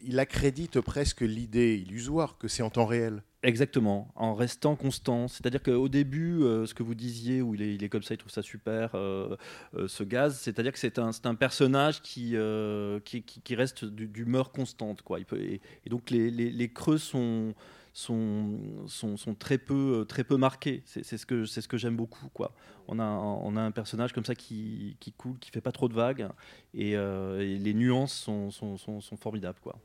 il 0.05 0.19
accrédite 0.19 0.81
presque 0.81 1.21
l'idée 1.21 1.77
illusoire 1.77 2.39
que 2.39 2.49
c'est 2.49 2.63
en 2.63 2.71
temps 2.71 2.87
réel. 2.87 3.23
Exactement, 3.45 4.13
en 4.15 4.35
restant 4.35 4.77
constant. 4.77 5.27
C'est-à-dire 5.27 5.63
qu'au 5.63 5.89
début, 5.89 6.43
euh, 6.43 6.65
ce 6.65 6.75
que 6.75 6.85
vous 6.85 6.95
disiez, 6.95 7.43
où 7.43 7.55
il 7.55 7.83
est, 7.83 7.89
comme 7.89 8.03
ça, 8.03 8.15
il 8.15 8.19
trouve 8.19 8.31
ça 8.31 8.43
super, 8.43 8.95
euh, 8.95 9.37
euh, 9.75 9.89
ce 9.89 10.05
gaz, 10.05 10.39
c'est-à-dire 10.39 10.73
que 10.73 10.79
c'est 10.79 10.99
un, 10.99 11.35
personnage 11.35 12.03
qui, 12.03 12.37
reste 12.37 13.85
d'humeur 13.85 14.53
constante. 14.53 15.03
Quoi. 15.03 15.19
Et, 15.21 15.61
donc 15.89 16.11
les 16.11 16.73
creux 16.73 16.99
sont, 16.99 17.55
sont, 17.93 18.87
sont, 18.87 19.17
sont 19.17 19.35
très, 19.35 19.59
peu, 19.59 20.05
très 20.09 20.25
peu 20.25 20.37
marqués. 20.37 20.83
C'est 20.87 21.05
ce 21.05 21.27
que, 21.27 21.45
c'est 21.45 21.61
ce 21.61 21.69
que 21.69 21.77
j'aime 21.77 21.97
beaucoup. 21.97 22.29
Quoi. 22.31 22.55
On, 22.89 22.99
a, 22.99 23.05
on 23.05 23.57
a 23.57 23.61
un 23.61 23.71
personnage 23.71 24.13
comme 24.13 24.25
ça 24.25 24.35
qui, 24.35 24.97
qui 25.01 25.13
coule, 25.13 25.39
qui 25.39 25.51
fait 25.51 25.61
pas 25.61 25.73
trop 25.73 25.89
de 25.89 25.95
vagues, 25.95 26.29
et, 26.75 26.97
euh, 26.97 27.41
et 27.41 27.59
les 27.59 27.75
nuances 27.75 28.15
sont, 28.15 28.51
sont, 28.51 28.77
sont, 28.77 29.01
sont 29.01 29.17
formidables. 29.17 29.61
Quoi. 29.61 29.79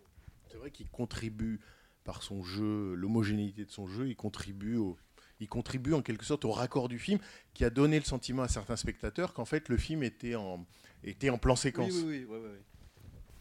C'est 0.47 0.57
vrai 0.57 0.71
qu'il 0.71 0.89
contribue 0.89 1.59
par 2.03 2.23
son 2.23 2.41
jeu, 2.41 2.93
l'homogénéité 2.95 3.65
de 3.65 3.71
son 3.71 3.85
jeu, 3.85 4.07
il 4.07 4.15
contribue 4.15 4.77
au, 4.77 4.97
il 5.41 5.49
contribue 5.49 5.93
en 5.93 6.01
quelque 6.01 6.23
sorte 6.23 6.45
au 6.45 6.51
raccord 6.51 6.87
du 6.87 6.99
film 6.99 7.19
qui 7.53 7.65
a 7.65 7.69
donné 7.69 7.99
le 7.99 8.05
sentiment 8.05 8.43
à 8.43 8.47
certains 8.47 8.77
spectateurs 8.77 9.33
qu'en 9.33 9.45
fait 9.45 9.67
le 9.67 9.75
film 9.75 10.03
était 10.03 10.35
en, 10.35 10.65
était 11.03 11.29
en 11.29 11.37
plan 11.37 11.57
séquence. 11.57 11.93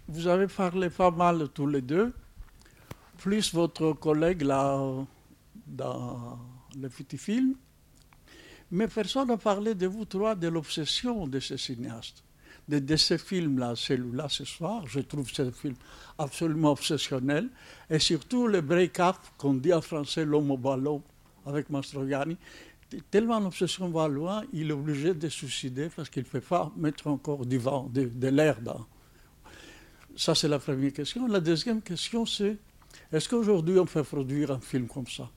Vous 0.08 0.26
avez 0.26 0.46
parlé 0.48 0.90
pas 0.90 1.10
mal 1.10 1.48
tous 1.50 1.66
les 1.66 1.80
deux, 1.80 2.12
plus 3.18 3.54
votre 3.54 3.92
collègue 3.92 4.42
là 4.42 4.80
dans 5.66 6.38
le 6.78 6.88
petit 6.88 7.18
film. 7.18 7.54
Mais 8.70 8.88
personne 8.88 9.28
n'a 9.28 9.36
parlé 9.36 9.74
de 9.74 9.86
vous 9.86 10.04
trois, 10.04 10.34
de 10.34 10.48
l'obsession 10.48 11.26
de 11.26 11.38
ce 11.38 11.56
cinéaste, 11.56 12.24
de, 12.68 12.78
de 12.78 12.96
ce 12.96 13.16
film-là, 13.16 13.74
celui-là 13.76 14.28
ce 14.28 14.44
soir. 14.44 14.84
Je 14.86 15.00
trouve 15.00 15.28
ce 15.30 15.50
film 15.50 15.74
absolument 16.18 16.72
obsessionnel. 16.72 17.48
Et 17.88 17.98
surtout 17.98 18.48
le 18.48 18.60
break-up 18.60 19.16
qu'on 19.38 19.54
dit 19.54 19.72
en 19.72 19.80
français 19.80 20.24
l'homme 20.24 20.50
au 20.50 20.56
ballon 20.56 21.02
avec 21.44 21.70
Mastroianni. 21.70 22.36
Tellement 23.10 23.40
l'obsession 23.40 23.88
va 23.88 24.08
loin, 24.08 24.44
il 24.52 24.70
est 24.70 24.72
obligé 24.72 25.12
de 25.14 25.28
se 25.28 25.46
suicider 25.46 25.88
parce 25.94 26.08
qu'il 26.08 26.22
ne 26.22 26.28
peut 26.28 26.40
pas 26.40 26.72
mettre 26.76 27.06
encore 27.08 27.44
du 27.44 27.58
vent, 27.58 27.88
de, 27.92 28.04
de 28.04 28.28
l'air 28.28 28.60
dans, 28.60 28.86
ça, 30.16 30.34
c'est 30.34 30.48
la 30.48 30.58
première 30.58 30.94
question. 30.94 31.26
La 31.26 31.40
deuxième 31.40 31.82
question, 31.82 32.24
c'est 32.24 32.56
est-ce 33.12 33.28
qu'aujourd'hui, 33.28 33.78
on 33.78 33.84
peut 33.86 34.02
produire 34.02 34.50
un 34.50 34.60
film 34.60 34.86
comme 34.88 35.06
ça? 35.06 35.28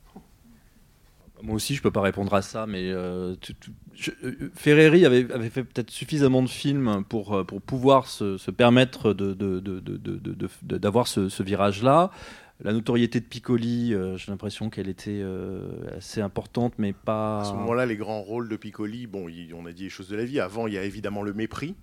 Moi 1.42 1.54
aussi, 1.54 1.74
je 1.74 1.80
peux 1.80 1.90
pas 1.90 2.02
répondre 2.02 2.34
à 2.34 2.42
ça, 2.42 2.66
mais 2.66 2.90
euh, 2.92 3.34
tu- 3.40 3.54
tu- 3.54 3.70
je- 3.94 4.10
euh, 4.24 4.50
Ferreri 4.54 5.06
avait, 5.06 5.32
avait 5.32 5.48
fait 5.48 5.64
peut-être 5.64 5.90
suffisamment 5.90 6.42
de 6.42 6.48
films 6.50 7.02
pour, 7.08 7.34
euh, 7.34 7.44
pour 7.44 7.62
pouvoir 7.62 8.08
se, 8.08 8.36
se 8.36 8.50
permettre 8.50 9.14
de, 9.14 9.32
de- 9.32 9.58
de- 9.58 9.80
de- 9.80 9.96
de- 9.96 10.16
de- 10.18 10.48
de- 10.62 10.76
d'avoir 10.78 11.08
ce, 11.08 11.30
ce 11.30 11.42
virage-là. 11.42 12.10
La 12.62 12.74
notoriété 12.74 13.20
de 13.20 13.24
Piccoli, 13.24 13.94
euh, 13.94 14.18
j'ai 14.18 14.30
l'impression 14.30 14.68
qu'elle 14.68 14.90
était 14.90 15.20
euh, 15.22 15.62
assez 15.96 16.20
importante, 16.20 16.74
mais 16.76 16.92
pas. 16.92 17.40
À 17.40 17.44
ce 17.46 17.52
moment-là, 17.54 17.86
les 17.86 17.96
grands 17.96 18.20
rôles 18.20 18.50
de 18.50 18.56
Piccoli, 18.56 19.06
bon, 19.06 19.26
il- 19.30 19.54
on 19.54 19.64
a 19.64 19.72
dit 19.72 19.84
les 19.84 19.88
choses 19.88 20.08
de 20.08 20.16
la 20.16 20.26
vie. 20.26 20.40
Avant, 20.40 20.66
il 20.66 20.74
y 20.74 20.78
a 20.78 20.84
évidemment 20.84 21.22
le 21.22 21.32
mépris. 21.32 21.74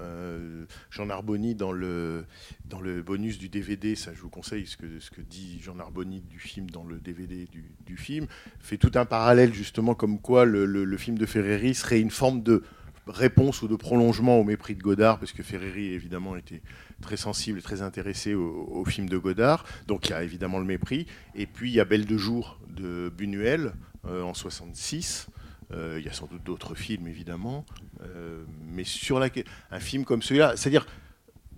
Euh, 0.00 0.64
Jean 0.90 1.10
Arboni 1.10 1.54
dans 1.54 1.72
le, 1.72 2.24
dans 2.64 2.80
le 2.80 3.02
bonus 3.02 3.38
du 3.38 3.48
DVD, 3.48 3.94
ça 3.94 4.12
je 4.14 4.20
vous 4.20 4.28
conseille 4.28 4.66
ce 4.66 4.76
que, 4.76 5.00
ce 5.00 5.10
que 5.10 5.20
dit 5.20 5.60
Jean 5.62 5.78
Arboni 5.78 6.22
du 6.22 6.38
film 6.38 6.70
dans 6.70 6.84
le 6.84 6.98
DVD 6.98 7.46
du, 7.86 7.96
film, 7.96 8.26
fait 8.60 8.78
tout 8.78 8.92
un 8.94 9.04
parallèle 9.04 9.52
justement 9.52 9.94
comme 9.94 10.20
quoi 10.20 10.44
le, 10.44 10.96
film 10.96 11.18
de 11.18 11.26
Ferreri 11.26 11.74
serait 11.74 12.00
une 12.00 12.10
forme 12.10 12.42
de 12.42 12.62
réponse 13.06 13.62
ou 13.62 13.68
de 13.68 13.74
prolongement 13.74 14.38
au 14.38 14.44
mépris 14.44 14.76
de 14.76 14.82
Godard, 14.82 15.18
parce 15.18 15.32
que 15.32 15.42
Ferreri 15.42 15.92
évidemment 15.92 16.36
était 16.36 16.62
très 17.02 17.16
sensible 17.16 17.60
très 17.62 17.82
intéressé 17.82 18.34
au, 18.34 18.68
au 18.70 18.84
film 18.84 19.08
de 19.08 19.18
Godard, 19.18 19.64
donc 19.86 20.08
il 20.08 20.12
y 20.12 20.14
a 20.14 20.22
évidemment 20.22 20.60
le 20.60 20.64
mépris, 20.64 21.06
et 21.34 21.46
puis 21.46 21.70
il 21.70 21.74
y 21.74 21.80
a 21.80 21.84
Belle 21.84 22.06
de 22.06 22.16
jour 22.16 22.60
de 22.68 23.12
Buñuel 23.16 23.72
euh, 24.06 24.22
en 24.22 24.32
66, 24.32 25.26
euh, 25.72 25.96
il 25.98 26.04
y 26.04 26.08
a 26.08 26.12
sans 26.12 26.26
doute 26.26 26.42
d'autres 26.44 26.74
films 26.74 27.06
évidemment, 27.06 27.64
euh, 28.02 28.42
mais 28.66 28.84
sur 28.84 29.20
un 29.22 29.80
film 29.80 30.04
comme 30.04 30.22
celui-là, 30.22 30.56
c'est-à-dire 30.56 30.86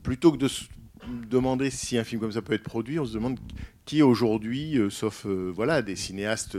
plutôt 0.03 0.33
que 0.33 0.37
de 0.37 0.49
se 0.49 0.65
demander 1.29 1.71
si 1.71 1.99
un 1.99 2.05
film 2.05 2.21
comme 2.21 2.33
ça 2.33 2.43
peut 2.43 2.53
être 2.53 2.63
produit, 2.63 2.99
on 2.99 3.07
se 3.07 3.15
demande 3.15 3.39
qui 3.85 4.03
aujourd'hui, 4.03 4.79
euh, 4.79 4.91
sauf 4.91 5.27
voilà 5.27 5.83
des 5.83 5.97
cinéastes 5.97 6.59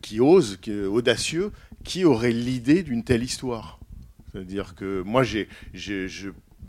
qui 0.00 0.20
osent, 0.20 0.56
qui, 0.62 0.72
audacieux, 0.72 1.52
qui 1.84 2.04
aurait 2.04 2.32
l'idée 2.32 2.82
d'une 2.82 3.04
telle 3.04 3.22
histoire? 3.22 3.78
C'est-à-dire 4.32 4.74
que 4.74 5.02
moi, 5.02 5.22
j'ai, 5.24 5.48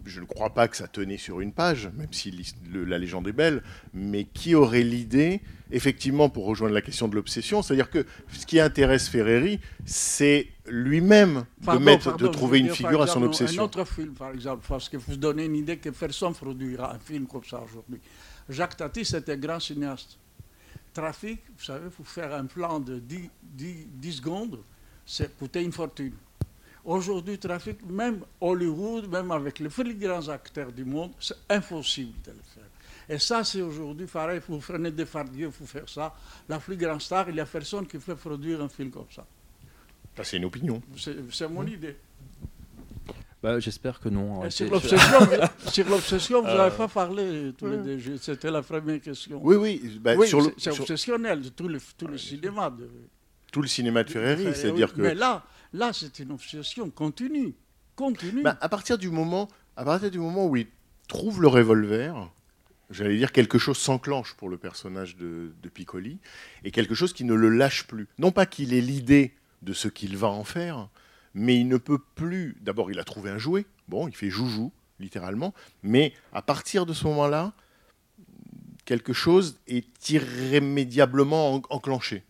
je 0.05 0.19
ne 0.19 0.25
crois 0.25 0.49
pas 0.53 0.67
que 0.67 0.75
ça 0.77 0.87
tenait 0.87 1.17
sur 1.17 1.39
une 1.41 1.53
page, 1.53 1.89
même 1.95 2.11
si 2.11 2.31
le- 2.71 2.83
la 2.85 2.97
légende 2.97 3.27
est 3.27 3.31
belle, 3.33 3.63
mais 3.93 4.25
qui 4.25 4.53
aurait 4.55 4.83
l'idée, 4.83 5.41
effectivement, 5.71 6.29
pour 6.29 6.45
rejoindre 6.45 6.73
la 6.73 6.81
question 6.81 7.07
de 7.07 7.15
l'obsession, 7.15 7.61
c'est-à-dire 7.61 7.89
que 7.89 8.05
ce 8.31 8.45
qui 8.45 8.59
intéresse 8.59 9.07
Ferreri, 9.07 9.59
c'est 9.85 10.47
lui-même 10.67 11.45
de, 11.59 11.65
Pardon, 11.65 11.79
mettre, 11.81 12.03
pardon, 12.05 12.17
de 12.17 12.25
je 12.25 12.31
trouver 12.31 12.59
une 12.59 12.65
dire, 12.67 12.75
figure 12.75 13.01
à 13.01 13.07
son 13.07 13.23
obsession. 13.23 13.61
Un 13.61 13.65
autre 13.65 13.85
film, 13.85 14.13
par 14.13 14.31
exemple, 14.31 14.65
parce 14.67 14.89
que 14.89 14.97
vous 14.97 15.15
donnez 15.15 15.45
une 15.45 15.55
idée 15.55 15.77
que 15.77 15.89
personne 15.89 16.29
ne 16.29 16.35
produira 16.35 16.93
un 16.95 16.99
film 16.99 17.25
comme 17.27 17.43
ça 17.43 17.61
aujourd'hui. 17.61 17.99
Jacques 18.49 18.75
Tati, 18.77 19.05
c'était 19.05 19.33
un 19.33 19.37
grand 19.37 19.59
cinéaste. 19.59 20.17
Trafic, 20.93 21.41
vous 21.57 21.63
savez, 21.63 21.89
pour 21.89 22.07
faire 22.07 22.33
un 22.35 22.45
plan 22.45 22.79
de 22.79 22.99
10, 22.99 23.29
10 23.41 23.87
10 23.95 24.11
secondes, 24.13 24.59
c'est 25.05 25.35
coûter 25.37 25.63
une 25.63 25.71
fortune. 25.71 26.13
Aujourd'hui, 26.85 27.37
Trafic, 27.39 27.77
même 27.89 28.19
Hollywood, 28.41 29.07
même 29.09 29.31
avec 29.31 29.59
les 29.59 29.69
plus 29.69 29.95
grands 29.95 30.27
acteurs 30.27 30.71
du 30.71 30.83
monde, 30.83 31.11
c'est 31.19 31.35
impossible 31.49 32.13
de 32.25 32.31
le 32.31 32.37
faire. 32.53 32.63
Et 33.09 33.19
ça, 33.19 33.43
c'est 33.43 33.61
aujourd'hui 33.61 34.05
pareil, 34.05 34.41
vous 34.47 34.57
prenez 34.59 34.91
des 34.91 35.03
Depardieu 35.05 35.49
pour 35.49 35.67
faire 35.67 35.87
ça. 35.87 36.13
La 36.49 36.59
plus 36.59 36.75
grande 36.77 37.01
star, 37.01 37.29
il 37.29 37.35
n'y 37.35 37.41
a 37.41 37.45
personne 37.45 37.85
qui 37.87 37.97
peut 37.97 38.15
produire 38.15 38.61
un 38.61 38.69
film 38.69 38.91
comme 38.91 39.05
ça. 39.13 39.25
Ça, 40.15 40.23
c'est 40.23 40.37
une 40.37 40.45
opinion. 40.45 40.81
C'est 40.97 41.15
c'est 41.31 41.47
mon 41.47 41.65
idée. 41.65 41.95
Bah, 43.41 43.59
J'espère 43.59 43.99
que 43.99 44.07
non. 44.09 44.49
Sur 44.49 44.69
l'obsession, 44.71 45.19
vous- 45.19 45.69
sur 45.71 45.89
l'obsession, 45.89 46.41
vous 46.41 46.47
Euh, 46.47 46.57
n'avez 46.57 46.77
pas 46.77 46.87
parlé 46.87 47.51
tous 47.57 47.65
les 47.67 47.77
ouais. 47.77 47.83
deux. 47.83 47.97
Je- 47.99 48.15
C'était 48.17 48.51
la 48.51 48.61
première 48.61 49.01
question. 49.01 49.39
Oui, 49.43 49.55
oui, 49.57 49.99
bah, 50.01 50.15
Oui, 50.17 50.27
sur 50.27 50.39
le- 50.39 50.45
c'est- 50.45 50.53
c'est 50.57 50.71
sur- 50.71 50.83
obsessionnel, 50.83 51.51
tout 51.51 51.67
le, 51.67 51.79
tout 51.97 52.07
le 52.07 52.17
cinéma. 52.17 52.69
de- 52.69 52.89
tout 53.51 53.61
le 53.61 53.67
cinéma 53.67 54.03
de 54.03 54.09
Ferreri. 54.09 54.45
Oui, 54.47 54.53
C'est-à-dire 54.55 54.93
que 54.93 55.01
Mais 55.01 55.13
là, 55.13 55.43
là 55.73 55.91
c'est 55.93 56.19
une 56.19 56.31
obsession 56.31 56.89
continue. 56.89 57.53
Continue. 57.95 58.41
Bah, 58.41 58.57
à 58.61 58.69
partir 58.69 58.97
du 58.97 59.09
moment, 59.09 59.49
à 59.75 59.85
partir 59.85 60.09
du 60.09 60.19
moment 60.19 60.47
où 60.47 60.55
il 60.55 60.67
trouve 61.07 61.41
le 61.41 61.47
revolver, 61.47 62.31
j'allais 62.89 63.17
dire 63.17 63.31
quelque 63.31 63.59
chose 63.59 63.77
s'enclenche 63.77 64.33
pour 64.33 64.49
le 64.49 64.57
personnage 64.57 65.15
de, 65.15 65.53
Piccoli 65.73 66.19
et 66.63 66.71
quelque 66.71 66.95
chose 66.95 67.13
qui 67.13 67.23
ne 67.23 67.33
le 67.33 67.49
lâche 67.49 67.85
plus. 67.85 68.07
Non 68.17 68.31
pas 68.31 68.45
qu'il 68.45 68.73
ait 68.73 68.81
l'idée 68.81 69.33
de 69.61 69.73
ce 69.73 69.87
qu'il 69.87 70.17
va 70.17 70.27
en 70.27 70.43
faire, 70.43 70.89
mais 71.33 71.55
il 71.59 71.67
ne 71.67 71.77
peut 71.77 71.99
plus. 72.15 72.57
D'abord, 72.61 72.91
il 72.91 72.99
a 72.99 73.03
trouvé 73.03 73.29
un 73.29 73.37
jouet. 73.37 73.65
Bon, 73.87 74.07
il 74.07 74.15
fait 74.15 74.29
joujou 74.29 74.71
littéralement, 74.99 75.53
mais 75.81 76.13
à 76.31 76.41
partir 76.41 76.85
de 76.85 76.93
ce 76.93 77.05
moment-là, 77.07 77.53
quelque 78.85 79.13
chose 79.13 79.57
est 79.67 80.09
irrémédiablement 80.09 81.55
en- 81.55 81.61
enclenché. 81.69 82.23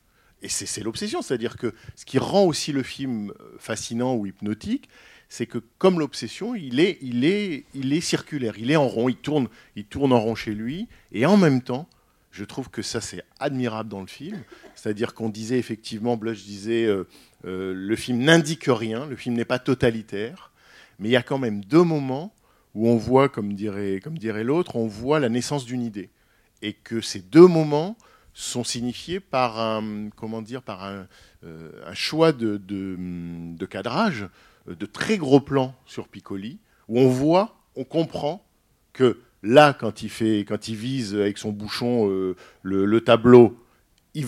Et 0.43 0.49
c'est 0.49 0.83
l'obsession, 0.83 1.21
c'est-à-dire 1.21 1.55
que 1.55 1.73
ce 1.95 2.03
qui 2.03 2.19
rend 2.19 2.43
aussi 2.43 2.73
le 2.73 2.83
film 2.83 3.31
euh, 3.31 3.55
fascinant 3.57 4.13
ou 4.15 4.25
hypnotique, 4.25 4.89
c'est 5.29 5.47
que 5.47 5.57
comme 5.77 5.99
l'obsession, 5.99 6.53
il 6.53 6.79
est, 6.79 8.01
circulaire, 8.01 8.55
il 8.59 8.69
est 8.69 8.75
en 8.75 8.87
rond, 8.87 9.07
il 9.07 9.15
tourne, 9.15 9.47
il 9.77 9.85
tourne 9.85 10.11
en 10.11 10.19
rond 10.19 10.35
chez 10.35 10.53
lui, 10.53 10.89
et 11.13 11.25
en 11.25 11.37
même 11.37 11.61
temps, 11.61 11.87
je 12.31 12.43
trouve 12.43 12.69
que 12.69 12.81
ça 12.81 12.99
c'est 12.99 13.23
admirable 13.39 13.89
dans 13.89 14.01
le 14.01 14.07
film, 14.07 14.37
c'est-à-dire 14.75 15.13
qu'on 15.13 15.29
disait 15.29 15.57
effectivement, 15.57 16.17
Blush 16.17 16.43
disait, 16.43 16.85
euh, 16.85 17.07
euh, 17.45 17.73
le 17.73 17.95
film 17.95 18.19
n'indique 18.19 18.65
rien, 18.67 19.07
le 19.07 19.15
film 19.15 19.35
n'est 19.35 19.45
pas 19.45 19.59
totalitaire, 19.59 20.51
mais 20.99 21.07
il 21.07 21.13
y 21.13 21.17
a 21.17 21.23
quand 21.23 21.39
même 21.39 21.63
deux 21.63 21.83
moments 21.83 22.35
où 22.75 22.89
on 22.89 22.97
voit, 22.97 23.29
comme 23.29 23.53
dirait 23.53 24.43
l'autre, 24.43 24.75
on 24.75 24.87
voit 24.87 25.19
la 25.21 25.29
naissance 25.29 25.65
d'une 25.65 25.81
idée, 25.81 26.09
et 26.61 26.73
que 26.73 26.99
ces 26.99 27.19
deux 27.21 27.47
moments 27.47 27.97
sont 28.34 28.63
signifiés 28.63 29.19
par 29.19 29.59
un, 29.59 30.09
comment 30.15 30.41
dire, 30.41 30.61
par 30.61 30.84
un, 30.84 31.07
euh, 31.43 31.69
choix 31.93 32.31
de, 32.31 33.65
cadrage, 33.69 34.27
euh, 34.67 34.75
de 34.75 34.86
très 34.86 35.17
gros 35.17 35.39
plans 35.39 35.75
sur 35.86 36.07
Piccoli, 36.07 36.59
où 36.88 36.99
on 36.99 37.09
voit, 37.09 37.55
on 37.75 37.84
comprend 37.84 38.45
que 38.91 39.19
là, 39.43 39.73
quand 39.73 40.01
il, 40.01 40.09
fait, 40.09 40.39
quand 40.39 40.67
il 40.67 40.75
vise 40.75 41.15
avec 41.15 41.38
son 41.38 41.51
bouchon 41.51 42.09
euh, 42.09 42.36
le, 42.61 42.86
le 42.86 43.01
tableau, 43.01 43.59
il 44.15 44.27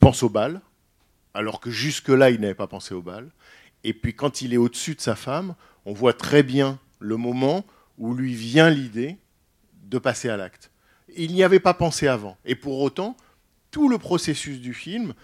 pense 0.00 0.22
au 0.22 0.28
bal, 0.28 0.60
alors 1.34 1.60
que 1.60 1.70
jusque-là, 1.70 2.30
il 2.30 2.40
n'avait 2.40 2.54
pas 2.54 2.66
pensé 2.66 2.94
au 2.94 3.02
bal. 3.02 3.30
Et 3.84 3.92
puis 3.92 4.14
quand 4.14 4.42
il 4.42 4.52
est 4.52 4.56
au-dessus 4.56 4.94
de 4.94 5.00
sa 5.00 5.14
femme, 5.14 5.54
on 5.84 5.92
voit 5.92 6.12
très 6.12 6.42
bien 6.42 6.78
le 6.98 7.16
moment 7.16 7.64
où 7.96 8.14
lui 8.14 8.34
vient 8.34 8.70
l'idée 8.70 9.16
de 9.84 9.98
passer 9.98 10.28
à 10.28 10.36
l'acte. 10.36 10.70
Il 11.18 11.34
n'y 11.34 11.42
avait 11.42 11.60
pas 11.60 11.74
pensé 11.74 12.06
avant. 12.06 12.36
Et 12.44 12.54
pour 12.54 12.80
autant, 12.80 13.16
tout 13.70 13.88
le 13.88 13.98
processus 13.98 14.60
du 14.60 14.72
film 14.72 15.14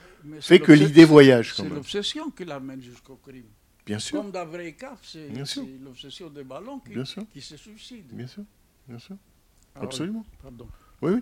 fait 0.40 0.58
que 0.58 0.72
l'idée 0.72 1.04
voyage 1.04 1.54
C'est 1.54 1.68
l'obsession 1.68 2.30
qui 2.30 2.44
l'amène 2.44 2.82
jusqu'au 2.82 3.16
crime. 3.16 3.46
Bien 3.86 3.98
sûr, 3.98 4.20
Comme 4.22 4.30
dans 4.30 4.48
c'est 5.02 5.28
Bien 5.28 5.44
sûr. 5.44 5.62
c'est 5.64 5.84
l'obsession 5.84 6.30
des 6.30 6.42
ballons 6.42 6.78
qui, 6.80 6.94
bien 6.94 7.04
sûr, 7.04 7.22
qui 7.30 7.40
se 7.40 7.56
suicide. 7.56 8.06
bien 8.12 8.26
sûr, 8.26 8.42
bien 8.88 8.98
sûr. 8.98 9.16
Ah 9.74 9.80
oui, 9.80 9.86
Absolument. 9.86 10.24
pardon. 10.42 10.66
Oui, 11.02 11.12
oui. 11.12 11.20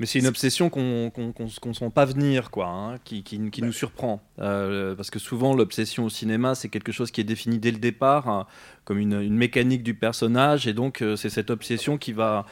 Mais 0.00 0.06
c'est 0.06 0.18
une 0.18 0.26
obsession 0.26 0.70
qu'on 0.70 1.10
qu'on 1.10 1.72
sent 1.72 1.90
pas 1.94 2.04
venir, 2.04 2.50
quoi, 2.50 2.66
hein, 2.66 2.98
qui, 3.04 3.38
nous 3.38 3.72
surprend. 3.72 4.20
Euh, 4.40 4.96
parce 4.96 5.10
que 5.10 5.20
souvent, 5.20 5.54
l'obsession 5.54 6.04
au 6.04 6.08
cinéma, 6.08 6.56
c'est 6.56 6.68
quelque 6.68 6.90
chose 6.90 7.12
qui 7.12 7.20
est 7.20 7.24
défini 7.24 7.60
dès 7.60 7.70
le 7.70 7.78
départ 7.78 8.28
hein, 8.28 8.46
comme 8.84 8.98
une, 8.98 9.28
mécanique 9.28 9.84
du 9.84 9.94
personnage, 9.94 10.66
et 10.66 10.72
donc 10.72 11.00
euh, 11.00 11.14
c'est 11.14 11.30
cette 11.30 11.50
obsession 11.50 11.96
qui 11.96 12.12
va, 12.12 12.44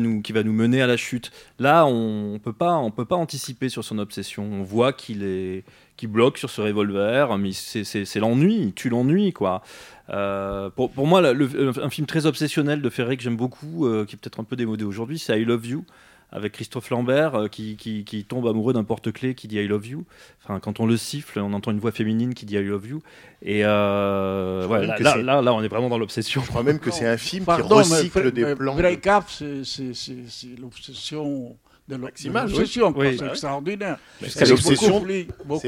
nous, 0.00 0.22
mener 0.52 0.82
à 0.82 0.88
la 0.88 0.96
chute. 0.96 1.30
Là, 1.60 1.86
on 1.86 2.32
ne 2.32 2.38
peut, 2.38 2.52
pas- 2.52 2.82
peut 2.96 3.04
pas 3.04 3.16
anticiper 3.16 3.68
sur 3.68 3.84
son 3.84 3.98
obsession. 3.98 4.42
On 4.42 4.64
voit 4.64 4.92
qu'il 4.92 5.62
bloque 6.02 6.36
sur 6.36 6.50
ce 6.50 6.60
revolver, 6.60 7.38
mais 7.38 7.52
c'est- 7.52 8.16
l'ennui, 8.16 8.56
il 8.56 8.72
tue 8.72 8.88
l'ennui, 8.88 9.32
quoi. 9.32 9.62
Euh, 10.10 10.68
pour, 10.70 11.06
moi, 11.06 11.22
un 11.24 11.90
film 11.90 12.08
très 12.08 12.26
obsessionnel 12.26 12.82
de 12.82 12.90
Ferré 12.90 13.16
que 13.16 13.22
j'aime 13.22 13.36
beaucoup, 13.36 13.86
qui 14.08 14.16
est 14.16 14.18
peut-être 14.18 14.40
un 14.40 14.44
peu 14.44 14.56
démodé 14.56 14.84
aujourd'hui, 14.84 15.20
c'est 15.20 15.40
I 15.40 15.44
Love 15.44 15.64
You 15.64 15.84
avec 16.30 16.52
Christophe 16.52 16.90
Lambert 16.90 17.34
euh, 17.34 17.48
qui, 17.48 17.76
qui- 17.76 18.04
qui 18.04 18.24
tombe 18.24 18.46
amoureux 18.46 18.72
d'un 18.74 18.84
porte-clés 18.84 19.34
qui 19.34 19.48
dit 19.48 19.56
I 19.56 19.66
love 19.66 19.86
you. 19.86 20.04
Enfin, 20.44 20.60
quand 20.60 20.78
on 20.80 20.86
le 20.86 20.96
siffle, 20.96 21.38
on 21.40 21.52
entend 21.54 21.70
une 21.70 21.78
voix 21.78 21.92
féminine 21.92 22.34
qui 22.34 22.44
dit 22.46 22.54
I 22.56 22.62
love 22.62 22.86
you. 22.86 23.02
Et 23.42 23.64
euh, 23.64 24.66
ouais, 24.66 24.86
là, 24.86 24.98
là, 24.98 25.12
c'est- 25.14 25.22
là, 25.22 25.40
là, 25.42 25.54
on 25.54 25.62
est 25.62 25.68
vraiment 25.68 25.88
dans 25.88 25.98
l'obsession. 25.98 26.42
Je 26.42 26.48
crois 26.48 26.62
même 26.62 26.78
que 26.80 26.90
c'est 26.90 27.06
un 27.06 27.16
film 27.16 27.44
Pardon, 27.44 27.80
qui 27.82 27.88
mais 27.90 27.96
recycle 27.96 28.28
Vre- 28.28 28.32
des 28.32 28.44
mais 28.44 28.56
plans. 28.56 28.74
de- 28.74 28.80
Vreikaf, 28.80 29.30
c'est- 29.30 30.58
l'obsession 30.58 31.56
de 31.88 31.94
oui. 31.96 31.98
l'obsession. 31.98 32.94
Oui. 32.96 33.16
C'est 33.16 33.24
Ouais. 33.24 33.30
extraordinaire. 33.30 33.98
Mais 34.20 34.28
C'est 34.28 34.46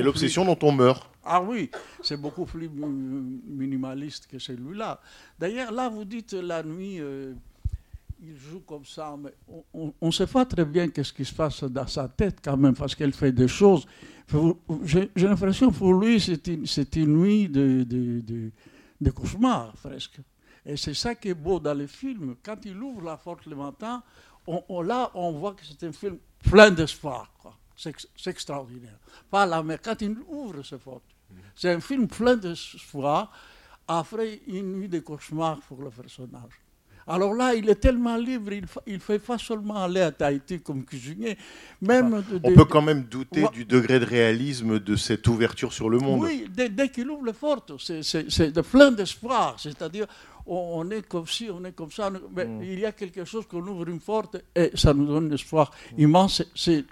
l'obsession, 0.02 0.44
c'est 0.44 0.46
dont 0.46 0.58
on 0.68 0.72
meurt. 0.72 1.08
Ah 1.24 1.42
oui, 1.42 1.70
c'est 2.02 2.16
beaucoup 2.20 2.44
plus 2.46 2.68
mi- 2.68 3.40
minimaliste 3.46 4.26
que 4.26 4.38
celui-là. 4.38 5.00
D'ailleurs, 5.38 5.70
là, 5.72 5.88
vous 5.88 6.04
dites 6.04 6.32
la 6.32 6.62
nuit, 6.62 6.96
euh, 7.00 7.32
il 8.22 8.36
joue 8.36 8.60
comme 8.60 8.84
ça, 8.84 9.16
mais 9.18 9.34
on 9.72 9.92
ne 10.02 10.10
sait 10.10 10.26
pas 10.26 10.44
très 10.44 10.64
bien 10.64 10.88
qu'est-ce 10.88 11.12
qui 11.12 11.24
se 11.24 11.34
passe 11.34 11.64
dans 11.64 11.86
sa 11.86 12.08
tête 12.08 12.38
quand 12.42 12.56
même, 12.56 12.74
parce 12.74 12.94
qu'elle 12.94 13.12
fait 13.12 13.32
des 13.32 13.48
choses. 13.48 13.86
J'ai 14.84 15.10
l'impression 15.16 15.72
pour 15.72 15.94
lui, 15.94 16.20
c'est 16.20 16.96
une, 16.96 17.16
nuit 17.16 17.48
de, 17.48 19.10
cauchemar, 19.10 19.72
presque. 19.74 20.20
Et 20.64 20.76
c'est 20.76 20.94
ça 20.94 21.14
qui 21.14 21.28
est 21.28 21.34
beau 21.34 21.58
dans 21.58 21.74
le 21.74 21.86
film. 21.86 22.36
Quand 22.42 22.64
il 22.64 22.80
ouvre 22.82 23.02
la 23.02 23.16
porte 23.16 23.46
le 23.46 23.56
matin, 23.56 24.02
on, 24.46 24.82
là, 24.82 25.10
on 25.14 25.32
voit 25.32 25.54
que 25.54 25.62
c'est 25.64 25.82
un 25.86 25.92
film 25.92 26.18
plein 26.42 26.70
d'espoir. 26.70 27.32
C'est 27.76 27.90
ex- 27.90 28.08
c'est 28.14 28.30
extraordinaire. 28.30 28.98
Pas 29.30 29.46
là, 29.46 29.62
mais 29.62 29.78
quand 29.78 30.00
il 30.02 30.16
ouvre 30.28 30.62
cette 30.62 30.82
porte, 30.82 31.04
c'est 31.54 31.70
un 31.70 31.80
film 31.80 32.06
plein 32.06 32.36
d'espoir 32.36 33.32
après 33.88 34.40
une 34.46 34.74
nuit 34.74 34.88
de 34.88 35.00
cauchemar 35.00 35.60
pour 35.60 35.82
le 35.82 35.90
personnage. 35.90 36.60
Alors 37.06 37.34
là, 37.34 37.54
il 37.54 37.68
est 37.68 37.74
tellement 37.76 38.16
libre, 38.16 38.52
il 38.86 38.94
ne 38.94 38.98
fait 38.98 39.18
pas 39.18 39.38
seulement 39.38 39.82
aller 39.82 40.00
à 40.00 40.12
Tahiti 40.12 40.60
comme 40.60 40.84
cuisinier, 40.84 41.36
même... 41.80 42.22
On 42.32 42.50
de- 42.50 42.54
peut 42.54 42.64
quand 42.64 42.82
même 42.82 43.02
douter 43.04 43.42
Ouais. 43.42 43.48
du 43.52 43.64
degré 43.64 43.98
de 43.98 44.04
réalisme 44.04 44.78
de 44.78 44.96
cette 44.96 45.26
ouverture 45.26 45.72
sur 45.72 45.88
le 45.90 45.98
monde. 45.98 46.20
Oui, 46.22 46.46
dès, 46.54 46.68
dès 46.68 46.88
qu'il 46.88 47.10
ouvre 47.10 47.24
les 47.26 47.32
portes, 47.32 47.72
c'est- 47.78 48.52
de 48.52 48.60
plein 48.60 48.92
d'espoir. 48.92 49.56
C'est-à-dire, 49.58 50.06
on, 50.46 50.82
on 50.86 50.90
est 50.90 51.06
comme 51.06 51.26
si, 51.26 51.48
on 51.52 51.64
est 51.64 51.72
comme 51.72 51.90
ça. 51.90 52.10
Mais 52.34 52.44
Mm. 52.44 52.62
il 52.62 52.78
y 52.80 52.86
a 52.86 52.92
quelque 52.92 53.24
chose 53.24 53.46
qu'on 53.46 53.66
ouvre 53.66 53.88
une 53.88 54.00
porte 54.00 54.36
et 54.54 54.70
ça 54.74 54.94
nous 54.94 55.06
donne 55.06 55.30
un 55.30 55.34
espoir 55.34 55.70
immense. 55.98 56.42
C'est- 56.54 56.84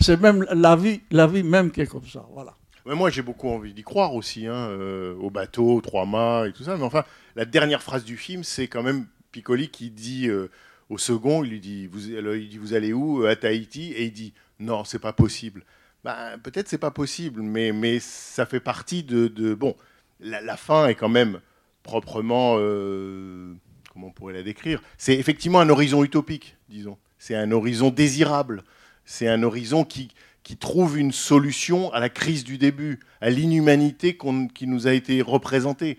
C'est 0.00 0.20
même 0.20 0.46
la 0.52 0.76
vie, 0.76 1.00
la 1.10 1.26
vie 1.26 1.42
même 1.42 1.70
qui 1.70 1.80
est 1.82 1.86
comme 1.86 2.06
ça. 2.06 2.24
Voilà. 2.32 2.54
ouais, 2.86 2.94
moi, 2.94 3.10
j'ai 3.10 3.22
beaucoup 3.22 3.48
envie 3.50 3.74
d'y 3.74 3.82
croire 3.82 4.14
aussi, 4.14 4.46
hein, 4.46 4.54
euh, 4.54 5.14
au 5.20 5.28
bateau, 5.30 5.74
aux 5.76 5.80
trois 5.80 6.06
mâts 6.06 6.46
et 6.48 6.52
tout 6.52 6.62
ça. 6.64 6.76
Mais 6.76 6.82
enfin, 6.84 7.04
la 7.36 7.44
dernière 7.44 7.82
phrase 7.82 8.04
du 8.04 8.16
film, 8.16 8.42
c'est 8.42 8.68
quand 8.68 8.82
même 8.82 9.06
Piccoli 9.32 9.68
qui 9.68 9.90
dit 9.90 10.28
euh, 10.28 10.48
au 10.88 10.98
second, 10.98 11.44
il 11.44 11.50
lui 11.50 11.60
dit 11.60 11.86
vous, 11.86 12.00
dit, 12.00 12.58
vous 12.58 12.74
allez 12.74 12.92
où 12.92 13.24
À 13.24 13.36
Tahiti? 13.36 13.92
Et 13.92 14.04
il 14.04 14.12
dit 14.12 14.32
non, 14.58 14.84
c'est 14.84 14.98
pas 14.98 15.12
possible. 15.12 15.64
Ben, 16.04 16.38
peut-être 16.42 16.68
c'est 16.68 16.78
pas 16.78 16.90
possible, 16.90 17.42
mais, 17.42 17.72
mais 17.72 17.98
ça 17.98 18.46
fait 18.46 18.60
partie 18.60 19.02
de, 19.02 19.28
de- 19.28 19.54
bon. 19.54 19.74
La, 20.22 20.56
fin 20.58 20.86
est 20.86 20.94
quand 20.94 21.08
même 21.08 21.40
proprement, 21.82 22.56
euh, 22.58 23.54
comment 23.90 24.08
on 24.08 24.12
pourrait 24.12 24.34
la 24.34 24.42
décrire? 24.42 24.82
C'est 24.98 25.14
effectivement 25.14 25.60
un 25.60 25.68
horizon 25.70 26.04
utopique, 26.04 26.56
disons. 26.68 26.98
C'est 27.18 27.34
un 27.34 27.50
horizon 27.52 27.90
désirable. 27.90 28.62
C'est 29.06 29.28
un 29.28 29.42
horizon 29.42 29.84
qui, 29.84 30.08
qui 30.42 30.58
trouve 30.58 30.98
une 30.98 31.12
solution 31.12 31.90
à 31.92 32.00
la 32.00 32.10
crise 32.10 32.44
du 32.44 32.58
début, 32.58 33.00
à 33.22 33.30
l'inhumanité 33.30 34.18
qui 34.54 34.66
nous 34.66 34.86
a 34.86 34.92
été 34.92 35.22
représentée. 35.22 35.98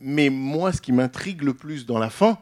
Mais 0.00 0.28
moi, 0.28 0.72
ce 0.72 0.82
qui 0.82 0.92
m'intrigue 0.92 1.42
le 1.42 1.54
plus 1.54 1.86
dans 1.86 1.98
la 1.98 2.10
fin, 2.10 2.38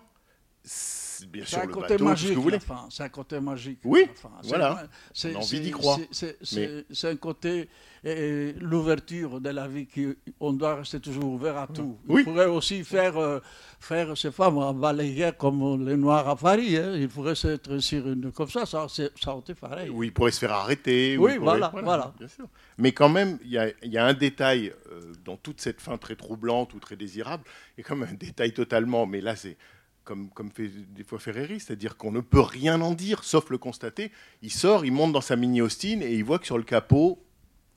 bien 1.31 1.45
C'est 1.45 1.51
sûr 1.51 1.59
un 1.61 1.67
le 1.67 1.73
côté 1.73 1.83
bateau, 1.83 1.97
tout 1.99 2.05
ce 2.05 2.09
magique. 2.11 2.29
que 2.31 2.35
vous 2.35 2.43
voulez. 2.43 2.59
C'est 2.91 3.03
un 3.03 3.09
côté 3.09 3.41
magique. 3.41 3.79
Oui, 3.85 4.07
voilà. 4.45 4.89
c'est- 5.13 5.37
envie 5.37 5.61
d'y 5.61 5.71
croire. 5.71 5.99
c'est- 6.11 6.39
Mais- 6.57 7.11
un 7.11 7.17
côté, 7.17 7.69
euh, 8.07 8.53
l'ouverture 8.61 9.41
de 9.41 9.51
la 9.51 9.69
vie, 9.69 9.87
qui, 9.87 10.09
on 10.41 10.53
doit 10.53 10.77
rester 10.77 11.01
toujours 11.01 11.27
ouvert 11.33 11.57
à 11.59 11.67
tout. 11.67 11.99
Oui. 12.09 12.23
Il 12.23 12.25
pourrait 12.25 12.47
aussi 12.47 12.83
faire, 12.83 13.17
euh, 13.17 13.41
faire 13.79 14.15
je 14.17 14.23
sais 14.23 14.31
pas, 14.31 14.51
balayer 14.73 15.31
comme 15.39 15.87
les 15.87 15.97
Noirs 15.97 16.29
à 16.29 16.37
Paris. 16.37 16.77
hein. 16.77 16.95
Il 16.97 17.09
pourrait 17.09 17.35
être 17.45 17.79
sur 17.79 18.09
une 18.09 18.33
comme 18.33 18.49
ça, 18.51 18.67
ça, 18.67 18.87
ça 18.89 19.31
aurait 19.31 19.41
été 19.41 19.55
pareil. 19.55 19.91
Où 19.91 20.03
il 20.03 20.13
pourrait 20.13 20.33
se 20.33 20.41
faire 20.41 20.53
arrêter. 20.53 21.17
Oui, 21.19 21.35
pourrait- 21.35 21.39
voilà, 21.39 21.73
voilà. 21.83 22.15
Bien 22.19 22.29
sûr. 22.29 22.47
Mais 22.79 22.93
quand 22.93 23.09
même, 23.09 23.39
il 23.45 23.51
y 23.51 23.59
a, 23.59 23.69
il 23.83 23.93
y 23.93 23.99
a 23.99 24.05
un 24.05 24.15
détail 24.15 24.73
euh, 24.91 25.13
dans 25.25 25.37
toute 25.37 25.61
cette 25.61 25.81
fin 25.81 25.97
très 25.97 26.17
troublante 26.17 26.75
ou 26.75 26.81
très 26.81 26.97
désirable, 26.97 27.45
et 27.79 27.83
comme 27.83 28.03
un 28.03 28.13
détail 28.15 28.53
totalement, 28.53 29.07
mais 29.07 29.21
là 29.21 29.37
c'est 29.37 29.57
comme, 30.05 30.31
comme 30.31 30.51
fait 30.51 30.69
des 30.69 31.05
fois 31.05 31.19
Ferreri, 31.19 31.61
c'est-à-dire 31.61 31.97
qu'on 31.97 32.13
ne 32.13 32.21
peut 32.21 32.41
rien 32.41 32.81
en 32.81 32.93
dire 32.93 33.25
sauf 33.25 33.51
le 33.51 33.59
constater. 33.59 34.13
Il 34.43 34.53
sort, 34.53 34.85
il 34.85 34.93
monte 34.93 35.13
dans 35.13 35.21
sa 35.21 35.37
mini 35.37 35.61
Austin 35.61 36.01
et 36.01 36.15
il 36.15 36.25
voit 36.25 36.39
que 36.39 36.47
sur 36.47 36.59
le 36.59 36.65
capot, 36.65 37.23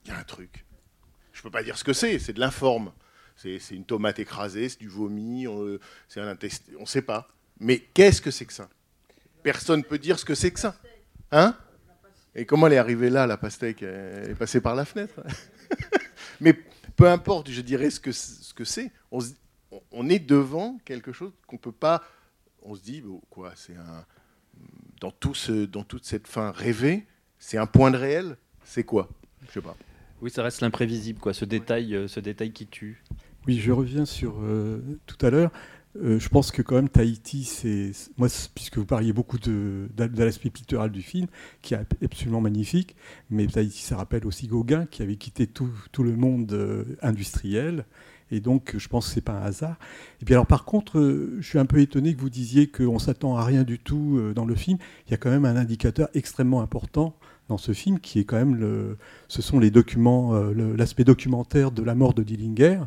il 0.04 0.10
y 0.10 0.14
a 0.14 0.18
un 0.18 0.24
truc. 0.24 0.64
Je 1.32 1.42
peux 1.42 1.50
pas 1.50 1.62
dire 1.62 1.78
ce 1.78 1.84
que 1.84 1.92
c'est, 1.92 2.18
c'est 2.18 2.32
de 2.32 2.40
l'informe. 2.40 2.92
C'est 3.36 3.58
c'est 3.58 3.74
une 3.74 3.84
tomate 3.84 4.18
écrasée, 4.18 4.68
c'est 4.68 4.80
du 4.80 4.88
vomi, 4.88 5.46
c'est 6.08 6.20
un 6.20 6.28
intestin, 6.28 6.72
on 6.78 6.82
ne 6.82 6.86
sait 6.86 7.02
pas. 7.02 7.28
Mais 7.60 7.78
qu'est-ce 7.78 8.20
que 8.20 8.30
c'est 8.30 8.46
que 8.46 8.52
ça? 8.52 8.68
Personne 9.42 9.84
peut 9.84 9.98
dire 9.98 10.18
ce 10.18 10.24
que 10.24 10.34
c'est 10.34 10.50
que 10.50 10.60
ça. 10.60 10.76
Hein? 11.30 11.56
Et 12.34 12.44
comment 12.44 12.66
elle 12.66 12.74
est 12.74 12.78
arrivée 12.78 13.10
là, 13.10 13.26
la 13.26 13.36
pastèque? 13.36 13.82
Elle 13.82 14.30
est 14.30 14.34
passée 14.34 14.60
par 14.60 14.74
la 14.74 14.84
fenêtre. 14.84 15.20
Mais 16.40 16.54
peu 16.96 17.08
importe, 17.08 17.50
je 17.50 17.60
dirais 17.60 17.90
ce 17.90 18.00
que 18.00 18.12
ce 18.12 18.52
que 18.52 18.64
c'est. 18.64 18.90
On, 19.10 19.20
on 19.90 20.08
est 20.08 20.18
devant 20.18 20.78
quelque 20.84 21.12
chose 21.12 21.32
qu'on 21.46 21.58
peut 21.58 21.72
pas. 21.72 22.02
On 22.70 22.74
se 22.74 22.82
dit 22.82 23.00
bon, 23.00 23.22
quoi, 23.30 23.52
c'est 23.56 23.76
un 23.76 24.04
dans 25.00 25.10
tout 25.10 25.32
ce 25.32 25.64
dans 25.64 25.84
toute 25.84 26.04
cette 26.04 26.28
fin 26.28 26.50
rêvée, 26.50 27.06
c'est 27.38 27.56
un 27.56 27.64
point 27.64 27.90
de 27.90 27.96
réel. 27.96 28.36
C'est 28.62 28.84
quoi? 28.84 29.08
Je 29.46 29.52
sais 29.52 29.62
pas. 29.62 29.74
Oui, 30.20 30.30
ça 30.30 30.42
reste 30.42 30.60
l'imprévisible, 30.60 31.18
quoi. 31.18 31.32
Ce 31.32 31.46
détail, 31.46 31.94
euh, 31.94 32.08
ce 32.08 32.20
détail 32.20 32.52
qui 32.52 32.66
tue. 32.66 33.02
Oui, 33.46 33.58
je 33.58 33.72
reviens 33.72 34.04
sur 34.04 34.34
euh, 34.42 34.82
tout 35.06 35.16
à 35.24 35.30
l'heure. 35.30 35.50
Euh, 35.96 36.18
je 36.18 36.28
pense 36.28 36.50
que 36.50 36.60
quand 36.60 36.74
même 36.74 36.90
Tahiti, 36.90 37.44
c'est 37.44 37.92
moi, 38.18 38.28
puisque 38.54 38.76
vous 38.76 38.84
parliez 38.84 39.14
beaucoup 39.14 39.38
de, 39.38 39.88
de, 39.96 40.06
de 40.06 40.22
l'aspect 40.22 40.50
pictural 40.50 40.90
du 40.90 41.00
film, 41.00 41.26
qui 41.62 41.72
est 41.72 42.04
absolument 42.04 42.42
magnifique, 42.42 42.96
mais 43.30 43.46
Tahiti, 43.46 43.80
ça 43.80 43.96
rappelle 43.96 44.26
aussi 44.26 44.46
Gauguin, 44.46 44.84
qui 44.84 45.00
avait 45.00 45.16
quitté 45.16 45.46
tout, 45.46 45.70
tout 45.90 46.02
le 46.02 46.14
monde 46.14 46.52
euh, 46.52 46.84
industriel, 47.00 47.86
et 48.30 48.40
donc 48.40 48.74
je 48.76 48.88
pense 48.88 49.08
que 49.08 49.14
c'est 49.14 49.20
pas 49.20 49.32
un 49.32 49.42
hasard. 49.42 49.76
Et 50.20 50.24
puis 50.24 50.34
alors 50.34 50.46
par 50.46 50.64
contre, 50.64 50.98
euh, 50.98 51.36
je 51.40 51.48
suis 51.48 51.58
un 51.58 51.66
peu 51.66 51.80
étonné 51.80 52.14
que 52.14 52.20
vous 52.20 52.30
disiez 52.30 52.68
qu'on 52.68 52.98
s'attend 52.98 53.36
à 53.36 53.44
rien 53.44 53.62
du 53.62 53.78
tout 53.78 54.18
euh, 54.18 54.34
dans 54.34 54.44
le 54.44 54.54
film. 54.54 54.78
Il 55.06 55.10
y 55.10 55.14
a 55.14 55.16
quand 55.16 55.30
même 55.30 55.44
un 55.44 55.56
indicateur 55.56 56.08
extrêmement 56.14 56.60
important 56.60 57.14
dans 57.48 57.58
ce 57.58 57.72
film, 57.72 57.98
qui 57.98 58.18
est 58.18 58.24
quand 58.24 58.36
même 58.36 58.56
le, 58.56 58.98
ce 59.28 59.40
sont 59.40 59.58
les 59.58 59.70
documents, 59.70 60.34
euh, 60.34 60.52
l'aspect 60.76 61.04
documentaire 61.04 61.70
de 61.70 61.82
la 61.82 61.94
mort 61.94 62.14
de 62.14 62.22
Dillinger 62.22 62.80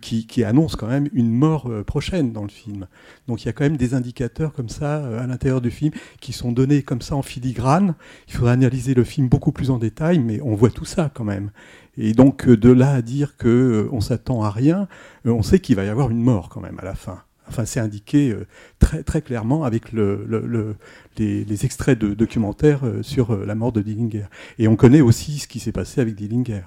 qui, 0.00 0.44
annonce 0.44 0.76
quand 0.76 0.86
même 0.86 1.08
une 1.12 1.32
mort 1.32 1.68
prochaine 1.84 2.32
dans 2.32 2.44
le 2.44 2.48
film. 2.48 2.86
Donc 3.26 3.42
il 3.42 3.46
y 3.46 3.48
a 3.48 3.52
quand 3.52 3.64
même 3.64 3.76
des 3.76 3.92
indicateurs 3.94 4.52
comme 4.52 4.68
ça 4.68 5.04
à 5.18 5.26
l'intérieur 5.26 5.60
du 5.60 5.72
film 5.72 5.90
qui 6.20 6.32
sont 6.32 6.52
donnés 6.52 6.84
comme 6.84 7.00
ça 7.00 7.16
en 7.16 7.22
filigrane. 7.22 7.96
Il 8.28 8.34
faudrait 8.34 8.52
analyser 8.52 8.94
le 8.94 9.02
film 9.02 9.26
beaucoup 9.26 9.50
plus 9.50 9.70
en 9.70 9.78
détail, 9.78 10.20
mais 10.20 10.40
on 10.42 10.54
voit 10.54 10.70
tout 10.70 10.84
ça 10.84 11.10
quand 11.12 11.24
même. 11.24 11.50
Et 11.98 12.12
donc 12.12 12.46
euh, 12.48 12.56
de 12.56 12.70
là 12.70 12.92
à 12.92 13.02
dire 13.02 13.36
que 13.36 13.48
euh, 13.48 13.88
on 13.92 14.00
s'attend 14.00 14.42
à 14.42 14.50
rien, 14.50 14.88
euh, 15.26 15.30
on 15.32 15.42
sait 15.42 15.58
qu'il 15.60 15.76
va 15.76 15.84
y 15.84 15.88
avoir 15.88 16.10
une 16.10 16.22
mort 16.22 16.48
quand 16.48 16.60
même 16.60 16.78
à 16.80 16.84
la 16.84 16.94
fin. 16.94 17.22
Enfin, 17.48 17.64
c'est 17.64 17.80
indiqué 17.80 18.36
très, 18.78 19.02
clairement 19.22 19.64
avec 19.64 19.92
le, 19.92 20.22
le- 20.28 20.46
le- 20.46 20.76
les, 21.16 21.64
extraits 21.64 21.98
de 21.98 22.12
documentaires 22.12 22.82
sur 23.00 23.34
la 23.38 23.54
mort 23.54 23.72
de 23.72 23.80
Dillinger. 23.80 24.26
Et 24.58 24.68
on 24.68 24.76
connaît 24.76 25.00
aussi 25.00 25.38
ce 25.38 25.48
qui 25.48 25.58
s'est 25.58 25.72
passé 25.72 26.02
avec 26.02 26.14
Dillinger. 26.14 26.64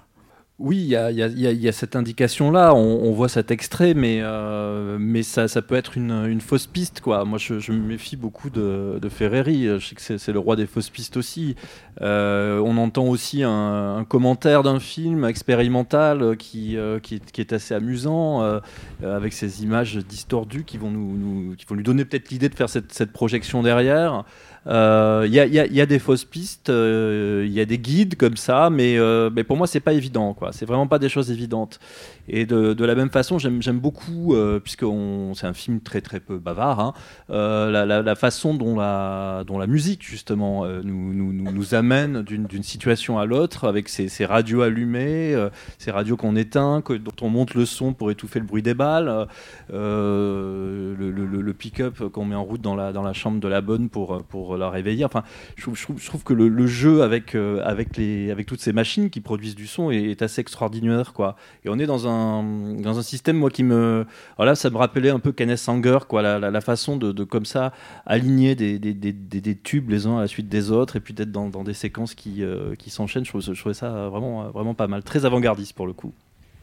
Oui, 0.64 0.78
il 0.78 0.89
y 0.89 0.95
a, 0.95 1.09
y 1.09 1.24
a- 1.24 1.28
y 1.28 1.47
a- 1.47 1.51
y 1.51 1.68
a 1.68 1.72
cette 1.72 1.95
indication-là, 1.95 2.76
on, 2.76 3.12
voit 3.14 3.30
cet 3.30 3.49
extrait, 3.49 3.95
mais, 3.95 4.20
euh, 4.22 4.97
mais 4.99 5.24
ça, 5.24 5.47
ça 5.47 5.64
peut 5.64 5.74
être 5.74 5.97
une, 5.97 6.39
fausse 6.39 6.68
piste. 6.68 7.01
Quoi. 7.01 7.26
Moi, 7.26 7.39
je, 7.39 7.72
me 7.72 7.80
méfie 7.80 8.16
beaucoup 8.16 8.51
de, 8.51 8.99
de 9.01 9.09
Ferreri, 9.09 9.66
je 9.80 9.80
sais 9.84 9.95
que 9.95 10.18
c'est 10.20 10.32
le 10.32 10.38
roi 10.38 10.55
des 10.55 10.68
fausses 10.68 10.91
pistes 10.91 11.18
aussi. 11.18 11.55
Euh, 12.01 12.59
on 12.59 12.78
entend 12.78 13.07
aussi 13.07 13.41
un, 13.43 14.05
commentaire 14.07 14.62
d'un 14.62 14.80
film 14.80 15.26
expérimental 15.26 16.38
qui, 16.38 16.78
euh, 16.78 16.99
est, 17.12 17.53
assez 17.53 17.74
amusant, 17.74 18.62
avec 19.03 19.34
ces 19.34 19.64
images 19.64 19.97
distordues 19.97 20.64
qui 20.64 20.78
vont, 20.78 20.91
lui 20.91 21.84
donner 21.84 22.05
peut-être 22.05 22.30
l'idée 22.30 22.49
de 22.49 22.55
faire 22.55 22.70
cette 22.70 23.12
projection 23.12 23.64
derrière. 23.64 24.26
Euh, 24.68 25.24
Il 25.28 25.34
il 25.34 25.74
y 25.76 25.82
a- 25.82 25.86
des 25.86 25.97
fausses 25.99 26.24
pistes, 26.24 26.70
euh, 26.70 27.43
il 27.47 27.51
y 27.51 27.59
a 27.59 27.66
des 27.66 27.80
guides 27.80 28.16
comme 28.16 28.38
ça, 28.38 28.70
mais, 28.70 28.95
euh, 28.97 29.30
mais 29.34 29.43
pour 29.43 29.57
moi 29.57 29.66
c'est 29.66 29.80
pas 29.80 29.93
évident, 29.93 30.34
quoi. 30.34 30.51
C'est 30.51 30.66
vraiment 30.66 30.86
pas 30.88 30.99
des 30.99 31.09
choses 31.09 31.32
évidentes. 31.32 31.80
Et 32.28 32.45
de, 32.45 32.74
de 32.74 32.86
la 32.86 32.95
même 32.95 33.09
façon, 33.09 33.39
j'aime 33.39 33.80
beaucoup, 33.80 34.36
euh, 34.36 34.59
puisque 34.59 34.86
c'est 35.34 35.47
un 35.47 35.53
film 35.53 35.82
très 35.82 36.01
très 36.01 36.19
peu 36.19 36.38
bavard, 36.38 36.80
hein, 36.80 36.93
euh, 37.30 37.86
la, 38.03 38.15
façon 38.15 38.53
dont 38.53 38.76
la, 38.76 39.43
dont 39.45 39.57
la 39.57 39.67
musique 39.67 40.03
justement 40.03 40.65
euh, 40.65 40.82
nous, 40.84 41.13
nous, 41.13 41.34
nous, 41.34 41.76
amène 41.76 42.22
d'une 42.22 42.63
situation 42.63 43.19
à 43.19 43.26
l'autre, 43.26 43.67
avec 43.67 43.89
ces, 43.89 44.26
radios 44.26 44.61
allumées, 44.61 45.36
ces 45.78 45.91
radios 45.91 46.17
qu'on 46.17 46.36
éteint, 46.36 46.82
dont 46.88 47.15
on 47.22 47.30
monte 47.30 47.53
le 47.53 47.65
son 47.65 47.93
pour 47.93 48.11
étouffer 48.11 48.39
le 48.39 48.45
bruit 48.45 48.61
des 48.61 48.74
balles, 48.74 49.28
le, 49.72 51.51
pick-up 51.57 51.99
qu'on 52.11 52.26
met 52.26 52.36
en 52.36 52.43
route 52.43 52.61
dans 52.61 52.76
la, 52.76 52.91
dans 52.93 53.03
la 53.03 53.13
chambre 53.13 53.39
de 53.39 53.47
la 53.47 53.61
bonne 53.61 53.89
pour, 53.89 54.24
pour 54.24 54.57
la 54.57 54.69
réveiller. 54.69 55.05
Enfin, 55.05 55.24
je 55.55 55.63
trouve, 55.63 55.78
je 55.78 56.05
trouve, 56.05 56.24
que 56.24 56.34
le, 56.34 56.67
jeu 56.67 57.03
avec, 57.03 57.36
avec, 57.36 57.97
les, 57.97 58.32
avec 58.32 58.47
toutes 58.47 58.61
ces 58.61 58.74
machines 58.74 59.09
qui 59.09 59.22
produisent 59.22 59.55
du 59.55 59.67
son 59.67 59.91
est, 59.91 60.03
est 60.03 60.22
assez 60.22 60.41
extraordinaire. 60.41 61.13
Quoi. 61.13 61.36
Et 61.65 61.69
on 61.69 61.78
est 61.80 61.86
dans 61.86 62.07
un, 62.07 62.11
dans 62.43 62.99
un 62.99 63.01
système, 63.01 63.38
moi, 63.38 63.49
qui 63.49 63.64
me. 63.64 64.05
Voilà, 64.38 64.55
ça 64.55 64.70
me 64.70 64.78
rappelait 64.78 65.09
un 65.09 65.20
peu 65.20 65.32
Kenneth 65.32 65.57
Sanger, 65.57 65.99
quoi, 66.07 66.22
la, 66.22 66.62
façon 66.62 66.97
de, 66.97 67.24
comme 67.24 67.45
ça, 67.45 67.74
aligner 68.05 68.55
des, 68.55 69.57
tubes 69.64 69.89
les 69.89 70.07
uns 70.07 70.18
à 70.18 70.22
la 70.22 70.28
suite 70.28 70.49
des 70.49 70.72
autres, 70.72 70.95
et 70.95 70.99
puis 70.99 71.14
d'être 71.14 71.32
dans, 71.32 71.64
des 71.64 71.74
séquences 71.74 72.16
qui, 72.16 72.43
euh, 72.43 72.76
qui 72.76 72.89
s'enchaînent. 72.89 73.26
Je, 73.26 73.39
je 73.39 73.59
trouvais 73.59 73.74
ça 73.74 74.09
vraiment, 74.09 74.49
vraiment 74.51 74.74
pas 74.74 74.88
mal. 74.88 75.03
Très 75.03 75.26
avant-gardiste 75.26 75.74
pour 75.74 75.88
le 75.88 75.93
coup. 75.93 76.14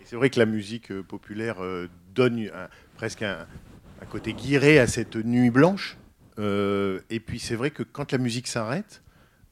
C'est 0.05 0.17
vrai 0.17 0.31
que 0.31 0.39
la 0.39 0.47
musique 0.47 0.91
euh, 0.91 1.03
populaire 1.03 1.63
euh, 1.63 1.89
donne 2.15 2.39
un- 2.39 2.69
presque 2.97 3.23
un, 3.23 3.47
un 4.03 4.07
côté 4.07 4.33
guiré 4.33 4.79
à 4.79 4.87
cette 4.87 5.17
nuit 5.17 5.51
blanche. 5.51 5.97
Et 6.39 7.19
puis 7.19 7.41
c'est 7.41 7.57
vrai 7.57 7.73
que 7.73 7.83
quand 7.83 8.13
la 8.13 8.19
musique 8.19 8.47
s'arrête, 8.47 9.03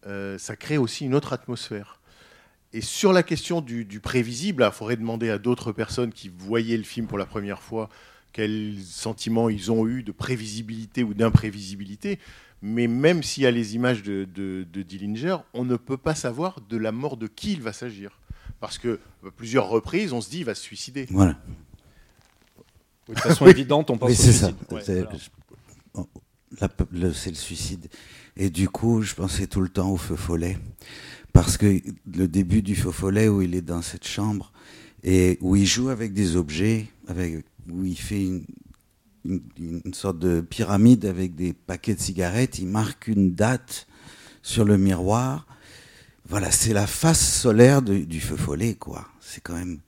ça 0.05 0.55
crée 0.55 0.79
aussi 0.79 1.05
une 1.05 1.17
autre 1.17 1.33
atmosphère. 1.33 1.96
Et 2.77 2.83
sur 2.83 3.15
la 3.15 3.23
question 3.23 3.63
du, 3.63 3.87
du 3.87 4.01
prévisible, 4.01 4.63
il 4.71 4.71
faudrait 4.71 4.99
demander 4.99 5.31
à 5.31 5.39
d'autres 5.39 5.73
personnes 5.73 6.13
qui 6.13 6.29
voyaient 6.29 6.77
le 6.77 6.83
film 6.83 7.07
pour 7.07 7.17
la 7.17 7.25
première 7.25 7.63
fois 7.63 7.89
quels 8.35 8.75
sentiments 8.85 9.49
ils 9.49 9.73
ont 9.73 9.89
eu 9.89 10.03
de 10.03 10.13
prévisibilité 10.13 11.03
ou 11.03 11.15
d'imprévisibilité. 11.15 12.19
Mais 12.61 12.87
même 12.87 13.23
s'il 13.23 13.45
y 13.45 13.47
a 13.47 13.51
les 13.51 13.77
images 13.77 14.03
de, 14.03 14.29
de, 14.35 14.67
de 14.71 14.83
Dillinger, 14.83 15.39
on 15.55 15.65
ne 15.65 15.77
peut 15.77 15.97
pas 15.97 16.15
savoir 16.15 16.61
de 16.69 16.77
la 16.77 16.93
mort 16.93 17.17
de 17.17 17.29
qui 17.29 17.55
il 17.55 17.63
va 17.63 17.73
s'agir. 17.73 18.21
Parce 18.61 18.77
que 18.77 19.01
à 19.27 19.31
plusieurs 19.31 19.71
reprises, 19.71 20.13
on 20.13 20.21
se 20.21 20.29
dit 20.29 20.41
il 20.41 20.45
va 20.45 20.55
se 20.55 20.63
suicider. 20.63 21.07
Voilà. 21.09 21.39
Oui, 23.09 23.15
de 23.15 23.21
façon 23.21 23.47
évidente, 23.47 23.89
on 23.89 23.97
pense 23.97 24.11
Oui, 24.11 24.17
au 24.17 24.19
c'est 24.23 24.33
ça. 24.33 24.49
suicide. 24.49 24.73
Ouais, 24.73 25.07
voilà. 26.91 27.15
c'est 27.15 27.31
le 27.31 27.37
suicide. 27.37 27.89
Et 28.37 28.51
du 28.51 28.69
coup, 28.69 29.01
je 29.01 29.15
pensais 29.15 29.47
tout 29.47 29.63
le 29.63 29.71
temps 29.71 29.89
au 29.91 29.97
feu 29.97 30.15
follet. 30.15 30.59
Parce 31.37 31.59
que 31.59 31.83
le 32.17 32.29
début 32.29 32.63
du 32.63 32.75
feu 32.75 32.91
follet, 32.91 33.29
où 33.29 33.43
il 33.43 33.55
est 33.55 33.61
dans 33.61 33.83
cette 33.83 34.07
chambre, 34.07 34.53
et 35.05 35.37
où 35.43 35.55
il 35.55 35.67
joue 35.67 35.91
avec 35.91 36.15
des 36.15 36.35
objets, 36.35 36.87
où 37.71 37.85
il 37.85 37.99
fait 37.99 38.27
une, 39.27 39.93
sorte 39.93 40.19
de 40.19 40.41
pyramide 40.41 41.05
avec 41.05 41.35
des 41.35 41.53
paquets 41.53 41.95
de 41.95 42.01
cigarettes, 42.01 42.59
il 42.59 42.69
marque 42.69 43.09
une 43.09 43.35
date 43.35 43.87
sur 44.43 44.65
le 44.65 44.79
miroir. 44.79 45.47
Voilà, 46.27 46.51
c'est 46.51 46.73
la 46.73 46.87
face 46.87 47.41
solaire 47.43 47.83
du 47.83 48.21
feu 48.23 48.37
follet, 48.37 48.75
quoi. 48.75 49.07
C'est 49.21 49.43
quand 49.43 49.57
même. 49.57 49.81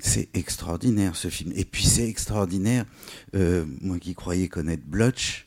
C'est 0.00 0.28
extraordinaire 0.34 1.16
ce 1.16 1.28
film. 1.28 1.52
Et 1.56 1.64
puis 1.64 1.84
c'est 1.84 2.06
extraordinaire, 2.06 2.84
euh, 3.34 3.64
moi 3.80 3.98
qui 3.98 4.14
croyais 4.14 4.48
connaître 4.48 4.84
Blotch, 4.84 5.46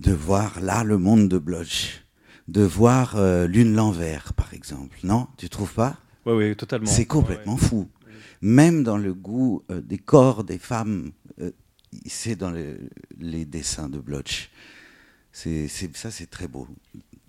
de 0.00 0.12
voir 0.12 0.62
là 0.62 0.82
le 0.82 0.96
monde 0.96 1.28
de 1.28 1.36
Blotch. 1.36 2.05
De 2.48 2.62
voir 2.62 3.16
euh, 3.16 3.46
Lune 3.46 3.74
l'envers, 3.74 4.32
par 4.32 4.54
exemple. 4.54 4.96
Non? 5.02 5.26
Tu 5.36 5.48
trouves 5.48 5.72
pas? 5.74 5.96
Ouais, 6.24 6.34
ouais, 6.34 6.54
totalement. 6.54 6.86
C'est 6.86 7.06
complètement 7.06 7.56
fou. 7.56 7.88
Même 8.40 8.84
dans 8.84 8.98
le 8.98 9.14
goût 9.14 9.62
euh, 9.70 9.80
des 9.80 9.98
corps 9.98 10.44
des 10.44 10.58
femmes, 10.58 11.10
euh, 11.40 11.50
c'est 12.06 12.36
dans 12.36 12.50
le- 12.50 12.78
les 13.18 13.44
dessins 13.44 13.88
de 13.88 13.98
Blotch. 13.98 14.50
C'est, 15.32 15.66
c'est- 15.68 15.96
ça, 15.96 16.10
c'est 16.10 16.30
très 16.30 16.46
beau. 16.46 16.68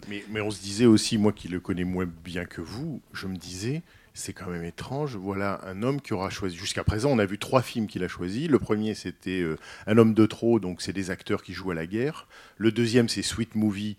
Mais, 0.08 0.24
mais 0.30 0.42
on 0.42 0.52
se 0.52 0.62
disait 0.62 0.86
aussi, 0.86 1.18
moi 1.18 1.32
qui 1.32 1.48
le 1.48 1.60
connais 1.60 1.84
moins 1.84 2.06
bien 2.24 2.46
que 2.46 2.62
vous, 2.62 3.02
je 3.14 3.28
me 3.28 3.36
disais, 3.38 3.82
c'est 4.14 4.34
quand 4.34 4.50
même 4.50 4.64
étrange. 4.64 5.16
Voilà 5.16 5.62
un 5.66 5.82
homme 5.82 6.00
qui 6.02 6.14
aura 6.14 6.30
choisi. 6.30 6.56
Jusqu'à 6.56 6.84
présent, 6.84 7.10
on 7.10 7.20
a 7.20 7.26
vu 7.26 7.40
trois 7.40 7.62
films 7.62 7.88
qu'il 7.88 8.04
a 8.04 8.08
choisis. 8.08 8.48
Le 8.48 8.60
premier, 8.60 8.94
c'était 8.94 9.42
euh, 9.42 9.58
Un 9.88 9.98
homme 9.98 10.14
de 10.14 10.26
trop, 10.28 10.60
donc 10.60 10.82
c'est 10.82 10.94
des 10.94 11.10
acteurs 11.10 11.42
qui 11.42 11.54
jouent 11.54 11.72
à 11.72 11.76
la 11.76 11.88
guerre. 11.88 12.28
Le 12.58 12.72
deuxième, 12.72 13.10
c'est 13.10 13.24
Sweet 13.24 13.56
Movie. 13.56 13.98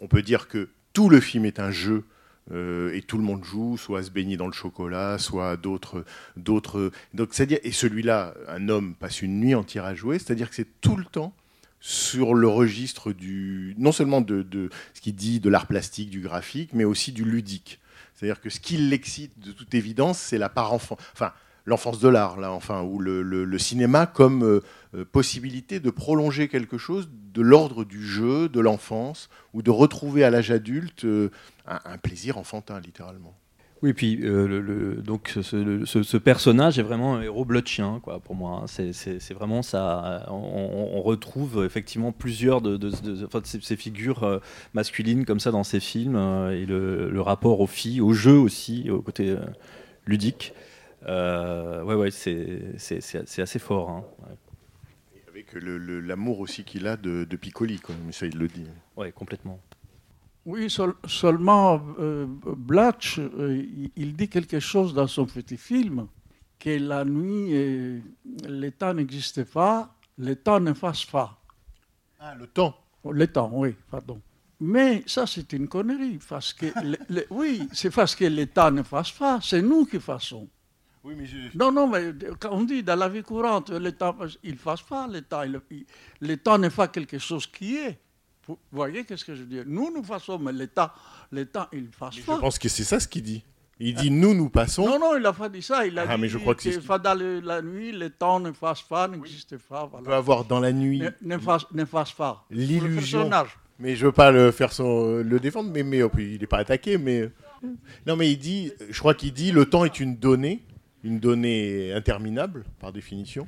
On 0.00 0.08
peut 0.08 0.22
dire 0.22 0.48
que 0.48 0.68
tout 0.92 1.08
le 1.08 1.20
film 1.20 1.44
est 1.44 1.60
un 1.60 1.70
jeu. 1.70 2.04
euh, 2.50 2.94
et 2.94 3.02
tout 3.02 3.18
le 3.18 3.24
monde 3.24 3.44
joue, 3.44 3.76
soit 3.76 4.00
à 4.00 4.02
se 4.02 4.10
baigner 4.10 4.36
dans 4.36 4.46
le 4.46 4.52
chocolat, 4.52 5.18
soit 5.18 5.56
d'autres, 5.56 6.04
d'autres. 6.36 6.90
Donc 7.14 7.30
c'est-à-dire, 7.32 7.58
et 7.62 7.72
celui-là, 7.72 8.34
un 8.48 8.68
homme 8.68 8.94
passe 8.94 9.22
une 9.22 9.40
nuit 9.40 9.54
entière 9.54 9.84
à 9.84 9.94
jouer, 9.94 10.18
c'est-à-dire 10.18 10.48
que 10.48 10.54
c'est 10.54 10.80
tout 10.80 10.96
le 10.96 11.04
temps 11.04 11.34
sur 11.80 12.34
le 12.34 12.48
registre 12.48 13.12
du, 13.12 13.74
non 13.78 13.92
seulement 13.92 14.20
de, 14.20 14.42
de 14.42 14.70
ce 14.94 15.00
qu'il 15.00 15.14
dit 15.14 15.40
de 15.40 15.48
l'art 15.48 15.66
plastique, 15.66 16.10
du 16.10 16.20
graphique, 16.20 16.70
mais 16.72 16.84
aussi 16.84 17.12
du 17.12 17.24
ludique. 17.24 17.80
C'est-à-dire 18.14 18.40
que 18.40 18.50
ce 18.50 18.58
qui 18.58 18.76
l'excite 18.78 19.38
de 19.38 19.52
toute 19.52 19.74
évidence, 19.74 20.18
c'est 20.18 20.38
la 20.38 20.48
part 20.48 20.72
enfant, 20.72 20.96
enfin 21.12 21.32
l'enfance 21.68 22.00
de 22.00 22.08
l'art, 22.08 22.40
là, 22.40 22.50
enfin, 22.50 22.82
ou 22.82 22.98
le, 22.98 23.22
le- 23.22 23.58
cinéma 23.58 24.06
comme 24.06 24.42
euh, 24.42 24.60
euh, 24.94 25.04
possibilité 25.04 25.80
de 25.80 25.90
prolonger 25.90 26.48
quelque 26.48 26.78
chose 26.78 27.10
de 27.34 27.42
l'ordre 27.42 27.84
du 27.84 28.02
jeu, 28.04 28.48
de 28.48 28.60
l'enfance, 28.60 29.28
ou 29.52 29.60
de 29.62 29.70
retrouver 29.70 30.24
à 30.24 30.30
l'âge 30.30 30.50
adulte 30.50 31.04
euh, 31.04 31.30
un, 31.66 31.98
plaisir 31.98 32.38
enfantin, 32.38 32.80
littéralement. 32.80 33.34
Oui, 33.82 33.92
puis 33.92 34.16
donc 35.04 35.38
ce, 35.40 36.16
personnage 36.16 36.80
est 36.80 36.82
vraiment 36.82 37.14
un 37.16 37.22
héros 37.22 37.44
blotchien, 37.44 38.00
quoi, 38.02 38.18
pour 38.18 38.34
moi. 38.34 38.62
hein. 38.64 38.66
C'est- 38.66 39.32
vraiment 39.34 39.62
ça. 39.62 40.26
On, 40.30 41.00
retrouve 41.02 41.64
effectivement 41.64 42.10
plusieurs 42.10 42.60
de, 42.60 42.76
de- 42.76 42.90
de- 42.90 43.14
de 43.14 43.28
ces, 43.44 43.76
figures 43.76 44.40
masculines 44.74 45.24
comme 45.24 45.38
ça 45.38 45.52
dans 45.52 45.62
ces 45.62 45.78
films 45.78 46.16
et 46.52 46.66
le, 46.66 47.08
le 47.08 47.20
rapport 47.20 47.60
aux 47.60 47.68
filles, 47.68 48.00
au 48.00 48.12
jeu 48.14 48.36
aussi, 48.36 48.90
au 48.90 49.00
côté 49.00 49.36
ludique. 50.06 50.54
Euh, 51.06 51.82
ouais, 51.84 51.94
ouais, 51.94 52.10
c'est 52.10 52.74
c'est- 52.76 53.00
c'est- 53.00 53.26
c'est 53.28 53.42
assez 53.42 53.58
fort. 53.58 53.90
hein. 53.90 54.04
Ouais. 54.20 54.36
Avec 55.28 55.52
le- 55.52 55.78
le- 55.78 56.00
l'amour 56.00 56.40
aussi 56.40 56.64
qu'il 56.64 56.86
a 56.86 56.96
de, 56.96 57.24
de 57.24 57.36
Piccoli, 57.36 57.78
quand 57.78 57.92
même, 57.92 58.12
ça 58.12 58.26
il 58.26 58.36
le 58.36 58.48
dit. 58.48 58.66
Ouais, 58.96 59.12
complètement. 59.12 59.60
Oui, 60.44 60.68
seul- 60.70 60.94
seulement 61.06 61.80
euh, 62.00 62.26
Blatch, 62.56 63.18
euh, 63.18 63.64
il- 63.96 64.16
dit 64.16 64.28
quelque 64.28 64.58
chose 64.60 64.94
dans 64.94 65.06
son 65.06 65.26
petit 65.26 65.56
film, 65.56 66.08
que 66.58 66.70
la 66.70 67.04
nuit, 67.04 67.50
euh, 67.54 68.00
le 68.48 68.70
temps 68.70 68.94
n'existe 68.94 69.44
pas, 69.44 69.94
le 70.16 70.34
temps 70.34 70.58
ne 70.58 70.72
fasse 70.72 71.04
pas. 71.04 71.38
Ah, 72.18 72.34
le 72.34 72.46
temps 72.48 72.74
Le 73.08 73.26
temps, 73.28 73.50
oui, 73.54 73.74
pardon. 73.90 74.20
Mais 74.60 75.04
ça, 75.06 75.24
c'est 75.26 75.52
une 75.52 75.68
connerie, 75.68 76.18
parce 76.28 76.52
que, 76.52 76.66
le- 76.84 76.98
le- 77.08 77.26
oui, 77.30 77.68
c'est 77.72 77.90
parce 77.94 78.16
que 78.16 78.24
le 78.24 78.44
temps 78.46 78.72
ne 78.72 78.82
fasse 78.82 79.12
pas, 79.12 79.38
c'est 79.40 79.62
nous 79.62 79.86
qui 79.86 80.00
faisons. 80.00 80.48
Oui, 81.08 81.14
mais 81.16 81.26
je- 81.26 81.56
Non, 81.58 81.72
non, 81.72 81.86
mais 81.88 82.12
quand 82.38 82.50
on 82.52 82.64
dit 82.64 82.82
dans 82.82 82.96
la 82.96 83.08
vie 83.08 83.22
courante, 83.22 83.70
le 83.70 83.92
temps, 83.92 84.14
il 84.44 84.52
ne 84.52 84.56
fasse 84.58 84.82
pas, 84.82 85.08
le 85.08 86.36
temps 86.36 86.58
n'est 86.58 86.70
pas 86.70 86.88
quelque 86.88 87.18
chose 87.18 87.46
qui 87.46 87.76
est. 87.76 87.98
Vous 88.46 88.58
voyez 88.72 89.04
qu'est-ce 89.04 89.24
que 89.24 89.34
je 89.34 89.40
veux 89.40 89.46
dire? 89.46 89.64
Nous, 89.66 89.90
nous 89.94 90.02
faisons, 90.02 90.38
mais 90.38 90.52
le 90.52 90.66
temps, 90.68 90.90
le 91.30 91.44
temps 91.46 91.66
il 91.72 91.82
ne 91.84 91.90
fasse 91.90 92.16
Je 92.16 92.22
pas. 92.22 92.38
pense 92.38 92.58
que 92.58 92.68
c'est 92.68 92.84
ça 92.84 92.98
ce 93.00 93.06
qu'il 93.08 93.22
dit. 93.22 93.42
Il 93.80 93.94
dit 93.94 94.10
nous, 94.10 94.34
nous 94.34 94.48
passons. 94.48 94.86
Non, 94.86 94.98
non, 94.98 95.16
il 95.16 95.22
n'a 95.22 95.32
pas 95.32 95.48
dit 95.48 95.62
ça. 95.62 95.86
Il 95.86 95.98
a 95.98 96.04
Ah, 96.08 96.14
dit 96.16 96.20
mais 96.22 96.28
je 96.28 96.36
crois 96.38 96.54
que 96.54 96.62
que 96.68 96.98
dans 96.98 97.14
le- 97.14 97.40
la 97.40 97.62
nuit, 97.62 97.92
le 97.92 98.10
temps 98.10 98.40
ne 98.40 98.50
fasse 98.52 98.82
pas, 98.82 99.06
n'existe 99.06 99.56
pas. 99.58 99.84
On 99.84 99.88
peut 99.98 100.02
Voilà. 100.04 100.16
avoir 100.16 100.44
dans 100.44 100.60
la 100.60 100.72
nuit 100.72 100.98
Ne, 101.00 101.10
ne 101.22 101.38
fasse, 101.38 101.64
ne 101.72 101.84
fasse 101.84 102.12
pas. 102.12 102.44
L'illusion. 102.50 103.30
Mais 103.78 103.94
je 103.94 104.06
veux 104.06 104.12
pas 104.12 104.32
le 104.32 104.50
faire 104.50 104.72
son, 104.72 105.18
le 105.22 105.38
défendre, 105.38 105.70
mais, 105.72 105.84
mais 105.84 106.02
oh, 106.02 106.10
il 106.18 106.40
n'est 106.40 106.46
pas 106.48 106.58
attaqué. 106.58 106.98
Mais 106.98 107.30
non, 108.06 108.16
mais 108.16 108.32
il 108.32 108.36
dit, 108.38 108.72
je 108.90 108.98
crois 108.98 109.14
qu'il 109.14 109.32
dit, 109.32 109.52
le 109.52 109.66
temps 109.66 109.84
est 109.84 110.00
une 110.00 110.16
donnée, 110.16 110.64
une 111.04 111.20
donnée 111.20 111.92
interminable 111.92 112.64
par 112.80 112.92
définition, 112.92 113.46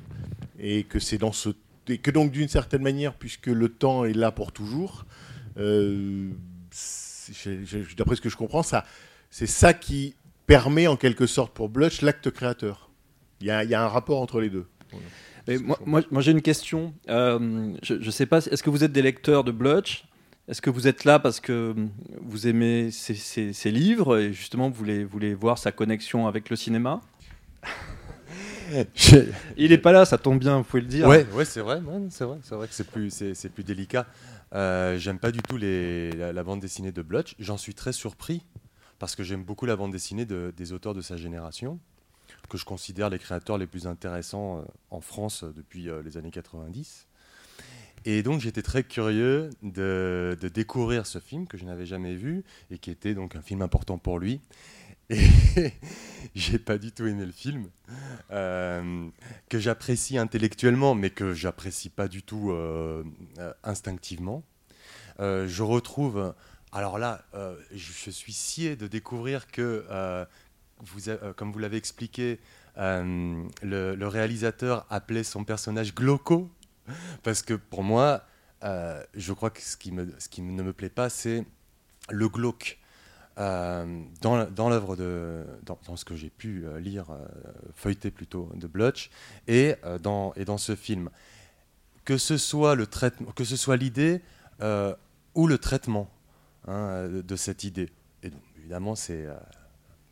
et 0.59 0.83
que 0.83 0.99
c'est 0.99 1.17
dans 1.17 1.31
ce, 1.31 1.49
et 1.87 1.97
que 1.97 2.11
donc 2.11 2.31
d'une 2.31 2.47
certaine 2.47 2.81
manière, 2.81 3.13
puisque 3.13 3.47
le 3.47 3.69
temps 3.69 4.05
est 4.05 4.13
là 4.13 4.31
pour 4.31 4.51
toujours, 4.51 5.05
euh, 5.57 6.29
d'après 7.97 8.15
ce 8.15 8.21
que 8.21 8.29
je 8.29 8.37
comprends, 8.37 8.63
ça, 8.63 8.85
c'est 9.29 9.47
ça 9.47 9.73
qui 9.73 10.15
permet 10.45 10.87
en 10.87 10.97
quelque 10.97 11.27
sorte 11.27 11.53
pour 11.53 11.69
Blutch 11.69 12.01
l'acte 12.01 12.29
créateur. 12.31 12.89
Il 13.39 13.47
y 13.47 13.51
a, 13.51 13.63
il 13.63 13.69
y 13.69 13.73
a 13.73 13.83
un 13.83 13.87
rapport 13.87 14.21
entre 14.21 14.39
les 14.39 14.49
deux. 14.49 14.67
Voilà. 14.91 15.05
Moi, 15.59 15.79
moi, 15.85 16.01
moi, 16.11 16.21
j'ai 16.21 16.31
une 16.31 16.41
question. 16.41 16.93
Euh, 17.09 17.73
je 17.81 17.95
ne 17.95 18.11
sais 18.11 18.25
pas, 18.25 18.45
est-ce 18.45 18.61
que 18.61 18.69
vous 18.69 18.83
êtes 18.83 18.91
des 18.91 19.01
lecteurs 19.01 19.43
de 19.43 19.51
Blutch 19.51 20.05
Est-ce 20.47 20.61
que 20.61 20.69
vous 20.69 20.87
êtes 20.87 21.03
là 21.03 21.19
parce 21.19 21.39
que 21.39 21.73
vous 22.21 22.47
aimez 22.47 22.91
ses, 22.91 23.71
livres 23.71 24.19
et 24.19 24.33
justement 24.33 24.69
vous 24.69 24.75
voulez, 24.75 25.03
voulez 25.03 25.33
voir 25.33 25.57
sa 25.57 25.71
connexion 25.71 26.27
avec 26.27 26.49
le 26.49 26.55
cinéma? 26.55 27.01
Il 29.57 29.69
n'est 29.69 29.77
pas 29.77 29.91
là, 29.91 30.05
ça 30.05 30.17
tombe 30.17 30.39
bien, 30.39 30.57
vous 30.57 30.63
pouvez 30.63 30.81
le 30.81 30.87
dire. 30.87 31.07
Ouais, 31.07 31.25
ouais, 31.33 31.45
c'est 31.45 31.61
vrai, 31.61 31.81
c'est 32.09 32.23
vrai, 32.23 32.37
c'est 32.43 32.55
vrai 32.55 32.67
que 32.67 32.73
c'est 32.73 32.87
plus, 32.87 33.09
c'est, 33.11 33.49
plus 33.49 33.63
délicat. 33.63 34.05
Euh, 34.53 34.97
j'aime 34.97 35.19
pas 35.19 35.31
du 35.31 35.41
tout 35.41 35.57
la, 35.57 36.43
bande 36.43 36.59
dessinée 36.59 36.91
de 36.91 37.01
Blutch. 37.01 37.35
J'en 37.39 37.57
suis 37.57 37.73
très 37.73 37.93
surpris 37.93 38.43
parce 38.99 39.15
que 39.15 39.23
j'aime 39.23 39.43
beaucoup 39.43 39.65
la 39.65 39.75
bande 39.75 39.91
dessinée 39.91 40.25
de- 40.25 40.53
des 40.55 40.73
auteurs 40.73 40.93
de 40.93 41.01
sa 41.01 41.17
génération, 41.17 41.79
que 42.49 42.57
je 42.57 42.65
considère 42.65 43.09
les 43.09 43.19
créateurs 43.19 43.57
les 43.57 43.67
plus 43.67 43.87
intéressants 43.87 44.59
euh, 44.59 44.63
en 44.91 45.01
France 45.01 45.43
euh, 45.43 45.53
depuis 45.55 45.89
euh, 45.89 46.01
les 46.03 46.17
années 46.17 46.31
90. 46.31 47.07
Et 48.05 48.23
donc 48.23 48.41
j'étais 48.41 48.61
très 48.61 48.83
curieux 48.83 49.49
de, 49.61 50.37
de 50.39 50.47
découvrir 50.47 51.05
ce 51.05 51.19
film 51.19 51.47
que 51.47 51.57
je 51.57 51.65
n'avais 51.65 51.85
jamais 51.85 52.15
vu 52.15 52.43
et 52.71 52.77
qui 52.77 52.89
était 52.89 53.13
donc 53.13 53.35
un 53.35 53.41
film 53.41 53.61
important 53.61 53.97
pour 53.97 54.17
lui. 54.19 54.41
Et 55.11 55.73
j'ai 56.35 56.57
pas 56.57 56.77
du 56.77 56.91
tout 56.93 57.05
aimé 57.05 57.25
le 57.25 57.33
film, 57.33 57.69
euh, 58.31 59.09
que 59.49 59.59
j'apprécie 59.59 60.17
intellectuellement, 60.17 60.95
mais 60.95 61.09
que 61.09 61.33
j'apprécie 61.33 61.89
pas 61.89 62.07
du 62.07 62.23
tout 62.23 62.51
euh, 62.51 63.03
euh, 63.37 63.53
instinctivement. 63.63 64.43
Je 65.19 65.61
retrouve, 65.61 66.33
alors 66.71 66.97
là, 66.97 67.23
je, 67.71 68.09
suis 68.09 68.33
scié 68.33 68.75
de 68.75 68.87
découvrir 68.87 69.45
que, 69.51 69.85
comme 71.35 71.51
vous 71.51 71.59
l'avez 71.59 71.77
expliqué, 71.77 72.39
le, 72.75 74.05
réalisateur 74.07 74.87
appelait 74.89 75.23
son 75.23 75.43
personnage 75.43 75.93
Glauco, 75.93 76.49
parce 77.21 77.43
que 77.43 77.53
pour 77.53 77.83
moi, 77.83 78.23
je 78.63 79.31
crois 79.31 79.51
que 79.51 79.61
ce 79.61 79.77
qui, 79.77 79.91
me, 79.91 80.11
ce 80.17 80.27
qui 80.27 80.41
ne 80.41 80.63
me 80.63 80.73
plaît 80.73 80.89
pas, 80.89 81.11
c'est 81.11 81.45
le 82.09 82.27
glauque. 82.27 82.80
Euh, 83.37 84.03
dans, 84.21 84.69
l'œuvre 84.69 84.97
de 84.97 85.45
dans, 85.63 85.95
ce 85.95 86.03
que 86.03 86.15
j'ai 86.15 86.29
pu 86.29 86.65
euh, 86.65 86.81
lire 86.81 87.11
euh, 87.11 87.25
feuilleter 87.73 88.11
plutôt 88.11 88.49
de 88.55 88.67
Blutch 88.67 89.09
et 89.47 89.75
dans 90.01 90.33
et 90.35 90.43
dans 90.43 90.57
ce 90.57 90.75
film. 90.75 91.09
Que 92.03 92.17
ce 92.17 92.37
soit 92.37 92.75
le 92.75 92.87
traitement 92.87 93.31
que 93.31 93.43
ce 93.43 93.55
soit 93.55 93.77
l'idée 93.77 94.21
ou 95.33 95.47
le 95.47 95.57
traitement 95.57 96.09
hein, 96.67 97.07
de, 97.07 97.35
cette 97.35 97.63
idée. 97.63 97.89
Et 98.21 98.29
donc, 98.29 98.41
évidemment 98.57 98.95
c'est 98.95 99.27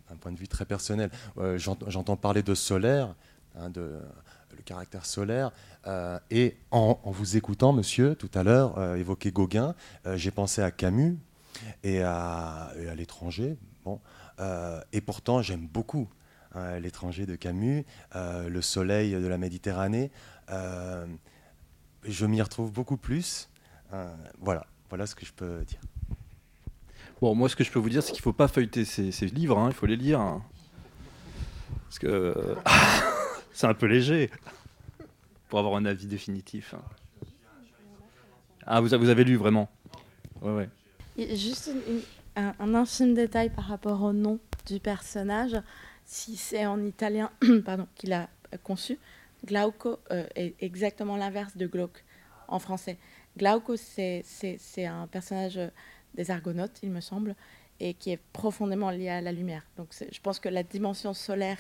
un 0.10 0.16
point 0.16 0.32
de 0.32 0.38
vue 0.38 0.48
très 0.48 0.66
personnel. 0.66 1.12
J'ent- 1.58 1.78
j'entends 1.88 2.16
parler 2.16 2.42
de 2.42 2.56
solaire 2.56 3.16
hein, 3.56 3.70
de 3.70 4.00
le 4.56 4.64
caractère 4.64 5.06
solaire 5.06 5.52
et 6.32 6.56
en, 6.72 7.00
vous 7.06 7.38
écoutant 7.38 7.74
monsieur 7.74 8.16
tout 8.16 8.32
à 8.34 8.44
l'heure 8.44 8.78
euh, 8.78 8.96
évoquer 8.96 9.32
Gauguin 9.32 9.76
j'ai 10.16 10.32
pensé 10.32 10.62
à 10.62 10.72
Camus 10.72 11.18
et 11.84 12.02
à, 12.02 12.72
l'étranger. 12.96 13.58
Bon, 13.86 14.00
Euh, 14.40 14.80
et 14.94 15.02
pourtant, 15.02 15.42
j'aime 15.42 15.68
beaucoup 15.68 16.08
hein, 16.54 16.80
l'étranger 16.80 17.26
de 17.26 17.36
Camus, 17.36 17.86
euh, 18.16 18.48
le 18.48 18.62
soleil 18.62 19.12
de 19.12 19.28
la 19.28 19.38
Méditerranée. 19.38 20.12
Euh, 20.50 21.06
je 22.04 22.26
m'y 22.26 22.42
retrouve 22.42 22.72
beaucoup 22.72 22.98
plus. 22.98 23.50
Euh, 23.94 24.14
voilà, 24.40 24.66
voilà 24.90 25.06
ce 25.08 25.16
que 25.16 25.26
je 25.26 25.34
peux 25.34 25.64
dire. 25.66 25.82
Bon, 27.22 27.36
moi, 27.36 27.50
ce 27.50 27.56
que 27.56 27.64
je 27.66 27.72
peux 27.72 27.80
vous 27.80 27.90
dire, 27.90 28.02
c'est 28.02 28.12
qu'il 28.12 28.22
ne 28.22 28.24
faut 28.24 28.34
pas 28.34 28.48
feuilleter 28.48 28.86
ces, 28.86 29.12
livres, 29.28 29.58
hein, 29.58 29.68
il 29.70 29.74
faut 29.76 29.86
les 29.86 29.98
lire. 29.98 30.22
hein. 30.22 30.42
Parce 31.84 32.00
que 32.00 32.56
c'est 33.52 33.68
un 33.68 33.74
peu 33.74 33.88
léger 33.88 34.30
pour 35.50 35.60
avoir 35.60 35.76
un 35.76 35.86
avis 35.86 36.08
définitif. 36.08 36.74
hein. 36.76 36.82
Ah, 38.66 38.82
vous, 38.82 38.94
avez 38.94 39.24
lu 39.24 39.36
vraiment? 39.36 39.68
Ouais, 40.42 40.54
ouais. 40.54 40.70
Juste 41.28 41.72
un, 42.36 42.74
infime 42.76 43.14
détail 43.14 43.50
par 43.50 43.66
rapport 43.66 44.02
au 44.04 44.14
nom 44.14 44.40
du 44.66 44.80
personnage. 44.80 45.58
Si 46.06 46.38
c'est 46.38 46.66
en 46.66 46.82
italien 46.84 47.30
pardon, 47.66 47.88
qu'il 47.96 48.14
a 48.14 48.30
conçu, 48.64 48.98
Glauco 49.46 50.00
euh, 50.12 50.26
est 50.36 50.56
exactement 50.62 51.18
l'inverse 51.18 51.58
de 51.58 51.68
glauque 51.68 52.04
en 52.48 52.60
français. 52.60 52.98
Glauco, 53.38 53.76
c'est 53.76 54.24
un 54.86 55.08
personnage 55.08 55.60
des 56.16 56.32
Argonautes, 56.32 56.80
il 56.84 56.90
me 56.90 57.02
semble, 57.02 57.36
et 57.80 57.94
qui 57.94 58.12
est 58.12 58.20
profondément 58.34 58.90
lié 58.90 59.10
à 59.10 59.22
la 59.22 59.32
lumière. 59.32 59.64
Donc 59.78 59.90
je 60.12 60.20
pense 60.22 60.40
que 60.40 60.50
la 60.50 60.64
dimension 60.64 61.14
solaire, 61.14 61.60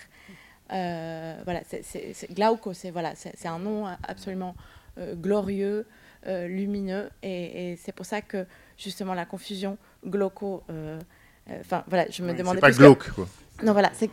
euh, 0.71 1.39
voilà, 1.43 1.61
c'est- 1.65 2.33
Glauco, 2.33 2.73
c'est 2.73 2.91
voilà, 2.91 3.13
c'est 3.15 3.47
un 3.47 3.59
nom 3.59 3.85
absolument 4.03 4.55
euh, 4.97 5.15
glorieux, 5.15 5.85
euh, 6.27 6.47
lumineux, 6.47 7.09
et 7.23 7.75
c'est 7.77 7.91
pour 7.93 8.05
ça 8.05 8.21
que 8.21 8.45
justement 8.79 9.13
la 9.13 9.25
confusion 9.25 9.77
glauco. 10.05 10.63
euh, 10.71 10.99
euh, 11.51 11.57
Enfin 11.61 11.83
voilà, 11.87 12.05
je 12.09 12.23
me 12.23 12.31
Oui, 12.31 12.37
demandais. 12.37 12.57
c'est 12.57 12.61
pas 12.61 12.71
que- 12.71 12.77
glauque, 12.77 13.09
quoi. 13.11 13.27
Non 13.63 13.73
voilà, 13.73 13.91
c'est. 13.93 14.09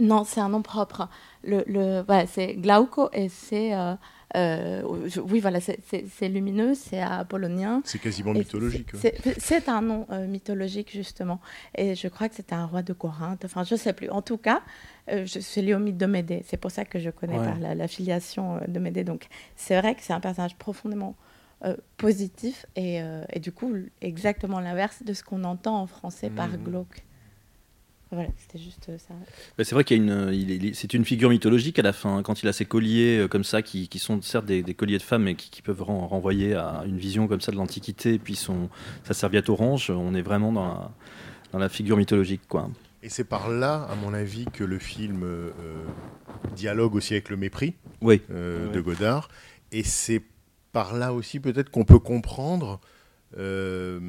Non, 0.00 0.24
c'est 0.24 0.40
un 0.40 0.48
nom 0.48 0.62
propre. 0.62 1.08
Le, 1.44 1.62
le 1.66 2.02
voilà, 2.06 2.26
c'est 2.26 2.54
glauco 2.54 3.10
et 3.12 3.28
c'est. 3.28 3.74
euh, 3.74 4.82
oui, 5.28 5.40
voilà, 5.40 5.60
c'est- 5.60 5.78
c'est 5.88 6.04
c'est 6.16 6.28
lumineux, 6.28 6.74
c'est 6.74 7.00
apollonien. 7.00 7.82
C'est 7.84 7.98
quasiment 7.98 8.32
mythologique, 8.32 8.88
c'est- 8.94 9.14
C'est 9.22 9.40
c'est 9.40 9.68
un 9.68 9.82
nom 9.82 10.06
euh, 10.10 10.26
mythologique, 10.26 10.90
justement. 10.92 11.38
Et 11.76 11.94
je 11.94 12.08
crois 12.08 12.28
que 12.30 12.34
c'était 12.36 12.54
un 12.54 12.64
roi 12.66 12.82
de 12.82 12.92
Corinthe. 12.94 13.44
Enfin, 13.44 13.62
je 13.64 13.74
ne 13.74 13.78
sais 13.78 13.92
plus. 13.92 14.08
En 14.08 14.22
tout 14.22 14.38
cas, 14.38 14.62
euh, 15.10 15.26
suis 15.26 15.60
liée 15.60 15.74
au 15.74 15.78
mythe 15.78 15.98
de 15.98 16.06
Médée. 16.06 16.44
C'est 16.46 16.56
pour 16.56 16.70
ça 16.70 16.84
que 16.86 16.98
je 16.98 17.10
connais 17.10 17.38
Ouais. 17.38 17.44
par 17.44 17.58
la, 17.58 17.74
la 17.74 17.88
filiation 17.88 18.60
de 18.66 18.78
Médée. 18.78 19.04
Donc, 19.04 19.26
c'est 19.56 19.78
vrai 19.78 19.94
que 19.94 20.00
c'est 20.02 20.12
un 20.14 20.20
personnage 20.20 20.56
profondément 20.56 21.14
euh, 21.64 21.76
positif 21.96 22.66
et, 22.76 23.02
euh, 23.02 23.22
et 23.32 23.40
du 23.40 23.52
coup, 23.52 23.74
exactement 24.00 24.60
l'inverse 24.60 25.02
de 25.04 25.12
ce 25.12 25.22
qu'on 25.22 25.44
entend 25.44 25.80
en 25.80 25.86
français 25.86 26.30
par 26.30 26.48
Mhm. 26.48 26.62
glauque. 26.62 27.04
Voilà, 28.12 28.28
c'était 28.38 28.58
juste 28.58 28.88
euh, 28.88 28.98
ça. 28.98 29.14
Bah, 29.56 29.62
c'est 29.62 29.74
vrai 29.76 29.84
qu'il 29.84 29.96
y 29.96 30.00
a 30.00 30.02
une, 30.02 30.74
c'est 30.74 30.94
une 30.94 31.04
figure 31.04 31.30
mythologique 31.30 31.78
à 31.78 31.82
la 31.82 31.92
fin, 31.92 32.16
hein, 32.16 32.22
quand 32.24 32.42
il 32.42 32.48
a 32.48 32.52
ces 32.52 32.64
colliers 32.64 33.18
euh, 33.18 33.28
comme 33.28 33.44
ça, 33.44 33.62
qui, 33.62 33.86
qui 33.86 34.00
sont 34.00 34.20
certes 34.20 34.46
des, 34.46 34.64
des 34.64 34.74
colliers 34.74 34.98
de 34.98 35.02
femmes, 35.04 35.22
mais 35.22 35.36
qui, 35.36 35.48
qui 35.48 35.62
peuvent 35.62 35.82
ren- 35.82 36.08
renvoyer 36.08 36.54
à 36.54 36.82
une 36.86 36.98
vision 36.98 37.28
comme 37.28 37.40
ça 37.40 37.52
de 37.52 37.56
l'Antiquité, 37.56 38.14
et 38.14 38.18
puis 38.18 38.34
son, 38.34 38.68
sa 39.04 39.14
serviette 39.14 39.48
orange, 39.48 39.90
on 39.90 40.12
est 40.16 40.22
vraiment 40.22 40.50
dans 40.50 40.66
la, 40.66 40.90
dans 41.52 41.58
la 41.60 41.68
figure 41.68 41.96
mythologique. 41.96 42.42
Quoi. 42.48 42.68
Et 43.04 43.08
c'est 43.10 43.22
par 43.22 43.48
là, 43.48 43.86
à 43.88 43.94
mon 43.94 44.12
avis, 44.12 44.46
que 44.46 44.64
le 44.64 44.80
film 44.80 45.22
euh, 45.22 45.50
dialogue 46.56 46.96
aussi 46.96 47.14
avec 47.14 47.28
le 47.30 47.36
mépris 47.36 47.74
oui. 48.00 48.22
euh, 48.32 48.72
de 48.72 48.80
Godard. 48.80 49.28
Et 49.70 49.84
c'est 49.84 50.20
par 50.72 50.96
là 50.96 51.12
aussi 51.12 51.40
peut-être 51.40 51.70
qu'on 51.70 51.84
peut 51.84 51.98
comprendre, 51.98 52.80
euh, 53.38 54.00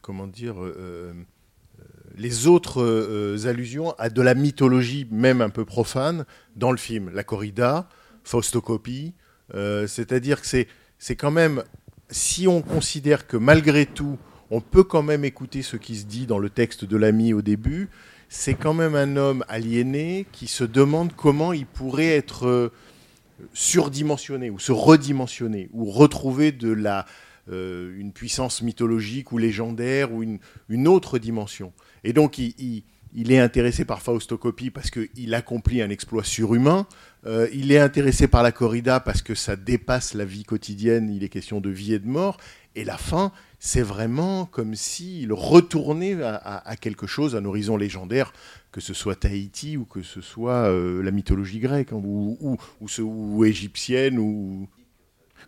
comment 0.00 0.26
dire, 0.26 0.62
euh, 0.62 0.76
euh, 0.78 1.12
les 2.16 2.46
autres 2.46 3.46
allusions 3.46 3.94
à 3.98 4.10
de 4.10 4.22
la 4.22 4.34
mythologie, 4.34 5.06
même 5.10 5.40
un 5.40 5.50
peu 5.50 5.64
profane, 5.64 6.24
dans 6.56 6.70
le 6.70 6.76
film. 6.76 7.10
La 7.14 7.24
corrida, 7.24 7.88
Faustocopie, 8.22 9.14
c'est-à-dire 9.86 10.40
que 10.40 10.46
c'est, 10.46 10.68
c'est 10.98 11.16
quand 11.16 11.30
même, 11.30 11.64
si 12.10 12.46
on 12.46 12.60
considère 12.60 13.26
que 13.26 13.38
malgré 13.38 13.86
tout, 13.86 14.18
on 14.50 14.60
peut 14.60 14.84
quand 14.84 15.02
même 15.02 15.24
écouter 15.24 15.62
ce 15.62 15.78
qui 15.78 15.96
se 15.96 16.04
dit 16.04 16.26
dans 16.26 16.38
le 16.38 16.50
texte 16.50 16.84
de 16.84 16.96
l'ami 16.98 17.32
au 17.32 17.40
début, 17.40 17.88
c'est 18.28 18.54
quand 18.54 18.74
même 18.74 18.94
un 18.94 19.16
homme 19.16 19.42
aliéné 19.48 20.26
qui 20.32 20.48
se 20.48 20.64
demande 20.64 21.14
comment 21.16 21.54
il 21.54 21.64
pourrait 21.64 22.14
être 22.14 22.70
surdimensionné 23.52 24.50
ou 24.50 24.58
se 24.58 24.72
redimensionner 24.72 25.68
ou 25.72 25.90
retrouver 25.90 26.52
de 26.52 26.70
la 26.72 27.06
euh, 27.50 27.92
une 27.98 28.12
puissance 28.12 28.62
mythologique 28.62 29.32
ou 29.32 29.38
légendaire 29.38 30.12
ou 30.12 30.22
une, 30.22 30.38
une 30.68 30.86
autre 30.86 31.18
dimension. 31.18 31.72
Et 32.04 32.12
donc 32.12 32.38
il, 32.38 32.54
il- 32.58 32.84
il 33.14 33.30
est 33.30 33.38
intéressé 33.38 33.84
par 33.84 34.00
Faustocopie 34.00 34.70
parce 34.70 34.90
qu'il 34.90 35.34
accomplit 35.34 35.82
un 35.82 35.90
exploit 35.90 36.24
surhumain. 36.24 36.86
Euh, 37.26 37.46
il 37.52 37.70
est 37.70 37.78
intéressé 37.78 38.26
par 38.26 38.42
la 38.42 38.52
corrida 38.52 39.00
parce 39.00 39.20
que 39.20 39.34
ça 39.34 39.54
dépasse 39.54 40.14
la 40.14 40.24
vie 40.24 40.44
quotidienne. 40.44 41.10
Il 41.10 41.22
est 41.22 41.28
question 41.28 41.60
de 41.60 41.68
vie 41.68 41.92
et 41.92 41.98
de 41.98 42.06
mort. 42.08 42.38
Et 42.74 42.84
la 42.84 42.96
fin, 42.96 43.30
c'est 43.64 43.82
vraiment 43.82 44.44
comme 44.46 44.74
s'il 44.74 45.32
retournait 45.32 46.20
à, 46.20 46.34
à- 46.34 46.68
à 46.68 46.74
quelque 46.76 47.06
chose, 47.06 47.36
à 47.36 47.38
un 47.38 47.44
horizon 47.44 47.76
légendaire, 47.76 48.32
que 48.72 48.80
ce 48.80 48.92
soit 48.92 49.14
Tahiti 49.14 49.76
ou 49.76 49.84
que 49.84 50.02
ce 50.02 50.20
soit 50.20 50.68
euh, 50.68 51.00
la 51.00 51.12
mythologie 51.12 51.60
grecque 51.60 51.92
hein, 51.92 52.00
ou, 52.02 52.36
ou, 52.40 52.56
ou 52.80 52.88
ce- 52.88 53.02
ou 53.02 53.44
égyptienne. 53.44 54.18
Ou... 54.18 54.68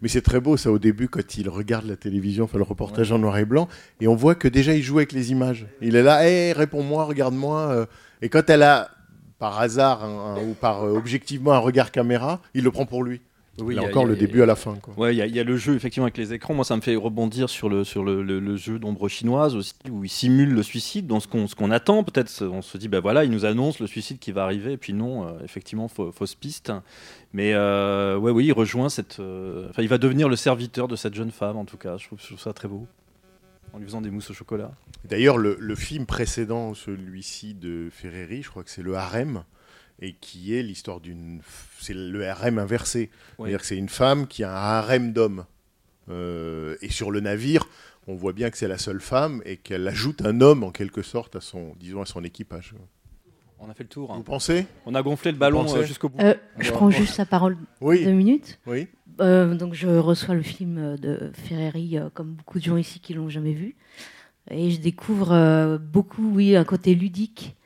Mais 0.00 0.06
c'est 0.08 0.22
très 0.22 0.38
beau 0.38 0.56
ça 0.56 0.70
au 0.70 0.78
début 0.78 1.08
quand 1.08 1.36
il 1.38 1.48
regarde 1.48 1.86
la 1.86 1.96
télévision, 1.96 2.44
enfin 2.44 2.58
le 2.58 2.62
reportage 2.62 3.10
en 3.10 3.18
noir 3.18 3.36
et 3.38 3.44
blanc, 3.44 3.66
et 4.00 4.06
on 4.06 4.14
voit 4.14 4.36
que 4.36 4.46
déjà 4.46 4.74
il 4.76 4.82
joue 4.84 4.98
avec 4.98 5.10
les 5.10 5.32
images. 5.32 5.66
Il 5.80 5.96
est 5.96 6.04
là, 6.04 6.28
hé, 6.28 6.52
réponds-moi, 6.52 7.04
regarde-moi. 7.06 7.58
euh. 7.72 7.86
Et 8.22 8.28
quand 8.28 8.48
elle 8.48 8.62
a, 8.62 8.90
par 9.40 9.58
hasard 9.60 10.06
ou 10.48 10.54
par 10.54 10.84
euh, 10.84 10.96
objectivement 10.96 11.52
un 11.52 11.58
regard 11.58 11.90
caméra, 11.90 12.40
il 12.54 12.62
le 12.62 12.70
prend 12.70 12.86
pour 12.86 13.02
lui. 13.02 13.22
Oui, 13.58 13.76
Là 13.76 13.82
y 13.82 13.84
a- 13.84 13.88
encore 13.88 14.02
il 14.02 14.06
y 14.06 14.08
a- 14.08 14.14
le 14.14 14.16
début 14.18 14.42
à 14.42 14.46
la 14.46 14.56
fin. 14.56 14.76
Ouais, 14.96 15.14
il 15.14 15.18
y, 15.34 15.38
a- 15.40 15.44
le 15.44 15.56
jeu 15.56 15.76
effectivement 15.76 16.06
avec 16.06 16.16
les 16.16 16.32
écrans. 16.32 16.54
Moi, 16.54 16.64
ça 16.64 16.74
me 16.76 16.80
fait 16.80 16.96
rebondir 16.96 17.48
sur 17.48 17.68
le, 17.68 17.84
sur 17.84 18.02
le, 18.02 18.22
le- 18.22 18.40
le 18.40 18.56
jeu 18.56 18.78
d'ombre 18.80 19.08
chinoise 19.08 19.54
aussi, 19.54 19.74
où 19.90 20.02
il 20.02 20.08
simule 20.08 20.52
le 20.52 20.62
suicide. 20.64 21.06
Dans 21.06 21.20
ce 21.20 21.28
qu'on 21.28 21.46
ce 21.46 21.54
qu'on 21.54 21.70
attend, 21.70 22.02
peut-être, 22.02 22.44
on 22.46 22.62
se 22.62 22.76
dit, 22.78 22.88
ben 22.88 22.98
voilà, 23.00 23.24
il 23.24 23.30
nous 23.30 23.44
annonce 23.44 23.78
le 23.78 23.86
suicide 23.86 24.18
qui 24.18 24.32
va 24.32 24.42
arriver, 24.44 24.72
et 24.72 24.76
puis 24.76 24.92
non, 24.92 25.28
euh, 25.28 25.32
effectivement, 25.44 25.86
fau- 25.88 26.10
fausse 26.10 26.34
piste. 26.34 26.72
Mais 27.32 27.52
euh, 27.54 28.16
ouais, 28.18 28.32
oui, 28.32 28.46
il 28.46 28.52
rejoint 28.52 28.88
cette. 28.88 29.20
euh, 29.20 29.68
il 29.78 29.88
va 29.88 29.98
devenir 29.98 30.28
le 30.28 30.36
serviteur 30.36 30.88
de 30.88 30.96
cette 30.96 31.14
jeune 31.14 31.30
femme, 31.30 31.56
en 31.56 31.64
tout 31.64 31.76
cas. 31.76 31.96
Je 31.96 32.06
trouve, 32.06 32.20
je 32.20 32.26
trouve 32.26 32.40
ça 32.40 32.52
très 32.52 32.66
beau, 32.68 32.86
en 33.72 33.78
lui 33.78 33.86
faisant 33.86 34.00
des 34.00 34.10
mousses 34.10 34.30
au 34.30 34.34
chocolat. 34.34 34.72
D'ailleurs, 35.04 35.36
le, 35.38 35.56
le 35.60 35.74
film 35.74 36.06
précédent, 36.06 36.74
celui-ci 36.74 37.54
de 37.54 37.88
Ferreri, 37.92 38.42
je 38.42 38.48
crois 38.50 38.64
que 38.64 38.70
c'est 38.70 38.82
Le 38.82 38.96
Harem, 38.96 39.44
et 40.00 40.14
qui 40.14 40.54
est 40.54 40.62
l'histoire 40.62 41.00
d'une. 41.00 41.40
C'est 41.80 41.94
le 41.94 42.26
harem 42.28 42.58
inversé. 42.58 43.10
C'est-à-dire 43.38 43.60
que 43.60 43.66
c'est 43.66 43.76
une 43.76 43.88
femme 43.88 44.26
qui 44.26 44.42
a 44.44 44.50
un 44.52 44.78
harem 44.78 45.12
d'hommes. 45.12 45.44
Euh, 46.10 46.76
et 46.82 46.90
sur 46.90 47.10
le 47.10 47.20
navire, 47.20 47.66
on 48.06 48.14
voit 48.14 48.32
bien 48.34 48.50
que 48.50 48.58
c'est 48.58 48.68
la 48.68 48.78
seule 48.78 49.00
femme 49.00 49.40
et 49.46 49.56
qu'elle 49.56 49.86
ajoute 49.88 50.22
un 50.22 50.40
homme 50.40 50.62
en 50.62 50.70
quelque 50.70 51.02
sorte 51.02 51.36
à 51.36 51.40
son, 51.40 51.74
disons, 51.80 52.02
à 52.02 52.06
son 52.06 52.22
équipage. 52.24 52.74
On 53.58 53.70
a 53.70 53.74
fait 53.74 53.84
le 53.84 53.88
tour. 53.88 54.12
hein. 54.12 54.16
Vous 54.18 54.22
pensez? 54.24 54.66
On 54.84 54.94
a 54.94 55.02
gonflé 55.02 55.32
le 55.32 55.38
ballon 55.38 55.64
euh, 55.74 55.82
jusqu'au 55.84 56.10
bout. 56.10 56.20
Euh, 56.20 56.34
je 56.58 56.70
prends 56.70 56.90
juste 56.90 57.16
la 57.16 57.24
parole 57.24 57.56
Oui. 57.80 58.04
deux 58.04 58.12
minutes. 58.12 58.58
Oui. 58.66 58.88
Euh, 59.20 59.54
donc 59.54 59.72
je 59.74 59.88
reçois 59.88 60.34
le 60.34 60.42
film 60.42 60.96
de 60.98 61.30
Ferreri 61.32 61.96
euh, 61.98 62.10
comme 62.12 62.32
beaucoup 62.34 62.58
de 62.58 62.64
gens 62.64 62.76
ici 62.76 63.00
qui 63.00 63.14
l'ont 63.14 63.30
jamais 63.30 63.54
vu. 63.54 63.76
Et 64.50 64.70
je 64.70 64.80
découvre 64.80 65.32
euh, 65.32 65.78
beaucoup, 65.78 66.30
oui, 66.34 66.54
un 66.56 66.64
côté 66.64 66.94
ludique 66.94 67.56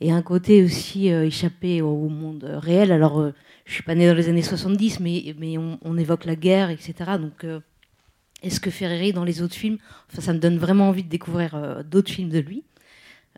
et 0.00 0.12
un 0.12 0.22
côté 0.22 0.62
aussi 0.62 1.10
euh, 1.10 1.24
échappé 1.24 1.80
au, 1.82 2.08
monde 2.08 2.44
euh, 2.44 2.58
réel. 2.58 2.92
Alors, 2.92 3.20
euh, 3.20 3.32
je 3.64 3.72
suis 3.72 3.82
pas 3.82 3.94
né 3.94 4.06
dans 4.06 4.14
les 4.14 4.28
années 4.28 4.42
70, 4.42 5.00
mais, 5.00 5.58
on, 5.58 5.96
évoque 5.96 6.24
la 6.24 6.36
guerre, 6.36 6.70
etc. 6.70 6.94
Donc, 7.18 7.44
euh, 7.44 7.60
est-ce 8.42 8.60
que 8.60 8.70
Ferreri, 8.70 9.12
dans 9.12 9.24
les 9.24 9.42
autres 9.42 9.54
films, 9.54 9.78
enfin, 10.10 10.20
ça 10.20 10.32
me 10.32 10.38
donne 10.38 10.58
vraiment 10.58 10.88
envie 10.88 11.02
de 11.02 11.08
découvrir 11.08 11.82
d'autres 11.84 12.10
films 12.10 12.28
de 12.28 12.38
lui. 12.38 12.64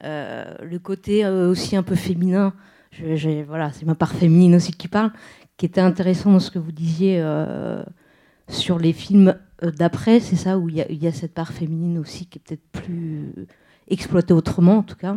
Le 0.02 0.76
côté 0.78 1.24
aussi 1.26 1.76
un 1.76 1.84
peu 1.84 1.94
féminin, 1.94 2.52
voilà, 3.46 3.72
c'est 3.72 3.86
ma 3.86 3.94
part 3.94 4.12
féminine 4.12 4.56
aussi 4.56 4.72
qui 4.72 4.88
parle, 4.88 5.12
qui 5.56 5.66
était 5.66 5.80
intéressant 5.80 6.32
dans 6.32 6.40
ce 6.40 6.50
que 6.50 6.58
vous 6.58 6.72
disiez 6.72 7.24
sur 8.48 8.78
les 8.78 8.92
films 8.92 9.38
d'après, 9.62 10.20
c'est 10.20 10.36
ça, 10.36 10.58
où 10.58 10.68
il 10.68 10.76
y 10.76 11.06
a 11.06 11.12
cette 11.12 11.32
part 11.32 11.52
féminine 11.52 11.96
aussi 11.98 12.26
qui 12.26 12.38
est 12.38 12.42
peut-être 12.42 12.68
plus 12.72 13.32
exploitée 13.88 14.34
autrement, 14.34 14.78
en 14.78 14.82
tout 14.82 14.96
cas. 14.96 15.16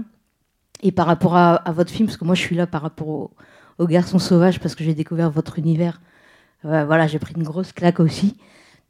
Et 0.81 0.91
par 0.91 1.05
rapport 1.05 1.35
à, 1.35 1.63
votre 1.71 1.91
film, 1.91 2.07
parce 2.07 2.17
que 2.17 2.25
moi 2.25 2.35
je 2.35 2.41
suis 2.41 2.55
là 2.55 2.67
par 2.67 2.81
rapport 2.81 3.07
au, 3.07 3.31
au 3.77 3.87
Garçon 3.87 4.19
Sauvage, 4.19 4.59
parce 4.59 4.75
que 4.75 4.83
j'ai 4.83 4.95
découvert 4.95 5.29
votre 5.29 5.59
univers, 5.59 6.01
euh, 6.65 6.85
voilà, 6.85 7.07
j'ai 7.07 7.19
pris 7.19 7.33
une 7.35 7.43
grosse 7.43 7.71
claque 7.71 7.99
aussi. 7.99 8.37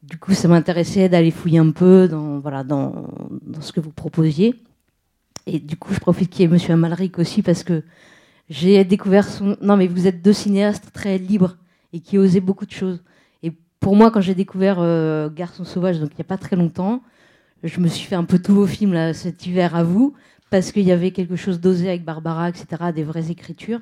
Du 0.04 0.18
coup, 0.18 0.34
ça 0.34 0.48
m'intéressait 0.48 1.10
d'aller 1.10 1.32
fouiller 1.32 1.60
un 1.60 1.72
peu 1.72 2.08
dans, 2.08 2.40
voilà, 2.40 2.64
dans, 2.64 3.08
dans 3.44 3.62
ce 3.62 3.72
que 3.72 3.80
vous 3.80 3.92
proposiez. 3.92 4.56
Et 5.46 5.60
du 5.60 5.78
coup, 5.78 5.94
je 5.94 6.00
profite 6.00 6.30
qu'il 6.30 6.42
y 6.42 6.46
ait 6.46 6.48
Monsieur 6.48 6.74
Amalric 6.74 7.20
aussi, 7.20 7.42
parce 7.42 7.64
que 7.64 7.84
j'ai 8.50 8.84
découvert 8.84 9.28
son. 9.28 9.58
Non, 9.62 9.78
mais 9.78 9.88
vous 9.88 10.08
êtes 10.08 10.22
deux 10.22 10.34
cinéastes 10.34 10.92
très 10.94 11.18
libres 11.18 11.58
et 11.94 12.00
qui 12.00 12.18
osaient 12.18 12.42
beaucoup 12.42 12.66
de 12.66 12.72
choses. 12.72 13.04
Et 13.44 13.52
pour 13.80 13.96
moi, 13.96 14.12
quand 14.12 14.22
j'ai 14.22 14.36
découvert 14.36 14.78
euh, 14.80 15.30
Garçon 15.30 15.66
Sauvage, 15.66 16.00
donc 16.00 16.10
il 16.12 16.16
n'y 16.18 16.22
a 16.22 16.26
pas 16.26 16.38
très 16.38 16.56
longtemps, 16.56 17.02
je 17.64 17.80
me 17.80 17.88
suis 17.88 18.08
fait 18.08 18.16
un 18.16 18.24
peu 18.24 18.40
tous 18.40 18.54
vos 18.54 18.68
films 18.68 19.14
cet 19.14 19.46
hiver 19.46 19.76
à 19.76 19.84
vous, 19.84 20.14
parce 20.52 20.72
qu'il 20.72 20.84
y 20.84 20.92
avait 20.92 21.12
quelque 21.12 21.38
chose 21.38 21.60
d'osé 21.62 21.88
avec 21.90 22.04
Barbara, 22.04 22.50
etc., 22.50 22.92
des 22.94 23.04
vraies 23.04 23.32
écritures, 23.32 23.80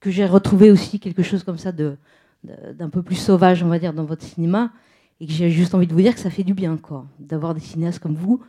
que 0.00 0.10
j'ai 0.10 0.26
retrouvé 0.26 0.70
aussi 0.70 1.00
quelque 1.00 1.22
chose 1.22 1.44
comme 1.44 1.56
ça 1.56 1.72
d'un 1.72 2.90
peu 2.90 3.02
plus 3.02 3.14
sauvage, 3.14 3.62
on 3.62 3.68
va 3.68 3.78
dire, 3.78 3.94
dans 3.94 4.04
votre 4.04 4.24
cinéma, 4.24 4.72
et 5.20 5.26
que 5.26 5.32
j'ai 5.32 5.50
juste 5.50 5.72
envie 5.74 5.86
de 5.86 5.94
vous 5.94 6.02
dire 6.02 6.14
que 6.14 6.20
ça 6.20 6.30
fait 6.30 6.42
du 6.42 6.52
bien, 6.52 6.76
quoi, 6.76 7.06
d'avoir 7.20 7.54
des 7.54 7.60
cinéastes 7.60 8.00
comme 8.00 8.16
vous. 8.16 8.42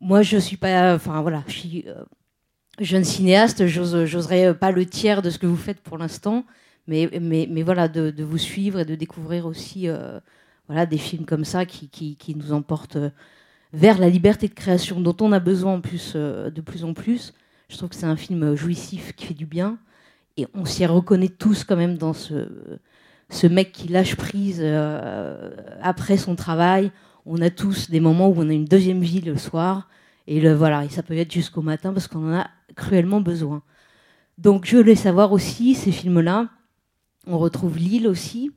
Moi, 0.00 0.22
je 0.22 0.38
suis 0.38 0.56
pas, 0.56 0.94
enfin 0.94 1.20
voilà, 1.20 1.42
je 1.48 1.52
suis 1.52 1.84
euh, 1.88 2.04
jeune 2.78 3.04
cinéaste, 3.04 3.66
j'ose- 3.66 4.04
j'oserais 4.04 4.54
pas 4.56 4.70
le 4.70 4.86
tiers 4.86 5.22
de 5.22 5.30
ce 5.30 5.38
que 5.38 5.46
vous 5.46 5.56
faites 5.56 5.80
pour 5.80 5.98
l'instant, 5.98 6.44
mais, 6.86 7.10
mais, 7.20 7.48
mais 7.50 7.62
voilà, 7.64 7.88
de, 7.88 8.22
vous 8.22 8.38
suivre 8.38 8.78
et 8.80 8.84
de 8.84 8.94
découvrir 8.94 9.46
aussi 9.46 9.88
euh, 9.88 10.20
voilà, 10.68 10.86
des 10.86 10.98
films 10.98 11.24
comme 11.26 11.44
ça 11.44 11.66
qui, 11.66 11.88
qui, 11.88 12.34
nous 12.36 12.52
emportent 12.52 12.98
vers 13.72 13.98
la 13.98 14.08
liberté 14.08 14.48
de 14.48 14.54
création 14.54 15.00
dont 15.00 15.16
on 15.20 15.32
a 15.32 15.40
besoin 15.40 15.80
euh, 16.14 16.50
de 16.50 16.60
plus 16.60 16.84
en 16.84 16.94
plus. 16.94 17.34
Je 17.68 17.76
trouve 17.76 17.88
que 17.88 17.96
c'est 17.96 18.06
un 18.06 18.16
film 18.16 18.54
jouissif 18.54 19.14
qui 19.14 19.26
fait 19.26 19.34
du 19.34 19.46
bien, 19.46 19.78
et 20.36 20.46
on 20.54 20.64
s'y 20.64 20.86
reconnaît 20.86 21.28
tous 21.28 21.64
quand 21.64 21.76
même 21.76 21.98
dans 21.98 22.12
ce, 22.12 22.48
ce 23.30 23.46
mec 23.46 23.72
qui 23.72 23.88
lâche 23.88 24.16
prise 24.16 24.60
euh, 24.60 25.50
après 25.82 26.16
son 26.16 26.36
travail. 26.36 26.92
On 27.24 27.40
a 27.40 27.50
tous 27.50 27.90
des 27.90 28.00
moments 28.00 28.28
où 28.28 28.34
on 28.38 28.48
a 28.48 28.52
une 28.52 28.66
deuxième 28.66 29.00
vie 29.00 29.20
le 29.20 29.36
soir, 29.36 29.88
et 30.26 30.40
le, 30.40 30.54
voilà, 30.54 30.84
et 30.84 30.88
ça 30.88 31.02
peut 31.02 31.16
être 31.16 31.32
jusqu'au 31.32 31.62
matin 31.62 31.92
parce 31.92 32.08
qu'on 32.08 32.32
en 32.32 32.38
a 32.38 32.50
cruellement 32.76 33.20
besoin. 33.20 33.62
Donc 34.38 34.66
je 34.66 34.76
voulais 34.76 34.96
savoir 34.96 35.32
aussi 35.32 35.74
ces 35.74 35.92
films-là. 35.92 36.48
On 37.26 37.38
retrouve 37.38 37.78
Lille 37.78 38.06
aussi, 38.06 38.52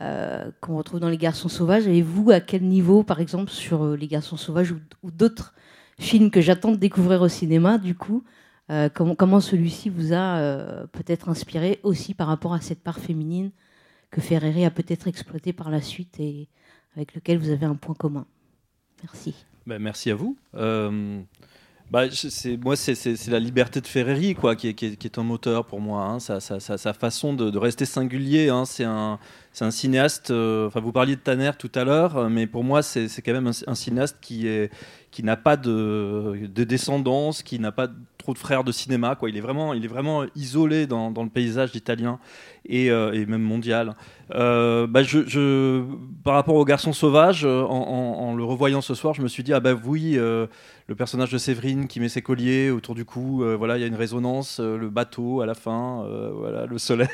euh, 0.00 0.50
qu'on 0.60 0.76
retrouve 0.76 1.00
dans 1.00 1.08
Les 1.08 1.18
Garçons 1.18 1.48
Sauvages. 1.48 1.86
Et 1.86 2.00
vous, 2.00 2.30
à 2.30 2.40
quel 2.40 2.62
niveau, 2.62 3.02
par 3.02 3.20
exemple, 3.20 3.50
sur 3.50 3.84
euh, 3.84 3.96
Les 3.96 4.06
Garçons 4.06 4.36
Sauvages 4.36 4.72
ou, 4.72 5.10
d'autres 5.10 5.54
films 5.98 6.30
que 6.30 6.40
j'attends 6.40 6.70
de 6.72 6.76
découvrir 6.76 7.20
au 7.20 7.28
cinéma, 7.28 7.76
du 7.76 7.94
coup, 7.94 8.24
euh, 8.70 8.88
comment, 8.88 9.40
celui-ci 9.40 9.90
vous 9.90 10.14
a 10.14 10.86
peut-être 10.92 11.28
inspiré 11.28 11.80
aussi 11.82 12.14
par 12.14 12.28
rapport 12.28 12.54
à 12.54 12.60
cette 12.60 12.82
part 12.82 12.98
féminine 12.98 13.50
que 14.10 14.20
Ferreri 14.20 14.64
a 14.64 14.70
peut-être 14.70 15.08
exploité 15.08 15.52
par 15.52 15.70
la 15.70 15.82
suite 15.82 16.18
et 16.18 16.48
avec 16.96 17.14
lequel 17.14 17.38
vous 17.38 17.50
avez 17.50 17.66
un 17.66 17.74
point 17.74 17.94
commun? 17.94 18.26
Merci. 19.02 19.34
Ben, 19.66 19.78
merci 19.78 20.10
à 20.10 20.14
vous. 20.14 20.36
Bah, 21.90 22.04
moi, 22.62 22.76
c'est, 22.76 23.26
la 23.26 23.40
liberté 23.40 23.80
de 23.80 23.86
Ferreri 23.86 24.36
quoi, 24.36 24.54
qui, 24.54 24.68
est, 24.68 25.18
un 25.18 25.24
moteur 25.24 25.66
pour 25.66 25.80
moi. 25.80 26.04
hein. 26.04 26.20
Sa, 26.20 26.92
façon 26.94 27.34
de, 27.34 27.50
de 27.50 27.58
rester 27.58 27.84
singulier. 27.84 28.48
hein. 28.48 28.64
C'est, 28.64 28.84
un, 28.84 29.18
c'est 29.52 29.64
un 29.64 29.70
cinéaste. 29.70 30.30
euh, 30.30 30.66
Enfin, 30.68 30.80
vous 30.80 30.92
parliez 30.92 31.16
de 31.16 31.20
Tanner 31.20 31.50
tout 31.58 31.70
à 31.74 31.84
l'heure, 31.84 32.16
euh, 32.16 32.28
mais 32.28 32.46
pour 32.46 32.62
moi, 32.62 32.82
c'est, 32.82 33.08
quand 33.24 33.32
même 33.32 33.50
un, 33.66 33.74
cinéaste 33.74 34.18
qui, 34.20 34.46
est, 34.46 34.70
qui 35.10 35.24
n'a 35.24 35.36
pas 35.36 35.56
de, 35.56 36.48
de 36.54 36.64
descendance, 36.64 37.42
qui 37.42 37.58
n'a 37.58 37.72
pas 37.72 37.88
trop 38.18 38.32
de 38.32 38.38
frères 38.38 38.62
de 38.62 38.70
cinéma. 38.70 39.16
Quoi. 39.16 39.28
Il, 39.28 39.36
est 39.36 39.40
vraiment, 39.40 39.74
il 39.74 39.84
est 39.84 39.88
vraiment 39.88 40.24
isolé 40.36 40.86
dans, 40.86 41.10
le 41.10 41.28
paysage 41.28 41.74
italien 41.74 42.20
et, 42.64 42.90
euh, 42.90 43.12
et 43.12 43.26
même 43.26 43.42
mondial. 43.42 43.96
Bah, 44.30 45.02
je, 45.02 45.82
par 46.22 46.34
rapport 46.34 46.54
au 46.54 46.64
garçon 46.64 46.92
sauvage, 46.92 47.44
en, 47.44 48.34
le 48.36 48.44
revoyant 48.44 48.80
ce 48.80 48.94
soir, 48.94 49.14
je 49.14 49.22
me 49.22 49.28
suis 49.28 49.42
dit 49.42 49.52
ah 49.52 49.58
bah 49.58 49.72
oui, 49.84 50.12
le 50.12 50.94
personnage 50.96 51.32
de 51.32 51.38
Séverine 51.38 51.88
qui 51.88 51.98
met 51.98 52.08
ses 52.08 52.22
colliers 52.22 52.70
autour 52.70 52.94
du 52.94 53.04
cou, 53.04 53.42
voilà, 53.58 53.76
il 53.76 53.80
y 53.80 53.84
a 53.84 53.88
une 53.88 53.96
résonance, 53.96 54.60
le 54.60 54.88
bateau 54.88 55.40
à 55.40 55.46
la 55.46 55.54
fin, 55.54 56.06
voilà, 56.32 56.66
le 56.66 56.78
soleil. 56.78 57.08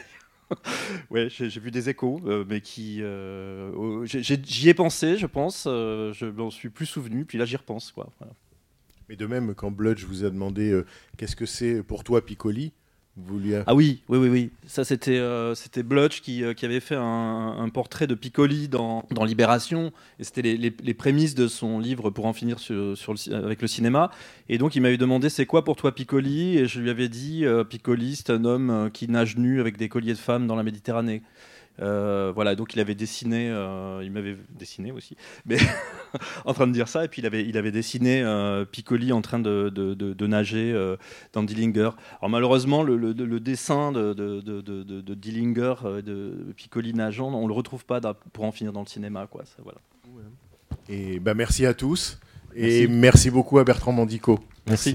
ouais, 1.11 1.29
j'ai 1.29 1.49
vu 1.61 1.71
des 1.71 1.89
échos, 1.89 2.21
euh, 2.27 2.45
mais 2.49 2.61
qui, 2.61 3.03
euh, 3.03 4.05
j'y 4.05 4.69
ai 4.69 4.75
pensé, 4.75 5.17
je 5.17 5.27
pense, 5.27 5.65
euh, 5.67 6.13
je 6.13 6.27
m'en 6.27 6.51
suis 6.51 6.69
plus 6.69 6.87
souvenu, 6.87 7.25
puis 7.25 7.39
là 7.39 7.45
j'y 7.45 7.57
repense 7.57 7.93
quoi. 7.93 8.09
Mais 9.09 9.17
de 9.17 9.27
même, 9.27 9.55
quand 9.55 9.71
Bludge 9.71 10.05
vous 10.05 10.25
a 10.25 10.31
demandé 10.31 10.81
qu'est-ce 11.17 11.37
que 11.37 11.47
c'est 11.47 11.83
pour 11.83 12.03
toi 12.03 12.25
Piccoli, 12.25 12.73
Ah 13.67 13.75
oui, 13.75 14.03
oui, 14.09 14.19
oui, 14.19 14.29
oui. 14.29 14.51
Ça, 14.67 14.85
c'était 14.85 15.17
euh, 15.19 15.55
Blutch 15.85 16.21
qui, 16.21 16.45
euh, 16.45 16.53
qui 16.53 16.67
avait 16.67 16.81
fait 16.81 16.97
un, 16.97 17.57
un 17.59 17.69
portrait 17.71 18.07
de 18.07 18.15
Piccoli 18.15 18.69
dans, 18.69 19.05
dans 19.11 19.25
Libération. 19.25 19.91
Et 20.19 20.25
c'était 20.25 20.43
les, 20.43 20.57
les- 20.59 20.95
prémices 20.95 21.35
de 21.35 21.49
son 21.49 21.79
livre 21.79 22.11
pour 22.11 22.27
en 22.27 22.35
finir 22.35 22.59
sur, 22.59 22.97
sur 22.97 23.15
avec 23.33 23.63
le 23.63 23.69
cinéma. 23.69 24.11
Et 24.51 24.59
donc, 24.59 24.77
il 24.77 24.83
m'avait 24.83 24.99
demandé 24.99 25.31
c'est 25.31 25.47
quoi 25.47 25.65
pour 25.65 25.77
toi 25.77 25.95
Piccoli? 25.95 26.59
Et 26.59 26.67
je 26.67 26.79
lui 26.81 26.91
avais 26.91 27.09
dit 27.09 27.47
euh, 27.47 27.65
Piccoli, 27.65 28.17
c'est 28.17 28.31
un 28.31 28.45
homme 28.45 28.71
euh, 28.71 28.91
qui 28.91 29.09
nage 29.09 29.37
nu 29.37 29.61
avec 29.61 29.79
des 29.79 29.89
colliers 29.89 30.13
de 30.13 30.19
femmes 30.19 30.47
dans 30.47 30.57
la 30.57 30.63
Méditerranée. 30.63 31.23
Euh, 31.81 32.33
voilà, 32.35 32.55
donc 32.55 32.75
il 32.75 32.81
avait 32.81 32.95
dessiné, 32.95 33.51
euh, 33.51 34.01
il 34.03 34.11
m'avait 34.11 34.37
dessiné 34.59 34.93
aussi, 34.93 35.17
mais 35.45 35.59
en 36.47 36.55
train 36.55 36.67
de 36.67 36.73
dire 36.73 36.89
ça, 36.89 37.05
et 37.05 37.09
puis 37.09 37.21
il 37.23 37.27
avait, 37.27 37.45
il 37.47 37.57
avait 37.59 37.71
dessiné 37.73 38.23
euh, 38.23 38.65
Piccoli 38.65 39.13
en 39.13 39.21
train 39.23 39.39
de, 39.39 39.69
de- 39.69 39.95
de- 39.95 40.13
de 40.15 40.27
nager 40.27 40.75
dans 41.33 41.43
Dillinger. 41.43 41.91
Alors 42.21 42.31
malheureusement, 42.31 42.83
le, 42.83 42.97
le- 42.97 43.13
le 43.13 43.41
dessin 43.41 43.93
de, 43.93 44.15
Dillinger, 45.15 45.75
de 46.05 46.53
Piccoli 46.57 46.95
nageant, 46.95 47.29
on 47.33 47.47
le 47.47 47.55
retrouve 47.55 47.85
pas 47.85 48.01
pour 48.33 48.45
en 48.45 48.53
finir 48.53 48.73
dans 48.73 48.81
le 48.83 48.87
cinéma, 48.89 49.27
quoi. 49.27 49.45
Ça, 49.45 49.57
voilà. 49.63 49.79
Et 50.89 51.19
bah, 51.21 51.35
merci 51.35 51.67
à 51.67 51.75
tous. 51.75 52.19
Et 52.55 52.87
Merci. 52.87 52.89
merci 52.89 53.31
beaucoup 53.31 53.59
à 53.59 53.65
Bertrand 53.65 53.93
Mandico. 53.93 54.39
Merci. 54.67 54.95